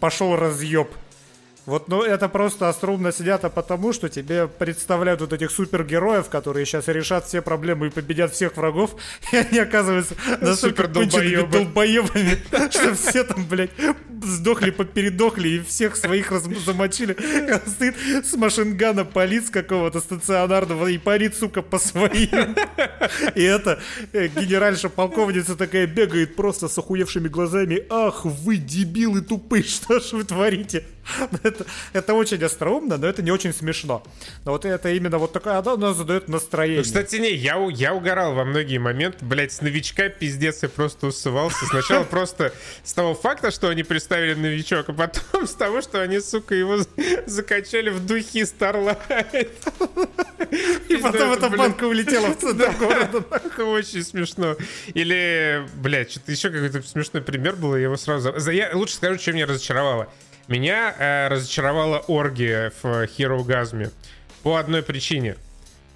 пошел 0.00 0.36
разъеб 0.36 0.88
вот, 1.66 1.88
ну, 1.88 2.02
это 2.02 2.28
просто 2.28 2.68
остроумно 2.68 3.10
сидят, 3.10 3.44
а 3.44 3.50
потому 3.50 3.92
что 3.92 4.08
тебе 4.08 4.46
представляют 4.46 5.20
вот 5.20 5.32
этих 5.32 5.50
супергероев, 5.50 6.28
которые 6.28 6.64
сейчас 6.64 6.86
решат 6.86 7.26
все 7.26 7.42
проблемы 7.42 7.88
и 7.88 7.90
победят 7.90 8.32
всех 8.32 8.56
врагов, 8.56 8.94
и 9.32 9.36
они 9.36 9.58
оказываются 9.58 10.14
настолько 10.40 10.86
конченными 10.86 11.44
долбоебами, 11.50 12.38
что 12.70 12.94
все 12.94 13.24
там, 13.24 13.44
блядь, 13.46 13.72
сдохли, 14.26 14.70
попередохли 14.70 15.48
и 15.48 15.60
всех 15.60 15.96
своих 15.96 16.32
замочили. 16.64 17.16
Стоит 17.66 17.96
с 18.26 18.34
машингана 18.34 19.04
полиц 19.04 19.50
какого-то 19.50 20.00
стационарного 20.00 20.88
и 20.88 20.98
парит, 20.98 21.36
сука, 21.36 21.62
по 21.62 21.78
своим. 21.78 22.54
И 23.34 23.42
это 23.42 23.80
э, 24.12 24.28
генеральша 24.28 24.88
полковница 24.88 25.56
такая 25.56 25.86
бегает 25.86 26.36
просто 26.36 26.68
с 26.68 26.78
охуевшими 26.78 27.28
глазами. 27.28 27.84
Ах, 27.88 28.24
вы 28.24 28.56
дебилы 28.56 29.20
тупые, 29.20 29.62
что 29.64 30.00
ж 30.00 30.12
вы 30.12 30.24
творите? 30.24 30.84
это, 31.42 31.66
это 31.92 32.14
очень 32.14 32.42
остроумно, 32.42 32.96
но 32.96 33.06
это 33.06 33.22
не 33.22 33.30
очень 33.30 33.52
смешно. 33.52 34.02
Но 34.44 34.52
вот 34.52 34.64
это 34.64 34.90
именно 34.90 35.18
вот 35.18 35.32
такое, 35.32 35.58
оно 35.58 35.94
задает 35.94 36.28
настроение. 36.28 36.78
Ну, 36.78 36.84
кстати, 36.84 37.16
не, 37.16 37.32
я, 37.32 37.56
я 37.70 37.94
угорал 37.94 38.34
во 38.34 38.44
многие 38.44 38.78
моменты. 38.78 39.24
Блять, 39.24 39.52
с 39.52 39.60
новичка 39.60 40.08
пиздец 40.08 40.62
я 40.62 40.68
просто 40.68 41.08
усывался. 41.08 41.64
Сначала 41.66 42.04
просто 42.16 42.52
с 42.82 42.92
того 42.92 43.14
факта, 43.14 43.50
что 43.50 43.68
они 43.68 43.82
представили 43.82 44.34
новичок, 44.34 44.88
а 44.88 44.92
потом 44.92 45.46
с 45.46 45.54
того, 45.54 45.80
что 45.80 46.00
они, 46.00 46.20
сука, 46.20 46.54
его 46.54 46.78
закачали 47.26 47.90
в 47.90 48.04
духи 48.04 48.42
Starlight. 48.42 49.48
И 50.88 50.96
потом 50.96 51.32
эта 51.32 51.50
банка 51.50 51.84
улетела 51.84 52.28
в 52.28 52.38
центр 52.38 52.72
города. 52.78 53.24
Очень 53.62 54.02
смешно. 54.02 54.56
Или, 54.94 55.66
блядь, 55.76 56.10
что-то 56.10 56.32
еще 56.32 56.50
какой-то 56.50 56.82
смешной 56.82 57.22
пример 57.22 57.56
был, 57.56 57.76
я 57.76 57.84
его 57.84 57.96
сразу... 57.96 58.34
Я 58.50 58.70
лучше 58.74 58.94
скажу, 58.94 59.18
чем 59.18 59.36
меня 59.36 59.46
разочаровало. 59.46 60.08
Меня 60.48 60.94
э, 60.96 61.28
разочаровала 61.28 61.98
оргия 62.06 62.72
в 62.82 62.84
Hero 62.84 63.44
Gasm 63.44 63.90
по 64.42 64.56
одной 64.56 64.82
причине. 64.82 65.36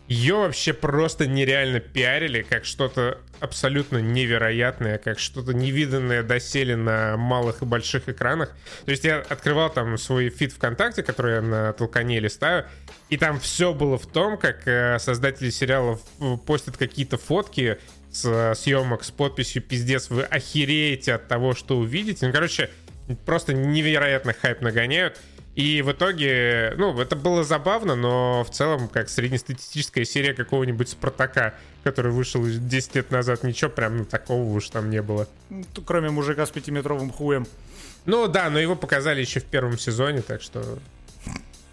Ее 0.09 0.35
вообще 0.35 0.73
просто 0.73 1.29
нереально 1.29 1.79
пиарили, 1.79 2.43
как 2.43 2.65
что-то 2.65 3.19
абсолютно 3.39 3.99
невероятное, 3.99 4.99
как 4.99 5.21
что-то 5.21 5.53
невиданное 5.55 6.25
доселе 6.25 6.75
на 6.75 7.17
малых 7.17 7.63
и 7.63 7.65
больших 7.65 8.09
экранах. 8.09 8.51
То 8.85 8.91
есть 8.91 9.05
я 9.05 9.21
открывал 9.21 9.71
там 9.71 9.97
свой 9.99 10.31
feed 10.31 10.53
ВКонтакте, 10.53 11.05
который 11.05 11.37
я 11.37 11.43
на 11.43 11.73
толкане 11.73 12.19
листаю, 12.19 12.67
и 13.09 13.17
там 13.17 13.39
все 13.39 13.73
было 13.73 13.99
в 13.99 14.07
том, 14.07 14.37
как 14.37 14.67
э, 14.67 14.99
создатели 14.99 15.51
сериалов 15.51 16.01
постят 16.45 16.77
какие-то 16.77 17.17
фотки 17.17 17.79
с 18.11 18.25
э, 18.25 18.55
съемок 18.57 19.05
с 19.05 19.13
подписью 19.13 19.63
«Пиздец, 19.63 20.11
вы 20.11 20.23
охереете 20.23 21.15
от 21.15 21.29
того, 21.29 21.55
что 21.55 21.79
увидите». 21.79 22.27
Ну, 22.27 22.33
короче, 22.33 22.71
просто 23.17 23.55
невероятно 23.55 24.33
хайп 24.33 24.61
нагоняют. 24.61 25.21
И 25.57 25.83
в 25.83 25.91
итоге, 25.91 26.75
ну, 26.77 26.99
это 27.01 27.17
было 27.17 27.43
забавно, 27.43 27.97
но 27.97 28.45
в 28.45 28.51
целом, 28.51 28.89
как 28.89 29.09
среднестатистическая 29.09 30.05
серия 30.05 30.33
какого-нибудь 30.33 30.89
Спартака, 30.89 31.55
который 31.83 32.13
вышел 32.13 32.45
10 32.45 32.95
лет 32.95 33.11
назад, 33.11 33.43
ничего 33.43 33.69
прям 33.69 33.99
ну, 33.99 34.05
такого 34.05 34.45
уж 34.45 34.71
там 34.71 34.91
не 34.91 35.03
было. 35.03 35.29
Ну, 35.51 35.65
кроме 35.85 36.11
мужика 36.11 36.47
с 36.47 36.51
пятиметровым 36.51 37.11
хуем. 37.11 37.47
Ну 38.07 38.29
да, 38.29 38.49
но 38.49 38.59
его 38.59 38.77
показали 38.77 39.21
еще 39.21 39.41
в 39.41 39.45
первом 39.45 39.79
сезоне, 39.79 40.23
так 40.23 40.41
что... 40.41 40.79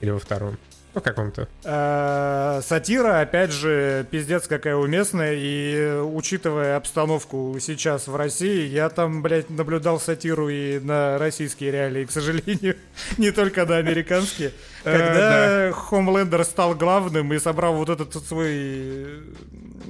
Или 0.01 0.09
во 0.09 0.19
втором. 0.19 0.57
Ну, 0.97 1.01
каком-то. 1.01 1.47
Э, 1.63 2.59
сатира, 2.63 3.19
опять 3.19 3.51
же, 3.51 4.07
пиздец 4.09 4.47
какая 4.47 4.75
уместная. 4.75 5.35
И 5.37 6.01
учитывая 6.01 6.75
обстановку 6.75 7.55
сейчас 7.61 8.07
в 8.07 8.15
России, 8.15 8.65
я 8.65 8.89
там, 8.89 9.21
блядь, 9.21 9.47
наблюдал 9.51 9.99
сатиру 9.99 10.49
и 10.49 10.79
на 10.79 11.19
российские 11.19 11.69
реалии, 11.69 12.05
к 12.05 12.11
сожалению, 12.11 12.77
не 13.19 13.29
только 13.29 13.67
на 13.67 13.77
американские. 13.77 14.53
Э, 14.85 14.97
Когда 14.97 15.71
Хомлендер 15.71 16.43
стал 16.43 16.73
главным 16.73 17.31
и 17.31 17.37
собрал 17.37 17.75
вот 17.75 17.89
этот 17.89 18.15
свой 18.25 19.21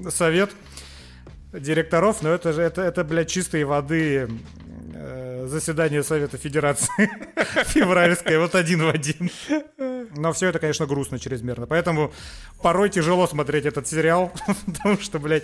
совет 0.10 0.50
директоров, 1.54 2.22
но 2.22 2.34
это 2.34 2.52
же, 2.52 2.62
это, 2.62 2.82
это, 2.82 3.06
блядь, 3.06 3.30
чистой 3.30 3.64
воды 3.64 4.28
заседание 5.46 6.04
Совета 6.04 6.38
Федерации 6.38 7.10
февральское, 7.68 8.40
вот 8.40 8.56
один 8.56 8.84
в 8.84 8.90
один. 8.90 9.30
Но 10.16 10.34
все 10.34 10.48
это, 10.48 10.60
конечно, 10.60 10.86
грустно 10.86 11.20
чрезмерно. 11.20 11.68
Поэтому 11.68 12.12
порой 12.62 12.90
тяжело 12.90 13.28
смотреть 13.28 13.66
этот 13.66 13.88
сериал, 13.88 14.32
потому 14.66 15.00
что, 15.00 15.20
блядь, 15.20 15.44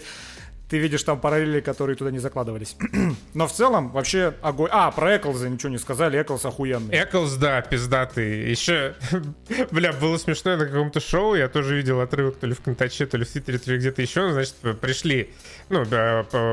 ты 0.74 0.80
видишь 0.80 1.04
там 1.04 1.20
параллели, 1.20 1.60
которые 1.60 1.96
туда 1.96 2.10
не 2.10 2.18
закладывались. 2.18 2.76
Но 3.36 3.48
в 3.48 3.54
целом 3.54 3.92
вообще 3.92 4.34
огонь. 4.42 4.70
А, 4.72 4.90
про 4.90 5.18
Эклза 5.18 5.48
ничего 5.48 5.70
не 5.70 5.78
сказали, 5.78 6.20
Эклз 6.20 6.46
охуенный. 6.46 6.96
Эклз, 6.96 7.36
да, 7.36 7.62
пиздатый. 7.62 8.50
Еще, 8.50 8.96
бля, 9.72 9.94
было 9.94 10.18
смешно 10.18 10.58
на 10.58 10.66
каком-то 10.66 11.00
шоу, 11.00 11.36
я 11.36 11.48
тоже 11.48 11.76
видел 11.76 12.02
отрывок 12.02 12.38
то 12.38 12.48
ли 12.48 12.56
в 12.56 12.62
Контаче, 12.62 13.06
то 13.06 13.18
ли 13.18 13.24
в 13.24 13.30
Твиттере, 13.30 13.60
то 13.60 13.72
ли 13.72 13.78
где-то 13.78 14.02
еще. 14.02 14.32
Значит, 14.32 14.56
пришли, 14.82 15.30
ну, 15.70 15.86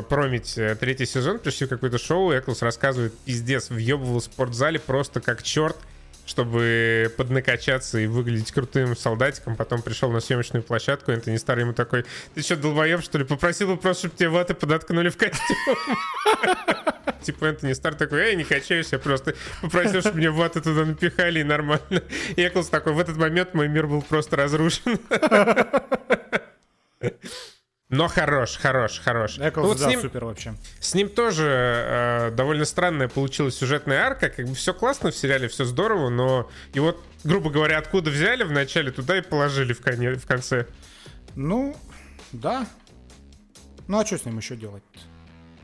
промить 0.02 0.58
э, 0.58 0.74
третий 0.74 1.06
сезон, 1.06 1.38
пришли 1.38 1.66
в 1.66 1.70
какое-то 1.70 1.96
шоу, 1.96 2.30
Эклз 2.30 2.61
рассказывает, 2.61 3.16
пиздец, 3.20 3.70
въебывал 3.70 4.20
в 4.20 4.24
спортзале 4.24 4.78
просто 4.80 5.20
как 5.20 5.42
черт 5.42 5.78
чтобы 6.31 7.12
поднакачаться 7.16 7.99
и 7.99 8.07
выглядеть 8.07 8.53
крутым 8.53 8.97
солдатиком. 8.97 9.57
Потом 9.57 9.83
пришел 9.83 10.12
на 10.12 10.20
съемочную 10.20 10.62
площадку, 10.62 11.11
Энтони 11.11 11.37
Старый 11.37 11.64
ему 11.64 11.72
такой, 11.72 12.05
ты 12.35 12.43
что, 12.43 12.57
долбоеб, 12.57 13.03
что 13.03 13.18
ли? 13.18 13.24
Попросил 13.24 13.68
бы 13.68 13.76
просто, 13.76 14.07
чтобы 14.07 14.16
тебе 14.16 14.28
ваты 14.28 14.55
подоткнули 14.55 15.09
в 15.09 15.16
костюм. 15.16 15.57
Типа 17.22 17.47
Энтони 17.47 17.72
Стар 17.72 17.97
такой, 17.97 18.20
эй, 18.20 18.37
не 18.37 18.45
качаюсь, 18.45 18.93
я 18.93 19.01
просто 19.01 19.35
попросил, 19.61 20.01
чтобы 20.01 20.18
мне 20.18 20.31
ваты 20.31 20.61
туда 20.61 20.85
напихали, 20.85 21.41
и 21.41 21.45
нормально. 21.45 21.81
И 22.37 22.47
Эклс 22.47 22.68
такой, 22.68 22.93
в 22.93 23.01
этот 23.01 23.16
момент 23.16 23.53
мой 23.53 23.68
мир 23.68 23.89
был 23.89 24.01
просто 24.01 24.37
разрушен. 24.37 25.01
Но 27.91 28.07
хорош, 28.07 28.57
хорош, 28.57 29.01
хорош. 29.05 29.38
Эклс, 29.38 29.62
ну, 29.64 29.68
вот 29.68 29.78
да, 29.78 29.86
с 29.86 29.88
ним, 29.88 30.01
супер 30.01 30.24
вообще. 30.24 30.55
С 30.78 30.95
ним 30.95 31.09
тоже 31.09 31.45
э, 31.49 32.30
довольно 32.30 32.64
странная 32.64 33.09
получилась 33.09 33.57
сюжетная 33.57 34.07
арка. 34.07 34.28
Как 34.30 34.47
бы 34.47 34.55
все 34.55 34.72
классно 34.72 35.11
в 35.11 35.16
сериале, 35.16 35.49
все 35.49 35.64
здорово, 35.64 36.09
но 36.09 36.49
его, 36.72 36.97
грубо 37.24 37.51
говоря, 37.51 37.78
откуда 37.78 38.11
взяли 38.11 38.45
в 38.45 38.53
начале, 38.53 38.93
туда 38.93 39.18
и 39.18 39.22
положили 39.22 39.72
в, 39.72 39.80
коне, 39.80 40.12
в 40.12 40.24
конце. 40.24 40.66
Ну, 41.34 41.76
да. 42.30 42.68
Ну 43.88 43.99
а 43.99 44.07
что 44.07 44.18
с 44.18 44.24
ним 44.24 44.38
еще 44.38 44.55
делать? 44.55 44.84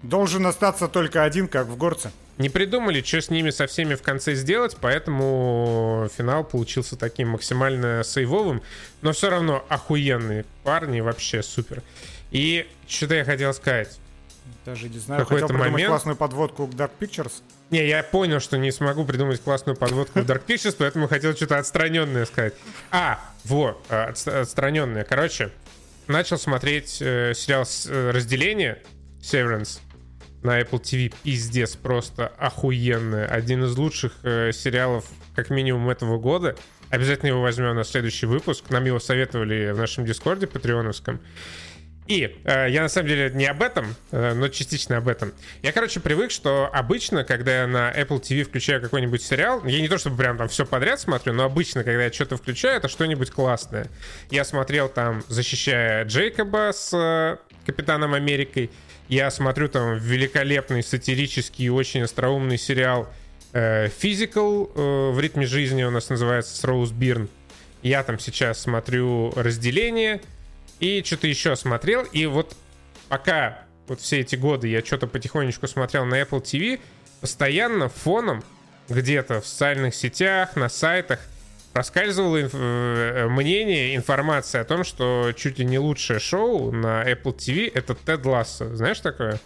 Должен 0.03 0.47
остаться 0.47 0.89
только 0.89 1.23
один, 1.23 1.47
как 1.47 1.69
в 1.69 1.77
горце. 1.77 2.11
Не 2.39 2.51
придумали, 2.51 3.01
что 3.03 3.21
с 3.23 3.31
ними 3.31 3.51
со 3.51 3.67
всеми 3.67 3.95
в 3.95 4.03
конце 4.03 4.35
сделать, 4.35 4.77
поэтому 4.79 6.09
финал 6.17 6.45
получился 6.45 6.97
таким 6.97 7.29
максимально 7.29 8.03
сейвовым, 8.05 8.63
но 9.01 9.13
все 9.13 9.31
равно 9.31 9.65
охуенные 9.69 10.45
парни, 10.63 11.01
вообще 11.01 11.43
супер. 11.43 11.83
И 12.37 12.67
что-то 12.87 13.15
я 13.15 13.25
хотел 13.25 13.55
сказать. 13.55 13.99
Даже 14.67 14.91
не 14.91 14.99
знаю, 14.99 15.23
какой-то 15.23 15.47
хотел 15.47 15.59
момент... 15.59 15.89
классную 15.89 16.17
подводку 16.17 16.67
к 16.67 16.75
Dark 16.75 16.91
Pictures. 17.01 17.33
Не, 17.71 17.89
я 17.89 18.03
понял, 18.03 18.41
что 18.41 18.59
не 18.59 18.71
смогу 18.73 19.07
придумать 19.07 19.41
классную 19.41 19.75
подводку 19.75 20.21
в 20.21 20.27
Dark 20.27 20.45
Pictures, 20.47 20.77
поэтому 20.79 21.09
хотел 21.09 21.35
что-то 21.35 21.57
отстраненное 21.57 22.27
сказать. 22.27 22.53
А, 22.91 23.19
во, 23.45 23.81
отстраненное. 23.89 25.05
Короче, 25.05 25.51
начал 26.09 26.37
смотреть 26.37 26.99
э, 27.01 27.33
сериал 27.35 27.65
э, 27.87 28.11
«Разделение», 28.11 28.83
Severance, 29.23 29.81
на 30.43 30.61
Apple 30.61 30.83
TV. 30.83 31.15
Пиздец, 31.23 31.75
просто 31.75 32.27
охуенный. 32.37 33.27
Один 33.27 33.65
из 33.65 33.75
лучших 33.79 34.13
э, 34.25 34.53
сериалов, 34.53 35.07
как 35.35 35.49
минимум, 35.49 35.89
этого 35.89 36.19
года. 36.19 36.55
Обязательно 36.91 37.31
его 37.31 37.41
возьмем 37.41 37.75
на 37.75 37.85
следующий 37.85 38.27
выпуск. 38.27 38.69
Нам 38.69 38.85
его 38.85 39.01
советовали 39.01 39.71
в 39.71 39.79
нашем 39.79 40.05
дискорде 40.05 40.47
патреоновском. 40.47 41.19
И 42.09 42.37
э, 42.45 42.67
я 42.71 42.83
на 42.83 42.89
самом 42.89 43.09
деле 43.09 43.31
не 43.35 43.47
об 43.47 43.63
этом, 43.63 43.95
э, 44.13 44.35
но 44.35 44.49
частично 44.49 44.99
об 44.99 45.09
этом. 45.09 45.33
Я, 45.63 45.73
короче, 45.73 45.99
привык, 45.99 46.31
что 46.31 46.71
обычно, 46.73 47.25
когда 47.25 47.63
я 47.63 47.67
на 47.67 47.93
Apple 47.93 48.21
TV 48.21 48.45
включаю 48.45 48.81
какой-нибудь 48.81 49.23
сериал, 49.23 49.65
я 49.65 49.81
не 49.81 49.89
то 49.89 49.99
чтобы 49.99 50.17
прям 50.17 50.39
там 50.39 50.49
все 50.49 50.65
подряд 50.65 51.01
смотрю, 51.01 51.33
но 51.33 51.45
обычно, 51.45 51.83
когда 51.83 52.05
я 52.05 52.13
что-то 52.13 52.37
включаю, 52.37 52.77
это 52.77 52.89
что-нибудь 52.89 53.31
классное. 53.31 53.89
Я 54.31 54.45
смотрел 54.45 54.89
там, 54.89 55.25
защищая 55.29 56.05
Джейкоба 56.05 56.71
с 56.73 56.93
э, 56.95 57.39
Капитаном 57.67 58.15
Америкой. 58.15 58.71
Я 59.09 59.31
смотрю 59.31 59.69
там 59.69 59.99
великолепный 59.99 60.83
сатирический, 60.83 61.69
очень 61.69 62.03
остроумный 62.03 62.59
сериал 62.59 63.09
э, 63.53 63.89
Physical 63.89 64.71
э, 64.75 65.11
в 65.11 65.21
ритме 65.21 65.47
жизни 65.47 65.83
у 65.83 65.91
нас 65.91 66.09
называется 66.09 66.57
с 66.57 66.63
Роуз 66.63 66.93
Бирн. 66.93 67.29
Я 67.83 68.03
там 68.03 68.19
сейчас 68.19 68.61
смотрю 68.61 69.33
разделение 69.37 70.21
и 70.81 71.03
что-то 71.05 71.27
еще 71.27 71.57
смотрел. 71.57 72.03
И 72.13 72.27
вот 72.27 72.57
пока 73.09 73.61
вот 73.89 74.01
все 74.01 74.21
эти 74.21 74.37
годы 74.37 74.69
я 74.69 74.85
что-то 74.85 75.07
потихонечку 75.07 75.67
смотрел 75.69 76.05
на 76.05 76.21
Apple 76.21 76.43
TV, 76.43 76.81
постоянно 77.21 77.89
фоном 77.89 78.43
где-то 78.89 79.41
в 79.41 79.47
социальных 79.47 79.95
сетях, 79.95 80.57
на 80.57 80.69
сайтах 80.69 81.21
проскальзывало 81.73 82.43
инф- 82.43 82.51
э, 82.55 83.29
мнение, 83.29 83.97
информация 83.97 84.63
о 84.63 84.65
том, 84.65 84.85
что 84.85 85.33
чуть 85.37 85.59
ли 85.59 85.65
не 85.65 85.79
лучшее 85.79 86.21
шоу 86.21 86.73
на 86.73 87.05
Apple 87.05 87.37
TV 87.37 87.71
это 87.73 87.95
Тед 87.95 88.25
Лассо. 88.25 88.75
Знаешь 88.75 89.01
такое? 89.01 89.39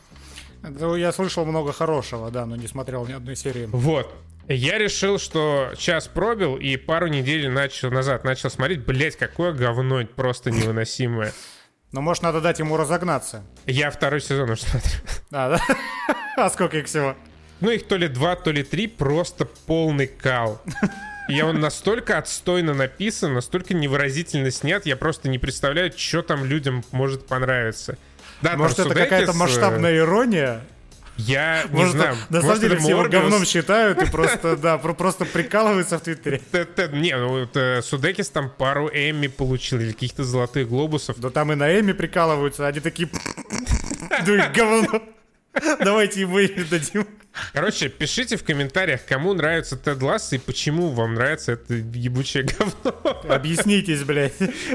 Я 0.96 1.10
слышал 1.12 1.44
много 1.46 1.72
хорошего, 1.72 2.30
да, 2.30 2.44
но 2.46 2.54
не 2.54 2.68
смотрел 2.68 3.06
ни 3.06 3.12
одной 3.12 3.34
серии. 3.34 3.66
Вот. 3.66 4.14
Я 4.52 4.78
решил, 4.78 5.20
что 5.20 5.72
час 5.78 6.08
пробил 6.08 6.56
и 6.56 6.76
пару 6.76 7.06
недель 7.06 7.48
начал, 7.48 7.92
назад 7.92 8.24
начал 8.24 8.50
смотреть. 8.50 8.84
Блять, 8.84 9.14
какое 9.14 9.52
говно 9.52 10.04
просто 10.04 10.50
невыносимое. 10.50 11.32
Но 11.92 12.00
может 12.00 12.24
надо 12.24 12.40
дать 12.40 12.58
ему 12.58 12.76
разогнаться. 12.76 13.44
Я 13.66 13.92
второй 13.92 14.20
сезон 14.20 14.50
уже 14.50 14.62
смотрю. 14.62 14.90
А, 15.30 15.50
да? 15.50 15.60
А 16.36 16.50
сколько 16.50 16.78
их 16.78 16.86
всего? 16.86 17.16
Ну, 17.60 17.70
их 17.70 17.86
то 17.86 17.96
ли 17.96 18.08
два, 18.08 18.34
то 18.34 18.50
ли 18.50 18.64
три, 18.64 18.88
просто 18.88 19.44
полный 19.44 20.08
кал. 20.08 20.60
И 21.28 21.40
он 21.42 21.60
настолько 21.60 22.18
отстойно 22.18 22.74
написан, 22.74 23.34
настолько 23.34 23.72
невыразительно 23.72 24.50
снят, 24.50 24.84
я 24.84 24.96
просто 24.96 25.28
не 25.28 25.38
представляю, 25.38 25.92
что 25.96 26.22
там 26.22 26.44
людям 26.44 26.82
может 26.90 27.24
понравиться. 27.28 27.96
Да, 28.42 28.56
Может, 28.56 28.80
это 28.80 28.94
какая-то 28.94 29.32
э, 29.32 29.34
масштабная 29.34 29.96
ирония? 29.96 30.62
Я 31.26 31.64
не 31.70 31.76
Может, 31.76 31.92
знаю. 31.94 32.16
на 32.28 32.40
самом 32.40 32.60
деле 32.60 32.76
все 32.76 32.88
его 32.90 33.04
говном 33.08 33.44
считают 33.44 34.02
и 34.02 34.06
просто, 34.06 34.56
да, 34.62 34.78
про- 34.78 34.94
просто 34.94 35.24
прикалываются 35.24 35.98
в 35.98 36.02
Твиттере. 36.02 36.40
Не, 36.92 37.16
ну 37.16 37.28
вот, 37.40 37.56
э, 37.56 37.82
Судекис 37.82 38.28
там 38.30 38.50
пару 38.50 38.88
Эмми 38.88 39.26
получил 39.28 39.80
или 39.80 39.92
каких-то 39.92 40.24
золотых 40.24 40.68
глобусов. 40.68 41.18
Да 41.20 41.30
там 41.30 41.52
и 41.52 41.54
на 41.54 41.78
Эми 41.78 41.92
прикалываются, 41.92 42.66
они 42.66 42.80
такие... 42.80 43.08
И 44.26 44.56
говно. 44.56 45.02
Давайте 45.80 46.20
ему 46.22 46.40
Эми 46.40 46.64
дадим. 46.68 47.06
Короче, 47.52 47.88
пишите 47.88 48.36
в 48.36 48.42
комментариях, 48.44 49.04
кому 49.06 49.34
нравится 49.34 49.76
Тед 49.76 50.02
Ласс 50.02 50.32
и 50.32 50.38
почему 50.38 50.88
вам 50.88 51.14
нравится 51.14 51.52
это 51.52 51.74
ебучее 51.74 52.44
говно. 52.44 53.22
Объяснитесь, 53.28 54.02
блядь. 54.02 54.32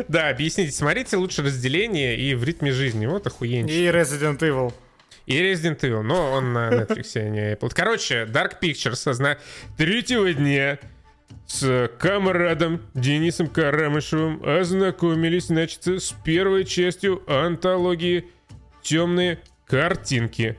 Да, 0.07 0.29
объясните. 0.29 0.71
Смотрите 0.71 1.17
лучше 1.17 1.43
разделение 1.43 2.17
и 2.17 2.33
в 2.33 2.43
ритме 2.43 2.71
жизни. 2.71 3.05
Вот 3.07 3.27
охуенчик. 3.27 3.75
И 3.75 3.85
Resident 3.87 4.39
Evil. 4.39 4.73
И 5.25 5.39
Resident 5.39 5.79
Evil, 5.79 6.01
но 6.01 6.31
он 6.33 6.53
на 6.53 6.69
Netflix, 6.69 7.11
а 7.15 7.29
не 7.29 7.53
Apple. 7.53 7.71
Короче, 7.73 8.25
Dark 8.25 8.59
Pictures 8.61 8.95
созна... 8.95 9.37
третьего 9.77 10.31
дня 10.33 10.79
с 11.47 11.89
камарадом 11.99 12.81
Денисом 12.93 13.47
Карамышевым 13.47 14.43
ознакомились, 14.43 15.47
значит, 15.47 15.87
с 15.87 16.13
первой 16.23 16.65
частью 16.65 17.23
антологии 17.27 18.27
«Темные 18.81 19.39
картинки» 19.65 20.57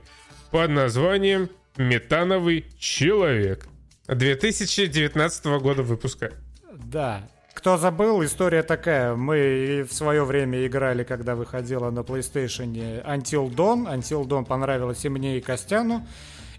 под 0.50 0.70
названием 0.70 1.48
«Метановый 1.76 2.66
человек» 2.78 3.66
2019 4.08 5.46
года 5.60 5.82
выпуска. 5.82 6.32
Да. 6.72 7.28
Кто 7.57 7.78
забыл, 7.78 8.22
история 8.22 8.62
такая. 8.62 9.16
Мы 9.16 9.86
в 9.88 9.92
свое 9.94 10.24
время 10.24 10.66
играли, 10.66 11.04
когда 11.04 11.34
выходила 11.34 11.90
на 11.90 12.00
PlayStation 12.00 13.02
Until 13.02 13.50
Dawn. 13.50 13.90
Until 13.90 14.24
Dawn 14.26 14.44
понравилась 14.44 15.02
и 15.07 15.09
мне, 15.09 15.38
и 15.38 15.40
Костяну. 15.40 16.07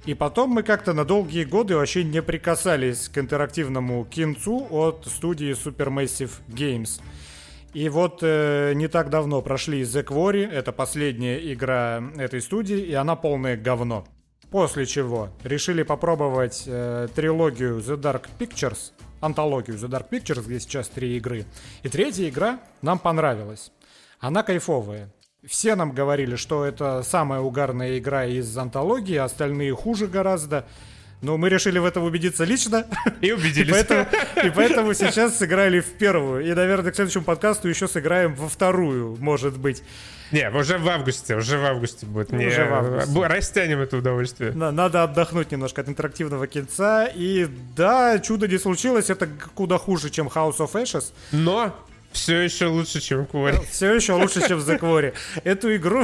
И 0.05 0.15
потом 0.15 0.49
мы 0.49 0.63
как-то 0.63 0.93
на 0.93 1.05
долгие 1.05 1.43
годы 1.43 1.75
вообще 1.75 2.03
не 2.03 2.23
прикасались 2.23 3.09
к 3.09 3.19
интерактивному 3.19 4.05
кинцу 4.05 4.67
от 4.71 5.05
студии 5.05 5.51
Supermassive 5.51 6.31
Games. 6.47 6.99
И 7.75 7.89
вот 7.89 8.19
э, 8.23 8.73
не 8.73 8.87
так 8.87 9.11
давно 9.11 9.43
прошли 9.43 9.83
The 9.83 10.03
Quarry, 10.03 10.49
это 10.49 10.71
последняя 10.71 11.53
игра 11.53 12.03
этой 12.17 12.41
студии, 12.41 12.79
и 12.79 12.93
она 12.95 13.15
полное 13.15 13.55
говно. 13.55 14.07
После 14.49 14.87
чего 14.87 15.29
решили 15.43 15.83
попробовать 15.83 16.63
э, 16.65 17.07
трилогию 17.13 17.77
The 17.77 18.01
Dark 18.01 18.23
Pictures, 18.39 18.93
антологию 19.21 19.77
The 19.77 19.87
Dark 19.87 20.09
Pictures, 20.09 20.45
где 20.45 20.59
сейчас 20.59 20.87
три 20.89 21.17
игры. 21.17 21.45
И 21.83 21.89
третья 21.89 22.27
игра 22.29 22.59
нам 22.81 22.99
понравилась. 22.99 23.71
Она 24.19 24.43
кайфовая. 24.43 25.09
Все 25.45 25.75
нам 25.75 25.91
говорили, 25.91 26.35
что 26.35 26.65
это 26.65 27.03
самая 27.03 27.39
угарная 27.39 27.97
игра 27.99 28.25
из 28.25 28.57
антологии, 28.57 29.15
остальные 29.15 29.75
хуже 29.75 30.07
гораздо. 30.07 30.65
Но 31.21 31.35
мы 31.37 31.49
решили 31.49 31.79
в 31.79 31.85
этом 31.85 32.03
убедиться 32.03 32.43
лично. 32.43 32.85
И 33.21 33.27
И 33.27 33.31
убедились. 33.31 33.71
поэтому, 33.71 34.05
и 34.43 34.49
поэтому 34.51 34.93
сейчас 34.93 35.37
сыграли 35.37 35.79
в 35.79 35.93
первую. 35.97 36.45
И, 36.45 36.53
наверное, 36.53 36.91
к 36.91 36.95
следующему 36.95 37.23
подкасту 37.23 37.67
еще 37.67 37.87
сыграем 37.87 38.35
во 38.35 38.47
вторую, 38.47 39.17
может 39.19 39.57
быть. 39.57 39.81
Не, 40.31 40.49
уже 40.51 40.77
в 40.77 40.87
августе, 40.89 41.35
уже 41.35 41.57
в 41.57 41.65
августе 41.65 42.05
будет. 42.05 42.31
Не, 42.33 42.47
Уже 42.47 42.65
в 42.65 42.73
августе. 42.73 43.25
Растянем 43.27 43.79
это 43.79 43.97
удовольствие. 43.97 44.51
На- 44.51 44.71
Надо 44.71 45.03
отдохнуть 45.03 45.51
немножко 45.51 45.81
от 45.81 45.87
интерактивного 45.89 46.47
кинца. 46.47 47.05
И 47.15 47.47
да, 47.75 48.19
чудо 48.19 48.47
не 48.47 48.57
случилось. 48.59 49.09
Это 49.09 49.27
куда 49.55 49.77
хуже, 49.77 50.09
чем 50.09 50.27
House 50.27 50.57
of 50.57 50.73
Ashes. 50.73 51.13
Но 51.31 51.73
все 52.17 52.41
еще 52.41 52.65
лучше, 52.65 52.99
чем 52.99 53.25
Куори. 53.25 53.57
Все 53.71 53.93
еще 53.93 54.13
лучше, 54.13 54.45
чем 54.47 54.57
в 54.59 54.69
The 54.69 54.79
Quarry. 54.79 55.13
Эту 55.43 55.75
игру 55.75 56.03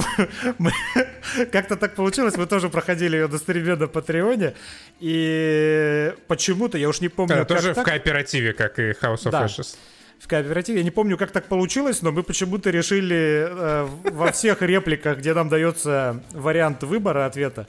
как-то 1.52 1.76
так 1.76 1.96
получилось. 1.96 2.38
Мы 2.38 2.46
тоже 2.46 2.70
проходили 2.70 3.18
ее 3.18 3.28
стриме 3.38 3.76
на 3.76 3.88
Патреоне. 3.88 4.54
И 5.00 6.14
почему-то, 6.28 6.78
я 6.78 6.88
уж 6.90 7.02
не 7.02 7.10
помню, 7.10 7.36
Да, 7.38 7.46
тоже 7.46 7.72
в 7.72 7.76
так. 7.76 7.86
кооперативе, 7.86 8.54
как 8.54 8.80
и 8.80 8.92
House 8.92 9.24
of 9.26 9.32
Да. 9.32 9.46
Ashes. 9.46 9.76
в 10.20 10.28
кооперативе. 10.28 10.78
Я 10.80 10.84
не 10.84 10.92
помню, 10.92 11.18
как 11.18 11.32
так 11.32 11.46
получилось, 11.46 12.02
но 12.02 12.12
мы 12.12 12.24
почему-то 12.24 12.70
решили 12.70 13.48
э, 13.50 13.88
во 14.12 14.32
всех 14.32 14.62
репликах, 14.62 15.18
где 15.18 15.34
нам 15.34 15.50
дается 15.50 16.24
вариант 16.32 16.84
выбора 16.84 17.26
ответа, 17.26 17.68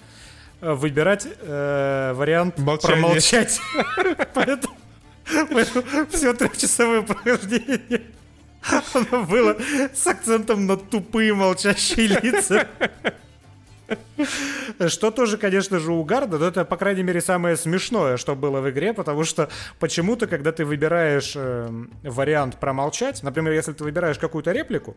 э, 0.60 0.72
выбирать 0.72 1.26
э, 1.40 2.12
вариант 2.14 2.58
Молчание. 2.58 3.02
промолчать. 3.02 3.60
Поэтому 4.34 4.74
все 6.12 6.32
трехчасовое 6.34 7.02
прохождение 7.02 8.02
оно 8.94 9.24
было 9.24 9.56
с 9.92 10.06
акцентом 10.06 10.66
на 10.66 10.76
тупые 10.76 11.34
молчащие 11.34 12.06
лица. 12.06 12.66
Что 14.88 15.10
тоже, 15.10 15.36
конечно 15.36 15.78
же, 15.78 15.92
угарно, 15.92 16.38
но 16.38 16.46
это, 16.46 16.64
по 16.64 16.76
крайней 16.76 17.02
мере, 17.02 17.20
самое 17.20 17.56
смешное, 17.56 18.16
что 18.16 18.34
было 18.34 18.60
в 18.60 18.70
игре, 18.70 18.94
потому 18.94 19.24
что 19.24 19.50
почему-то, 19.78 20.26
когда 20.26 20.52
ты 20.52 20.64
выбираешь 20.64 21.34
э, 21.36 21.68
вариант 22.02 22.58
промолчать, 22.58 23.22
например, 23.22 23.52
если 23.52 23.72
ты 23.72 23.84
выбираешь 23.84 24.18
какую-то 24.18 24.52
реплику, 24.52 24.96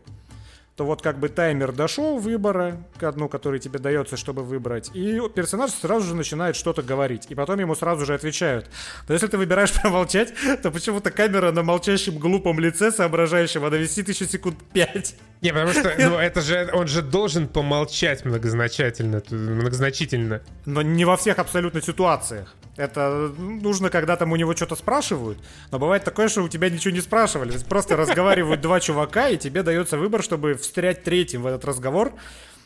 то 0.78 0.84
вот 0.84 1.02
как 1.02 1.18
бы 1.18 1.28
таймер 1.28 1.72
дошел 1.72 2.18
выбора, 2.18 2.76
к 2.98 3.02
одну, 3.02 3.28
который 3.28 3.58
тебе 3.58 3.80
дается, 3.80 4.16
чтобы 4.16 4.44
выбрать, 4.44 4.92
и 4.94 5.20
персонаж 5.34 5.72
сразу 5.72 6.06
же 6.06 6.14
начинает 6.14 6.54
что-то 6.54 6.82
говорить, 6.82 7.26
и 7.28 7.34
потом 7.34 7.58
ему 7.58 7.74
сразу 7.74 8.06
же 8.06 8.14
отвечают. 8.14 8.66
Но 9.08 9.14
если 9.14 9.26
ты 9.26 9.36
выбираешь 9.38 9.72
промолчать, 9.82 10.32
то 10.62 10.70
почему-то 10.70 11.10
камера 11.10 11.50
на 11.50 11.64
молчащем 11.64 12.16
глупом 12.16 12.60
лице 12.60 12.92
соображающем, 12.92 13.64
она 13.64 13.76
висит 13.76 14.08
еще 14.08 14.24
секунд 14.24 14.56
пять. 14.72 15.16
Не, 15.40 15.52
потому 15.52 15.72
что, 15.72 15.92
ну, 15.98 16.16
это 16.18 16.42
же, 16.42 16.70
он 16.72 16.86
же 16.86 17.02
должен 17.02 17.48
помолчать 17.48 18.24
многозначительно, 18.24 19.20
многозначительно. 19.30 20.42
Но 20.64 20.82
не 20.82 21.04
во 21.04 21.16
всех 21.16 21.40
абсолютно 21.40 21.82
ситуациях. 21.82 22.54
Это 22.78 23.34
нужно, 23.36 23.90
когда 23.90 24.16
там 24.16 24.30
у 24.30 24.36
него 24.36 24.54
что-то 24.54 24.76
спрашивают. 24.76 25.38
Но 25.72 25.80
бывает 25.80 26.04
такое, 26.04 26.28
что 26.28 26.42
у 26.42 26.48
тебя 26.48 26.70
ничего 26.70 26.94
не 26.94 27.00
спрашивали. 27.00 27.52
Просто 27.68 27.96
разговаривают 27.96 28.60
два 28.60 28.78
чувака, 28.78 29.28
и 29.28 29.36
тебе 29.36 29.64
дается 29.64 29.98
выбор, 29.98 30.22
чтобы 30.22 30.54
встрять 30.54 31.02
третьим 31.02 31.42
в 31.42 31.46
этот 31.48 31.64
разговор. 31.64 32.12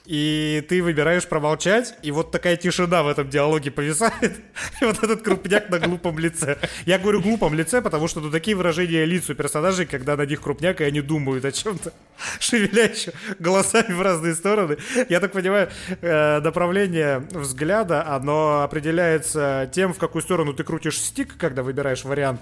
И 0.04 0.64
ты 0.68 0.82
выбираешь 0.82 1.28
промолчать, 1.28 1.94
и 2.02 2.10
вот 2.10 2.32
такая 2.32 2.56
тишина 2.56 3.04
в 3.04 3.08
этом 3.08 3.30
диалоге 3.30 3.70
повисает. 3.70 4.40
И 4.80 4.84
вот 4.84 5.00
этот 5.02 5.22
крупняк 5.22 5.70
на 5.70 5.78
глупом 5.78 6.18
лице. 6.18 6.58
Я 6.86 6.98
говорю 6.98 7.20
глупом 7.20 7.54
лице, 7.54 7.80
потому 7.80 8.08
что 8.08 8.20
ну, 8.20 8.28
такие 8.30 8.56
выражения 8.56 9.04
лиц 9.04 9.30
у 9.30 9.34
персонажей, 9.34 9.86
когда 9.86 10.16
на 10.16 10.26
них 10.26 10.40
крупняк, 10.40 10.80
и 10.80 10.84
они 10.84 11.00
думают 11.02 11.44
о 11.44 11.52
чем-то, 11.52 11.92
шевеля 12.40 12.88
еще 12.88 13.12
голосами 13.38 13.92
в 13.92 14.02
разные 14.02 14.34
стороны. 14.34 14.76
Я 15.08 15.20
так 15.20 15.30
понимаю, 15.30 15.70
э, 16.00 16.40
направление 16.40 17.20
взгляда, 17.30 18.04
оно 18.06 18.62
определяется 18.62 19.70
тем, 19.72 19.94
в 19.94 19.98
какую 19.98 20.22
сторону 20.22 20.52
ты 20.52 20.64
крутишь 20.64 20.98
стик, 20.98 21.36
когда 21.38 21.62
выбираешь 21.62 22.02
вариант. 22.02 22.40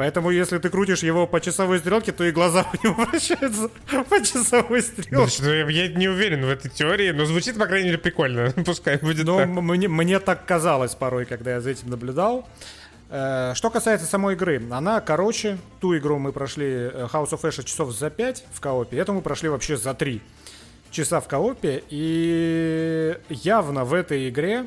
Поэтому, 0.00 0.30
если 0.30 0.56
ты 0.56 0.70
крутишь 0.70 1.02
его 1.02 1.26
по 1.26 1.42
часовой 1.42 1.78
стрелке, 1.78 2.10
то 2.12 2.24
и 2.24 2.30
глаза 2.30 2.64
у 2.72 2.86
него 2.86 3.04
вращаются 3.04 3.68
по 4.08 4.24
часовой 4.24 4.80
стрелке. 4.80 5.14
Значит, 5.14 5.40
ну, 5.42 5.68
я 5.68 5.88
не 5.88 6.08
уверен 6.08 6.42
в 6.46 6.48
этой 6.48 6.70
теории, 6.70 7.10
но 7.10 7.26
звучит, 7.26 7.58
по 7.58 7.66
крайней 7.66 7.88
мере, 7.88 7.98
прикольно. 7.98 8.50
Пускай 8.64 8.96
будет 8.96 9.26
Ну, 9.26 9.36
так. 9.36 9.46
мне, 9.48 9.88
мне 9.88 10.18
так 10.18 10.46
казалось 10.46 10.94
порой, 10.94 11.26
когда 11.26 11.50
я 11.50 11.60
за 11.60 11.68
этим 11.68 11.90
наблюдал. 11.90 12.48
Э, 13.10 13.52
Что 13.54 13.68
касается 13.68 14.06
самой 14.06 14.36
игры, 14.36 14.62
она 14.70 15.02
короче. 15.02 15.58
Ту 15.82 15.94
игру 15.98 16.18
мы 16.18 16.32
прошли 16.32 16.66
э, 16.66 17.06
House 17.12 17.32
of 17.32 17.42
Ashes 17.42 17.64
часов 17.64 17.92
за 17.92 18.08
5 18.08 18.44
в 18.54 18.60
коопе, 18.62 18.96
эту 18.96 19.12
мы 19.12 19.20
прошли 19.20 19.50
вообще 19.50 19.76
за 19.76 19.92
3 19.92 20.22
часа 20.90 21.20
в 21.20 21.28
коопе. 21.28 21.82
И 21.90 23.18
явно 23.28 23.84
в 23.84 23.92
этой 23.92 24.30
игре 24.30 24.64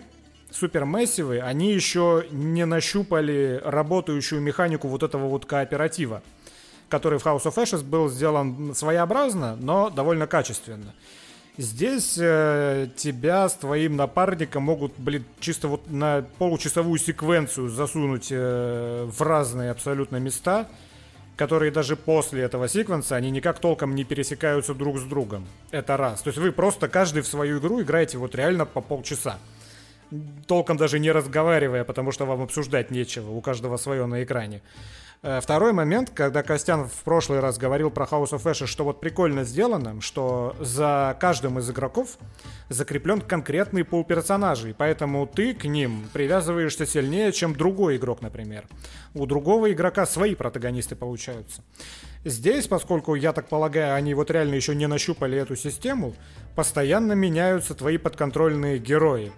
супермессивы, 0.53 1.39
они 1.39 1.73
еще 1.73 2.25
не 2.31 2.65
нащупали 2.65 3.59
работающую 3.63 4.39
механику 4.41 4.87
вот 4.87 5.03
этого 5.03 5.27
вот 5.27 5.45
кооператива, 5.45 6.21
который 6.89 7.19
в 7.19 7.25
House 7.25 7.43
of 7.43 7.55
Ashes 7.55 7.83
был 7.83 8.09
сделан 8.09 8.75
своеобразно, 8.75 9.55
но 9.55 9.89
довольно 9.89 10.27
качественно. 10.27 10.93
Здесь 11.57 12.17
э, 12.19 12.87
тебя 12.95 13.47
с 13.47 13.53
твоим 13.53 13.95
напарником 13.95 14.63
могут, 14.63 14.93
блин, 14.97 15.23
чисто 15.39 15.67
вот 15.67 15.89
на 15.89 16.25
получасовую 16.39 16.97
секвенцию 16.97 17.69
засунуть 17.69 18.29
э, 18.31 19.07
в 19.07 19.21
разные 19.21 19.71
абсолютно 19.71 20.17
места. 20.17 20.67
которые 21.35 21.71
даже 21.71 21.95
после 21.95 22.43
этого 22.43 22.67
секвенса, 22.67 23.15
они 23.15 23.31
никак 23.31 23.59
толком 23.59 23.95
не 23.95 24.03
пересекаются 24.03 24.73
друг 24.73 24.99
с 24.99 25.03
другом. 25.03 25.47
Это 25.71 25.97
раз. 25.97 26.21
То 26.21 26.29
есть 26.29 26.37
вы 26.37 26.51
просто 26.51 26.87
каждый 26.87 27.21
в 27.23 27.27
свою 27.27 27.59
игру 27.59 27.81
играете 27.81 28.17
вот 28.17 28.35
реально 28.35 28.65
по 28.65 28.81
полчаса. 28.81 29.39
Толком 30.47 30.77
даже 30.77 30.99
не 30.99 31.11
разговаривая, 31.11 31.83
потому 31.83 32.11
что 32.11 32.25
вам 32.25 32.41
обсуждать 32.41 32.91
нечего, 32.91 33.31
у 33.31 33.41
каждого 33.41 33.77
свое 33.77 34.05
на 34.05 34.23
экране. 34.23 34.61
Э, 35.25 35.39
второй 35.41 35.71
момент, 35.71 36.11
когда 36.13 36.43
Костян 36.43 36.89
в 36.89 37.03
прошлый 37.05 37.39
раз 37.39 37.57
говорил 37.57 37.89
про 37.89 38.05
House 38.05 38.31
of 38.31 38.43
Ashes, 38.43 38.67
что 38.67 38.83
вот 38.83 38.99
прикольно 38.99 39.45
сделано, 39.45 40.01
что 40.01 40.53
за 40.59 41.15
каждым 41.19 41.59
из 41.59 41.69
игроков 41.69 42.17
закреплен 42.67 43.21
конкретный 43.21 43.85
пул 43.85 44.03
персонажей, 44.03 44.75
поэтому 44.77 45.25
ты 45.25 45.53
к 45.53 45.63
ним 45.63 46.09
привязываешься 46.11 46.85
сильнее, 46.85 47.31
чем 47.31 47.55
другой 47.55 47.95
игрок, 47.95 48.21
например. 48.21 48.65
У 49.13 49.25
другого 49.25 49.71
игрока 49.71 50.05
свои 50.05 50.35
протагонисты 50.35 50.97
получаются. 50.97 51.63
Здесь, 52.25 52.67
поскольку, 52.67 53.15
я 53.15 53.31
так 53.31 53.47
полагаю, 53.47 53.95
они 53.95 54.13
вот 54.13 54.29
реально 54.29 54.55
еще 54.55 54.75
не 54.75 54.87
нащупали 54.87 55.37
эту 55.37 55.55
систему, 55.55 56.13
постоянно 56.55 57.13
меняются 57.13 57.75
твои 57.75 57.97
подконтрольные 57.97 58.77
герои. 58.77 59.31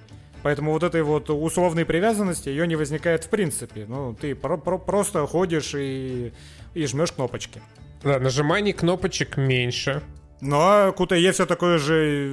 Поэтому 0.45 0.73
вот 0.73 0.83
этой 0.83 1.01
вот 1.01 1.31
условной 1.31 1.85
привязанности 1.85 2.49
ее 2.49 2.67
не 2.67 2.75
возникает 2.75 3.23
в 3.23 3.29
принципе. 3.29 3.85
Ну, 3.87 4.13
ты 4.13 4.35
про- 4.35 4.57
про- 4.57 4.77
просто 4.77 5.25
ходишь 5.25 5.73
и, 5.73 6.33
и 6.75 6.85
жмешь 6.85 7.13
кнопочки. 7.13 7.63
Да, 8.03 8.19
нажиманий 8.19 8.71
кнопочек 8.71 9.37
меньше. 9.37 10.03
Ну, 10.41 10.57
а 10.59 10.93
QTE 10.95 11.31
все 11.31 11.47
такое 11.47 11.79
же 11.79 12.31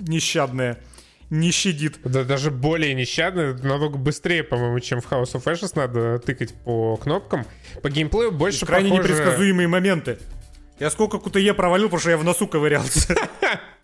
нещадное. 0.00 0.80
Не 1.30 1.52
щадит. 1.52 2.00
Да, 2.02 2.24
даже 2.24 2.50
более 2.50 2.92
нещадно, 2.94 3.56
намного 3.62 3.98
быстрее, 3.98 4.42
по-моему, 4.42 4.80
чем 4.80 5.00
в 5.00 5.08
House 5.08 5.34
of 5.34 5.44
Ashes 5.44 5.74
надо 5.76 6.18
тыкать 6.18 6.54
по 6.64 6.96
кнопкам. 6.96 7.44
По 7.84 7.88
геймплею 7.88 8.32
больше 8.32 8.66
Крайне 8.66 8.90
похоже... 8.90 9.12
непредсказуемые 9.12 9.68
моменты. 9.68 10.18
Я 10.80 10.90
сколько 10.90 11.18
QTE 11.18 11.54
провалил, 11.54 11.86
потому 11.86 12.00
что 12.00 12.10
я 12.10 12.18
в 12.18 12.24
носу 12.24 12.48
ковырялся. 12.48 13.14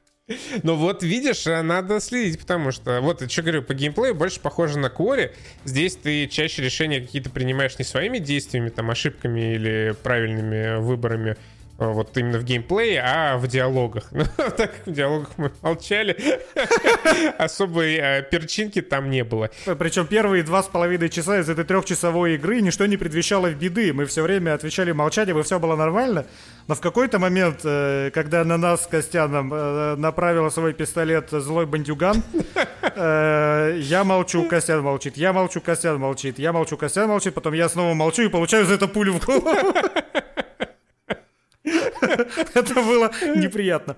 Ну 0.63 0.77
вот 0.77 1.03
видишь, 1.03 1.47
а 1.47 1.63
надо 1.63 2.01
следить, 2.01 2.41
потому 2.41 2.71
что, 2.71 3.03
вот, 3.03 3.31
что 3.31 3.43
говорю, 3.43 3.63
по 3.63 3.75
геймплею 3.75 4.15
больше 4.15 4.41
похоже 4.41 4.79
на 4.79 4.89
Кори. 4.89 5.35
Здесь 5.65 5.97
ты 5.97 6.27
чаще 6.29 6.63
решения 6.63 7.01
какие-то 7.01 7.29
принимаешь 7.29 7.79
не 7.79 7.85
своими 7.85 8.19
действиями, 8.19 8.71
там, 8.71 8.91
ошибками 8.91 9.55
или 9.55 9.95
правильными 10.03 10.81
выборами, 10.81 11.37
вот 11.79 12.17
именно 12.17 12.39
в 12.39 12.45
геймплее, 12.45 13.03
а 13.05 13.37
в 13.37 13.47
диалогах. 13.47 14.11
Ну, 14.15 14.25
так 14.57 14.73
в 14.87 14.93
диалогах 14.93 15.31
мы 15.37 15.51
молчали. 15.63 16.17
Особой 17.39 17.99
а, 17.99 18.23
перчинки 18.23 18.81
там 18.81 19.11
не 19.11 19.25
было. 19.25 19.51
Причем 19.79 20.07
первые 20.07 20.43
два 20.43 20.63
с 20.63 20.67
половиной 20.67 21.09
часа 21.09 21.41
из 21.41 21.49
этой 21.49 21.65
трехчасовой 21.65 22.35
игры 22.35 22.61
ничто 22.61 22.87
не 22.87 22.97
предвещало 22.97 23.49
в 23.49 23.55
беды. 23.55 23.93
Мы 23.93 24.07
все 24.07 24.23
время 24.23 24.55
отвечали 24.55 24.93
молчанием, 24.93 25.39
и 25.39 25.43
все 25.43 25.59
было 25.59 25.77
нормально. 25.77 26.27
Но 26.67 26.75
в 26.75 26.81
какой-то 26.81 27.19
момент, 27.19 27.61
э, 27.65 28.11
когда 28.15 28.45
на 28.45 28.57
нас 28.57 28.85
с 28.85 28.87
Костяном 28.87 29.53
э, 29.53 29.97
направил 29.97 30.51
свой 30.51 30.73
пистолет 30.73 31.29
злой 31.31 31.67
бандюган, 31.67 32.23
э, 32.83 33.79
я 33.81 34.05
молчу, 34.05 34.45
Костян 34.49 34.81
молчит, 34.81 35.17
я 35.17 35.33
молчу, 35.33 35.61
Костян 35.61 35.99
молчит, 35.99 36.39
я 36.39 36.53
молчу, 36.53 36.77
Костян 36.77 37.09
молчит, 37.09 37.35
потом 37.35 37.53
я 37.53 37.69
снова 37.69 37.95
молчу 37.95 38.23
и 38.23 38.29
получаю 38.29 38.65
за 38.65 38.75
это 38.75 38.89
пулю 38.89 39.15
в 39.15 39.25
голову. 39.25 39.75
Это 41.65 42.75
было 42.75 43.11
неприятно. 43.37 43.97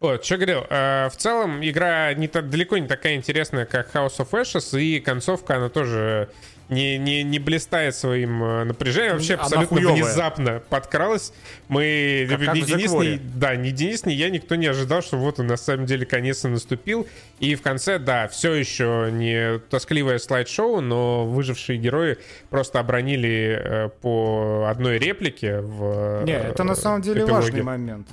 Вот, 0.00 0.24
что 0.24 0.36
говорил, 0.36 0.64
э, 0.68 1.08
в 1.10 1.16
целом 1.16 1.64
игра 1.64 2.12
не 2.14 2.26
так, 2.26 2.50
далеко 2.50 2.76
не 2.76 2.88
такая 2.88 3.14
интересная, 3.14 3.66
как 3.66 3.94
House 3.94 4.18
of 4.18 4.30
Ashes, 4.30 4.80
и 4.80 4.98
концовка, 4.98 5.56
она 5.56 5.68
тоже 5.68 6.28
не, 6.68 6.96
не, 6.98 7.22
не 7.22 7.38
блистает 7.38 7.94
своим 7.94 8.42
э, 8.42 8.64
напряжением, 8.64 9.14
вообще 9.14 9.34
Она 9.34 9.42
абсолютно 9.44 9.76
хуёвая. 9.76 9.94
внезапно 10.02 10.62
подкралась. 10.70 11.32
Мы, 11.68 12.26
Как- 12.30 12.40
как 12.40 12.54
ни 12.54 12.60
Денис, 12.62 12.92
ни, 12.92 13.16
да, 13.38 13.56
ни 13.56 13.70
Денис, 13.70 14.06
ни 14.06 14.12
я, 14.12 14.30
никто 14.30 14.54
не 14.54 14.66
ожидал, 14.66 15.02
что 15.02 15.16
вот 15.18 15.38
он 15.40 15.46
на 15.48 15.56
самом 15.56 15.86
деле 15.86 16.06
конец 16.06 16.44
и 16.44 16.48
наступил. 16.48 17.06
И 17.40 17.54
в 17.54 17.62
конце, 17.62 17.98
да, 17.98 18.28
все 18.28 18.52
еще 18.54 19.10
не 19.12 19.58
тоскливое 19.70 20.18
слайд-шоу, 20.18 20.80
но 20.80 21.26
выжившие 21.26 21.78
герои 21.78 22.18
просто 22.50 22.80
обронили 22.80 23.58
э, 23.62 23.88
по 24.00 24.66
одной 24.68 24.98
реплике 24.98 25.60
в 25.60 26.22
Не, 26.24 26.32
это 26.38 26.64
на 26.64 26.74
самом 26.74 27.02
деле 27.02 27.18
эпилоге. 27.24 27.34
важный 27.34 27.62
момент. 27.62 28.08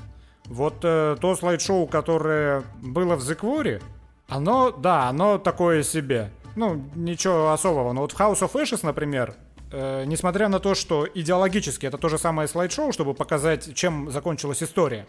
Вот 0.45 0.77
э, 0.83 1.15
то 1.21 1.35
слайд-шоу, 1.35 1.87
которое 1.87 2.63
было 2.81 3.15
в 3.15 3.21
Quarry, 3.31 3.81
оно, 4.27 4.71
да, 4.71 5.09
оно 5.09 5.37
такое 5.37 5.83
себе. 5.83 6.29
Ну, 6.55 6.83
ничего 6.95 7.51
особого. 7.51 7.93
Но 7.93 8.01
вот 8.01 8.11
в 8.11 8.19
House 8.19 8.39
of 8.41 8.53
Ashes, 8.53 8.79
например, 8.83 9.35
э, 9.71 10.03
несмотря 10.05 10.49
на 10.49 10.59
то, 10.59 10.75
что 10.75 11.07
идеологически 11.13 11.85
это 11.85 11.97
то 11.97 12.09
же 12.09 12.17
самое 12.17 12.47
слайд-шоу, 12.47 12.91
чтобы 12.91 13.13
показать, 13.13 13.73
чем 13.75 14.11
закончилась 14.11 14.63
история, 14.63 15.05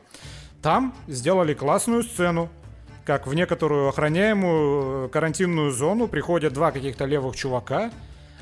там 0.62 0.94
сделали 1.06 1.54
классную 1.54 2.02
сцену, 2.02 2.50
как 3.04 3.26
в 3.26 3.34
некоторую 3.34 3.88
охраняемую 3.88 5.06
э, 5.06 5.08
карантинную 5.08 5.72
зону 5.72 6.06
приходят 6.08 6.52
два 6.52 6.70
каких-то 6.70 7.06
левых 7.06 7.34
чувака, 7.36 7.90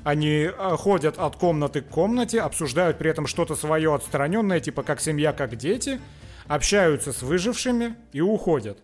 они 0.04 0.48
э, 0.50 0.76
ходят 0.76 1.18
от 1.18 1.36
комнаты 1.36 1.80
к 1.80 1.88
комнате, 1.88 2.40
обсуждают 2.40 2.98
при 2.98 3.10
этом 3.10 3.26
что-то 3.26 3.54
свое 3.54 3.94
отстраненное, 3.94 4.60
типа 4.60 4.82
как 4.82 5.00
семья, 5.00 5.32
как 5.32 5.56
дети, 5.56 6.00
общаются 6.46 7.12
с 7.12 7.22
выжившими 7.22 7.94
и 8.12 8.20
уходят. 8.20 8.78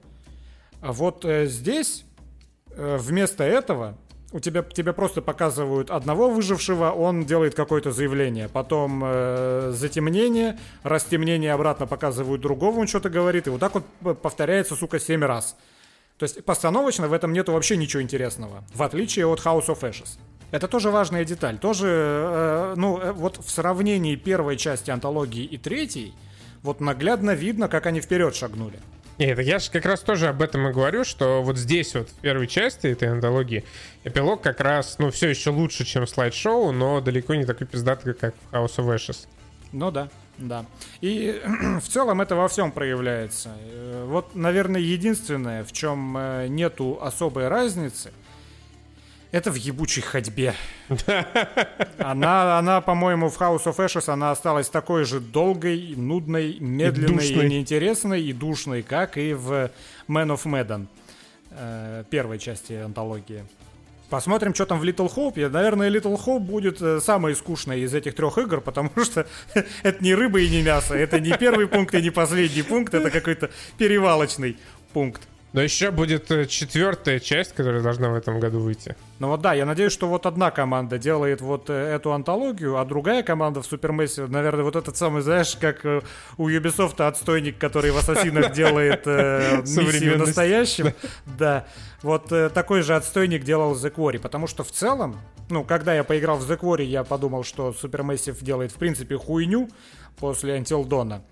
А 0.81 0.93
вот 0.93 1.25
э, 1.25 1.47
здесь 1.47 2.05
э, 2.71 2.97
вместо 3.01 3.43
этого 3.45 3.97
у 4.35 4.41
тебя 4.41 4.63
тебе 4.63 4.93
просто 4.93 5.23
показывают 5.23 5.91
одного 5.91 6.29
выжившего, 6.29 6.91
он 6.91 7.25
делает 7.25 7.55
какое-то 7.55 7.93
заявление, 7.93 8.49
потом 8.49 9.01
э, 9.05 9.71
затемнение, 9.73 10.59
растемнение 10.83 11.53
обратно 11.53 11.87
показывают 11.87 12.43
другого, 12.43 12.81
он 12.81 12.89
что-то 12.89 13.11
говорит, 13.11 13.47
и 13.47 13.51
вот 13.51 13.61
так 13.61 13.73
вот 14.01 14.21
повторяется, 14.21 14.75
сука, 14.75 14.99
семь 14.99 15.25
раз. 15.25 15.57
То 16.19 16.25
есть 16.25 16.45
постановочно 16.45 17.07
в 17.07 17.13
этом 17.13 17.33
нету 17.33 17.53
вообще 17.53 17.77
ничего 17.77 18.03
интересного, 18.03 18.65
в 18.75 18.83
отличие 18.83 19.27
от 19.27 19.39
House 19.39 19.67
of 19.69 19.81
Ashes. 19.83 20.19
Это 20.51 20.67
тоже 20.67 20.91
важная 20.91 21.25
деталь. 21.25 21.59
Тоже, 21.59 21.87
э, 21.89 22.75
ну, 22.77 22.99
э, 22.99 23.13
вот 23.13 23.37
в 23.37 23.49
сравнении 23.49 24.17
первой 24.17 24.57
части 24.57 24.91
антологии 24.91 25.45
и 25.45 25.59
третьей, 25.59 26.13
вот 26.65 26.81
наглядно 26.81 27.33
видно, 27.37 27.69
как 27.69 27.87
они 27.87 28.01
вперед 28.01 28.35
шагнули. 28.35 28.81
Нет, 29.19 29.39
я 29.39 29.59
же 29.61 29.71
как 29.71 29.85
раз 29.87 30.01
тоже 30.01 30.29
об 30.29 30.43
этом 30.43 30.67
и 30.69 30.73
говорю, 30.73 31.05
что 31.05 31.41
вот 31.43 31.57
здесь 31.57 31.95
вот 31.95 32.09
в 32.09 32.15
первой 32.15 32.49
части 32.49 32.89
этой 32.89 33.09
антологии 33.11 33.65
эпилог 34.03 34.43
как 34.43 34.61
раз, 34.61 34.97
ну, 34.99 35.11
все 35.13 35.29
еще 35.29 35.51
лучше, 35.51 35.85
чем 35.85 36.07
слайд-шоу, 36.07 36.73
но 36.73 37.01
далеко 37.01 37.35
не 37.37 37.45
такой 37.45 37.67
пиздатый, 37.69 38.15
как 38.15 38.35
в 38.51 38.55
House 38.55 38.77
of 38.79 38.93
Ashes. 38.93 39.27
Ну 39.71 39.93
да, 39.93 40.09
да. 40.39 40.65
И 41.01 41.41
в 41.81 41.89
целом 41.89 42.21
это 42.23 42.35
во 42.35 42.49
всем 42.49 42.73
проявляется. 42.73 43.51
Э, 43.61 44.05
Вот, 44.09 44.35
наверное, 44.35 44.81
единственное, 44.81 45.63
в 45.63 45.73
чем 45.73 46.17
э, 46.17 46.47
нету 46.49 46.99
особой 47.01 47.47
разницы, 47.47 48.13
это 49.35 49.51
в 49.51 49.57
ебучей 49.57 50.01
ходьбе. 50.01 50.55
Она, 51.99 52.59
она, 52.59 52.81
по-моему, 52.81 53.29
в 53.29 53.41
House 53.41 53.65
of 53.65 53.77
Ashes 53.77 54.09
она 54.09 54.31
осталась 54.31 54.69
такой 54.69 55.05
же 55.05 55.19
долгой, 55.19 55.95
нудной, 55.97 56.59
медленной 56.61 57.25
и, 57.25 57.29
душной. 57.29 57.49
неинтересной 57.49 58.23
и 58.23 58.33
душной, 58.33 58.83
как 58.83 59.17
и 59.17 59.33
в 59.33 59.71
Man 60.07 60.29
of 60.29 60.45
Medan, 60.45 60.87
э, 61.51 62.05
первой 62.11 62.39
части 62.39 62.75
антологии. 62.75 63.45
Посмотрим, 64.09 64.55
что 64.55 64.67
там 64.67 64.79
в 64.79 64.85
Little 64.85 65.13
Hope. 65.13 65.41
Я, 65.41 65.49
наверное, 65.49 65.91
Little 65.91 66.17
Hope 66.25 66.41
будет 66.41 66.81
э, 66.81 67.01
самой 67.01 67.35
скучной 67.35 67.81
из 67.81 67.93
этих 67.93 68.15
трех 68.15 68.39
игр, 68.39 68.61
потому 68.61 68.91
что 69.05 69.27
это 69.83 70.05
не 70.05 70.15
рыба 70.15 70.39
и 70.41 70.49
не 70.49 70.63
мясо. 70.63 70.95
Это 70.95 71.19
не 71.19 71.37
первый 71.37 71.67
пункт 71.67 71.93
и 71.95 72.03
не 72.03 72.11
последний 72.11 72.63
пункт. 72.63 72.95
Это 72.95 73.11
какой-то 73.11 73.51
перевалочный 73.79 74.59
пункт. 74.93 75.23
Но 75.55 75.63
еще 75.63 75.93
будет 75.93 76.33
э, 76.33 76.47
четвертая 76.47 77.21
часть, 77.21 77.55
которая 77.55 77.81
должна 77.81 78.11
в 78.11 78.15
этом 78.17 78.41
году 78.41 78.59
выйти. 78.59 78.97
Ну 79.21 79.29
вот 79.29 79.41
да, 79.41 79.55
я 79.55 79.65
надеюсь, 79.65 79.93
что 79.93 80.09
вот 80.09 80.27
одна 80.27 80.51
команда 80.51 80.99
делает 80.99 81.41
вот 81.41 81.71
э, 81.71 81.95
эту 81.95 82.13
антологию, 82.13 82.77
а 82.77 82.85
другая 82.85 83.23
команда 83.23 83.63
в 83.63 83.67
Супермессе, 83.67 84.27
наверное, 84.27 84.65
вот 84.65 84.75
этот 84.75 84.97
самый, 84.97 85.23
знаешь, 85.23 85.55
как 85.55 85.87
э, 85.87 86.03
у 86.39 86.49
Ubisoft 86.49 87.01
отстойник, 87.01 87.57
который 87.57 87.93
в 87.93 87.97
Ассасинах 87.97 88.53
делает 88.53 89.05
Современность. 89.05 90.27
настоящем. 90.27 90.93
Да. 91.39 91.67
Вот 92.03 92.33
такой 92.53 92.83
же 92.83 92.97
отстойник 92.97 93.45
делал 93.45 93.75
The 93.77 93.95
Quarry, 93.95 94.19
потому 94.19 94.49
что 94.49 94.65
в 94.65 94.73
целом, 94.73 95.21
ну, 95.51 95.63
когда 95.63 95.95
я 95.95 96.03
поиграл 96.03 96.37
в 96.39 96.51
The 96.51 96.59
Quarry, 96.59 96.83
я 96.83 97.05
подумал, 97.05 97.45
что 97.45 97.71
Supermassive 97.71 98.43
делает, 98.43 98.73
в 98.73 98.75
принципе, 98.75 99.17
хуйню 99.17 99.71
после 100.19 100.59
Until 100.59 100.85
Dawn. 100.85 101.23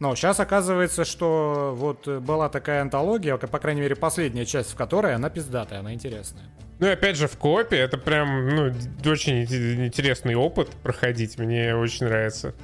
Но 0.00 0.14
сейчас 0.16 0.40
оказывается, 0.40 1.04
что 1.04 1.74
вот 1.76 2.08
э, 2.08 2.20
была 2.20 2.48
такая 2.48 2.80
антология, 2.80 3.36
по 3.36 3.58
крайней 3.58 3.82
мере, 3.82 3.94
последняя 3.94 4.46
часть, 4.46 4.72
в 4.72 4.74
которой 4.74 5.14
она 5.14 5.28
пиздатая, 5.28 5.80
она 5.80 5.92
интересная. 5.92 6.44
Ну 6.78 6.86
и 6.86 6.90
опять 6.90 7.16
же 7.16 7.28
в 7.28 7.36
копе 7.36 7.76
это 7.76 7.98
прям, 7.98 8.48
ну, 8.48 8.72
очень 9.04 9.44
ин- 9.44 9.84
интересный 9.84 10.34
опыт 10.34 10.70
проходить. 10.82 11.38
Мне 11.38 11.76
очень 11.76 12.06
нравится. 12.06 12.54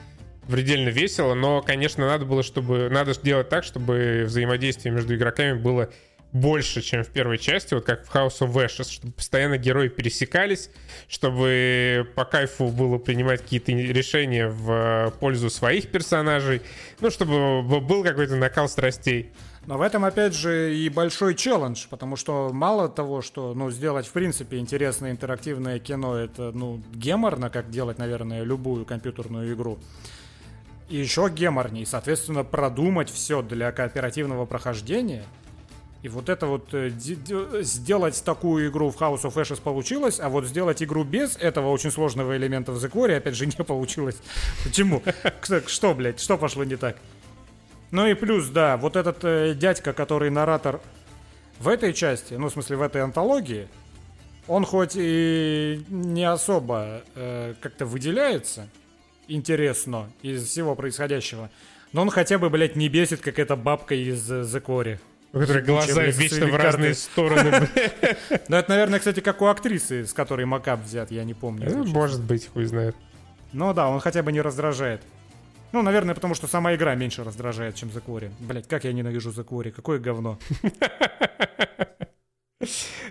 Предельно 0.49 0.89
весело, 0.89 1.35
но, 1.35 1.61
конечно, 1.61 2.07
надо 2.07 2.25
было, 2.25 2.43
чтобы... 2.43 2.89
Надо 2.89 3.13
ж 3.13 3.19
делать 3.19 3.51
так, 3.51 3.65
чтобы 3.65 4.23
взаимодействие 4.25 4.95
между 4.95 5.15
игроками 5.15 5.59
было 5.59 5.91
больше, 6.33 6.83
чем 6.83 7.03
в 7.03 7.09
первой 7.09 7.39
части, 7.39 7.75
вот 7.75 7.85
как 7.85 8.07
в 8.07 8.15
House 8.15 8.41
of 8.41 8.53
Ashes, 8.53 8.91
чтобы 8.91 9.13
постоянно 9.13 9.57
герои 9.57 9.89
пересекались, 9.89 10.71
чтобы 11.09 12.07
по 12.15 12.25
кайфу 12.25 12.69
было 12.69 12.99
принимать 12.99 13.43
какие-то 13.43 13.73
решения 13.73 14.49
в 14.49 15.15
пользу 15.19 15.49
своих 15.51 15.91
персонажей, 15.91 16.63
ну, 17.01 17.11
чтобы 17.11 17.63
был 17.63 18.03
какой-то 18.03 18.37
накал 18.37 18.69
страстей. 18.69 19.33
Но 19.67 19.79
в 19.79 19.83
этом, 19.83 20.05
опять 20.05 20.33
же, 20.33 20.77
и 20.77 20.89
большой 20.89 21.35
челлендж, 21.35 21.87
потому 21.91 22.15
что 22.15 22.51
мало 22.53 22.89
того, 22.89 23.21
что, 23.21 23.53
ну, 23.55 23.71
сделать, 23.71 24.07
в 24.07 24.13
принципе, 24.13 24.59
интересное 24.59 25.11
интерактивное 25.11 25.81
кино, 25.81 26.17
это, 26.17 26.53
ну, 26.53 26.81
геморно, 26.95 27.51
как 27.51 27.69
делать, 27.71 27.99
наверное, 27.99 28.45
любую 28.45 28.85
компьютерную 28.85 29.53
игру. 29.55 29.79
И 30.89 30.97
еще 30.97 31.29
геморней, 31.29 31.85
соответственно, 31.85 32.45
продумать 32.45 33.11
все 33.11 33.43
для 33.43 33.73
кооперативного 33.73 34.47
прохождения. 34.47 35.25
И 36.07 36.09
вот 36.09 36.29
это 36.29 36.47
вот 36.47 36.73
э, 36.73 36.91
сделать 37.63 38.23
такую 38.25 38.69
игру 38.69 38.91
в 38.91 38.97
House 38.97 39.23
of 39.23 39.35
Ashes 39.35 39.61
получилось, 39.61 40.21
а 40.21 40.29
вот 40.29 40.45
сделать 40.45 40.81
игру 40.81 41.03
без 41.03 41.37
этого 41.37 41.71
очень 41.71 41.91
сложного 41.91 42.37
элемента 42.37 42.71
в 42.71 42.77
The 42.77 42.89
Quarry, 42.89 43.17
опять 43.17 43.35
же, 43.35 43.45
не 43.59 43.65
получилось. 43.65 44.17
Почему? 44.63 45.03
Что, 45.67 45.95
блядь, 45.95 46.21
что 46.21 46.39
пошло 46.39 46.63
не 46.63 46.77
так? 46.77 46.97
Ну 47.91 48.07
и 48.07 48.15
плюс, 48.15 48.47
да, 48.51 48.77
вот 48.77 48.95
этот 48.95 49.25
э, 49.25 49.55
дядька, 49.55 49.93
который 49.93 50.31
наратор 50.31 50.81
в 51.59 51.67
этой 51.67 51.93
части, 51.93 52.35
ну, 52.35 52.51
в 52.51 52.53
смысле, 52.53 52.77
в 52.77 52.83
этой 52.83 53.03
антологии, 53.03 53.67
он 54.47 54.65
хоть 54.65 54.93
и 54.95 55.83
не 55.89 56.23
особо 56.23 57.03
э, 57.17 57.55
как-то 57.61 57.85
выделяется, 57.85 58.69
интересно, 59.27 60.09
из 60.23 60.47
всего 60.47 60.77
происходящего, 60.77 61.51
но 61.93 62.03
он 62.03 62.11
хотя 62.11 62.39
бы, 62.39 62.49
блядь, 62.49 62.77
не 62.77 62.89
бесит, 62.89 63.23
как 63.23 63.41
эта 63.41 63.57
бабка 63.57 63.97
из 63.97 64.31
э, 64.31 64.43
The 64.43 64.65
Quarry. 64.65 65.01
У 65.33 65.41
которой 65.41 65.63
глаза 65.63 66.03
вечно 66.05 66.47
в 66.47 66.57
разные 66.57 66.95
стороны. 66.95 67.69
Ну, 68.49 68.57
это, 68.57 68.71
наверное, 68.71 68.99
кстати, 68.99 69.21
как 69.21 69.43
у 69.43 69.47
актрисы, 69.47 70.07
с 70.07 70.13
которой 70.13 70.47
макап 70.47 70.81
взят, 70.85 71.11
я 71.11 71.25
не 71.25 71.35
помню. 71.35 71.69
Ну, 71.71 71.85
может 71.85 72.23
быть, 72.23 72.49
хуй 72.49 72.65
знает. 72.65 72.97
Ну 73.53 73.73
да, 73.75 73.89
он 73.89 74.01
хотя 74.01 74.23
бы 74.23 74.33
не 74.33 74.41
раздражает. 74.41 75.03
Ну, 75.73 75.83
наверное, 75.83 76.15
потому 76.15 76.35
что 76.35 76.47
сама 76.47 76.75
игра 76.75 76.95
меньше 76.95 77.25
раздражает, 77.25 77.75
чем 77.75 77.89
The 77.89 78.03
Quarry. 78.05 78.31
Блять, 78.41 78.69
как 78.69 78.85
я 78.85 78.93
ненавижу 78.93 79.31
The 79.31 79.45
Quarry, 79.45 79.71
какое 79.73 79.99
говно. 79.99 80.39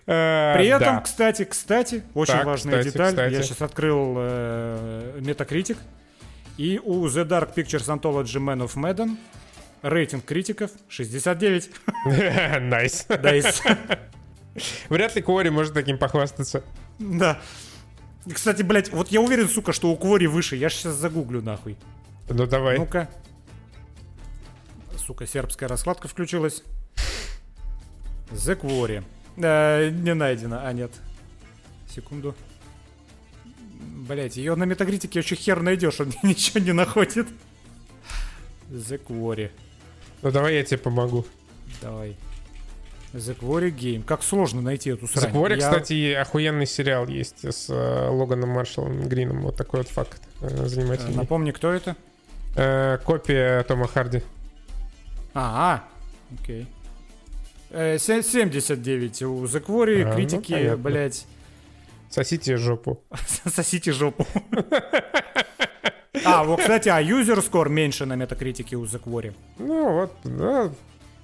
Э, 0.07 0.53
При 0.55 0.68
этом, 0.68 1.01
кстати, 1.01 1.45
кстати, 1.45 2.03
очень 2.13 2.43
важная 2.43 2.84
деталь. 2.84 3.16
Я 3.32 3.41
сейчас 3.41 3.61
открыл 3.61 4.16
э, 4.18 5.20
Metacritic. 5.20 5.78
И 6.57 6.80
у 6.84 7.05
The 7.07 7.26
Dark 7.28 7.53
Pictures 7.53 7.88
Anthology 7.88 8.39
Man 8.39 8.66
of 8.66 8.76
Madden 8.76 9.18
рейтинг 9.89 10.25
критиков 10.25 10.71
69. 10.89 11.69
Nice. 12.61 13.05
Nice. 13.07 13.61
Вряд 14.89 15.15
ли 15.15 15.21
Quarry 15.21 15.49
может 15.49 15.73
таким 15.73 15.97
похвастаться. 15.97 16.63
Да. 16.97 17.39
Кстати, 18.31 18.63
блядь, 18.63 18.91
вот 18.91 19.09
я 19.09 19.21
уверен, 19.21 19.47
сука, 19.47 19.73
что 19.73 19.91
у 19.91 19.97
Quarry 19.97 20.27
выше. 20.27 20.55
Я 20.55 20.69
сейчас 20.69 20.95
загуглю 20.95 21.41
нахуй. 21.41 21.77
Ну 22.29 22.47
давай. 22.47 22.77
Ну-ка. 22.77 23.09
Сука, 24.97 25.27
сербская 25.27 25.69
раскладка 25.69 26.07
включилась. 26.07 26.63
The 28.31 28.59
Quarry. 28.59 29.03
Э, 29.38 29.89
не 29.91 30.15
найдено. 30.15 30.61
А, 30.63 30.73
нет. 30.73 30.91
Секунду. 31.88 32.33
Блять, 34.07 34.38
ее 34.38 34.55
на 34.55 34.63
метакритике 34.63 35.19
еще 35.19 35.36
хер 35.36 35.61
найдешь, 35.61 35.99
он 35.99 36.11
ничего 36.23 36.59
не 36.59 36.71
находит. 36.71 37.27
The 38.69 38.99
Quarry. 39.05 39.51
Ну 40.26 40.32
давай 40.32 40.55
я 40.55 40.63
тебе 40.63 40.80
помогу. 40.80 41.23
Давай. 41.84 42.15
The 43.13 43.38
Quarry 43.39 43.69
Game. 43.69 44.03
Как 44.03 44.23
сложно 44.23 44.59
найти 44.59 44.89
эту 44.89 45.07
срань. 45.07 45.32
The 45.32 45.36
Quarry, 45.36 45.51
я... 45.51 45.57
кстати, 45.57 46.13
охуенный 46.13 46.65
сериал 46.65 47.07
есть 47.07 47.45
с 47.45 47.69
э, 47.69 48.09
Логаном 48.09 48.49
Маршалом 48.49 49.07
Грином. 49.07 49.43
Вот 49.43 49.55
такой 49.55 49.82
вот 49.82 49.88
факт 49.88 50.19
э, 50.41 50.65
занимательный. 50.65 51.13
Напомни, 51.15 51.51
кто 51.51 51.71
это? 51.71 51.95
Э, 52.55 52.97
копия 53.05 53.61
Тома 53.65 53.88
Харди. 53.88 54.23
А, 55.36 55.84
-а 56.34 56.41
окей. 56.41 56.65
Э, 57.69 57.99
79 57.99 59.21
у 59.21 59.43
The 59.43 59.63
Quarry, 59.63 60.01
а, 60.01 60.07
ну, 60.07 60.15
критики, 60.15 60.69
ну, 60.71 60.78
блядь. 60.78 61.28
Сосите 62.09 62.57
жопу. 62.57 62.99
Сосите 63.45 63.91
жопу. 63.91 64.26
А, 66.24 66.43
вот, 66.43 66.59
кстати, 66.59 66.89
а 66.89 67.01
user 67.01 67.38
score 67.38 67.70
меньше 67.70 68.05
на 68.05 68.16
метакритике 68.16 68.76
у 68.76 68.86
The 68.86 69.01
Quarry. 69.03 69.34
Ну 69.57 69.93
вот, 69.93 70.11
да. 70.24 70.72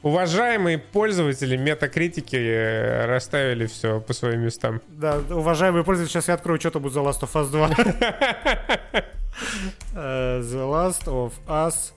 Уважаемые 0.04 0.80
пользователи 0.80 1.56
метакритики 1.58 2.36
э, 2.36 3.06
расставили 3.06 3.68
все 3.68 4.00
по 4.02 4.14
своим 4.14 4.42
местам. 4.42 4.82
Да, 4.88 5.20
уважаемые 5.30 5.84
пользователи, 5.84 6.12
сейчас 6.12 6.28
я 6.28 6.34
открою, 6.34 6.60
что-то 6.60 6.80
будет 6.80 6.94
за 6.94 7.02
Last 7.02 7.22
of 7.22 7.34
Us 7.34 7.52
2. 7.52 7.70
Э, 9.94 10.42
The 10.42 10.70
Last 10.70 11.06
of 11.06 11.34
Us 11.48 11.94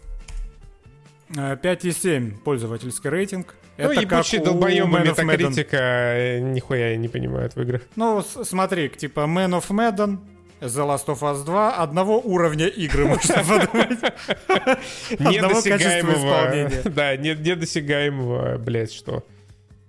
5,7 1.31 2.29
э, 2.29 2.33
пользовательский 2.45 3.11
рейтинг. 3.11 3.55
Ну, 3.77 3.85
Это 3.91 4.01
ебучие 4.01 4.41
долбоемы 4.41 5.01
метакритика 5.01 6.39
нихуя 6.41 6.97
не 6.97 7.09
понимают 7.09 7.57
в 7.57 7.63
играх. 7.63 7.83
Ну, 7.97 8.23
смотри, 8.23 8.89
типа 8.89 9.21
Man 9.21 9.59
of 9.59 9.69
Madden, 9.71 10.19
The 10.65 10.87
Last 10.87 11.07
of 11.07 11.21
Us 11.21 11.45
2 11.45 11.77
одного 11.77 12.21
уровня 12.21 12.67
игры, 12.67 13.05
можно 13.07 13.37
подумать. 13.37 13.99
Недосягаемого. 15.19 16.71
Да, 16.91 17.17
недосягаемого, 17.17 18.59
блядь, 18.59 18.93
что... 18.93 19.25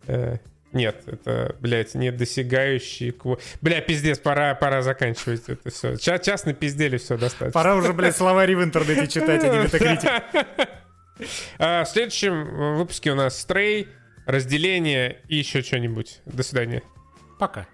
Э, 0.08 0.38
нет, 0.74 1.04
это, 1.06 1.56
блядь, 1.60 1.96
недосягающий... 1.96 3.16
Бля, 3.62 3.82
пиздец, 3.82 4.20
пора, 4.20 4.56
пора 4.56 4.82
заканчивать 4.82 5.44
это 5.48 5.70
все. 5.70 5.96
Час, 5.98 6.22
час 6.22 6.46
на 6.46 6.54
пиздели 6.54 6.98
все 6.98 7.18
достаточно. 7.18 7.52
Пора 7.52 7.76
уже, 7.76 7.94
блядь, 7.94 8.16
словари 8.16 8.56
в 8.56 8.64
интернете 8.64 9.08
читать, 9.08 9.44
а 9.44 9.48
не 9.48 9.60
метакритик. 9.60 10.12
А, 11.58 11.86
в 11.86 11.88
следующем 11.88 12.76
выпуске 12.78 13.12
у 13.12 13.16
нас 13.16 13.40
стрей, 13.40 13.88
разделение 14.26 15.22
и 15.30 15.38
еще 15.38 15.62
что-нибудь. 15.62 16.22
До 16.26 16.44
свидания. 16.44 16.84
Пока. 17.40 17.68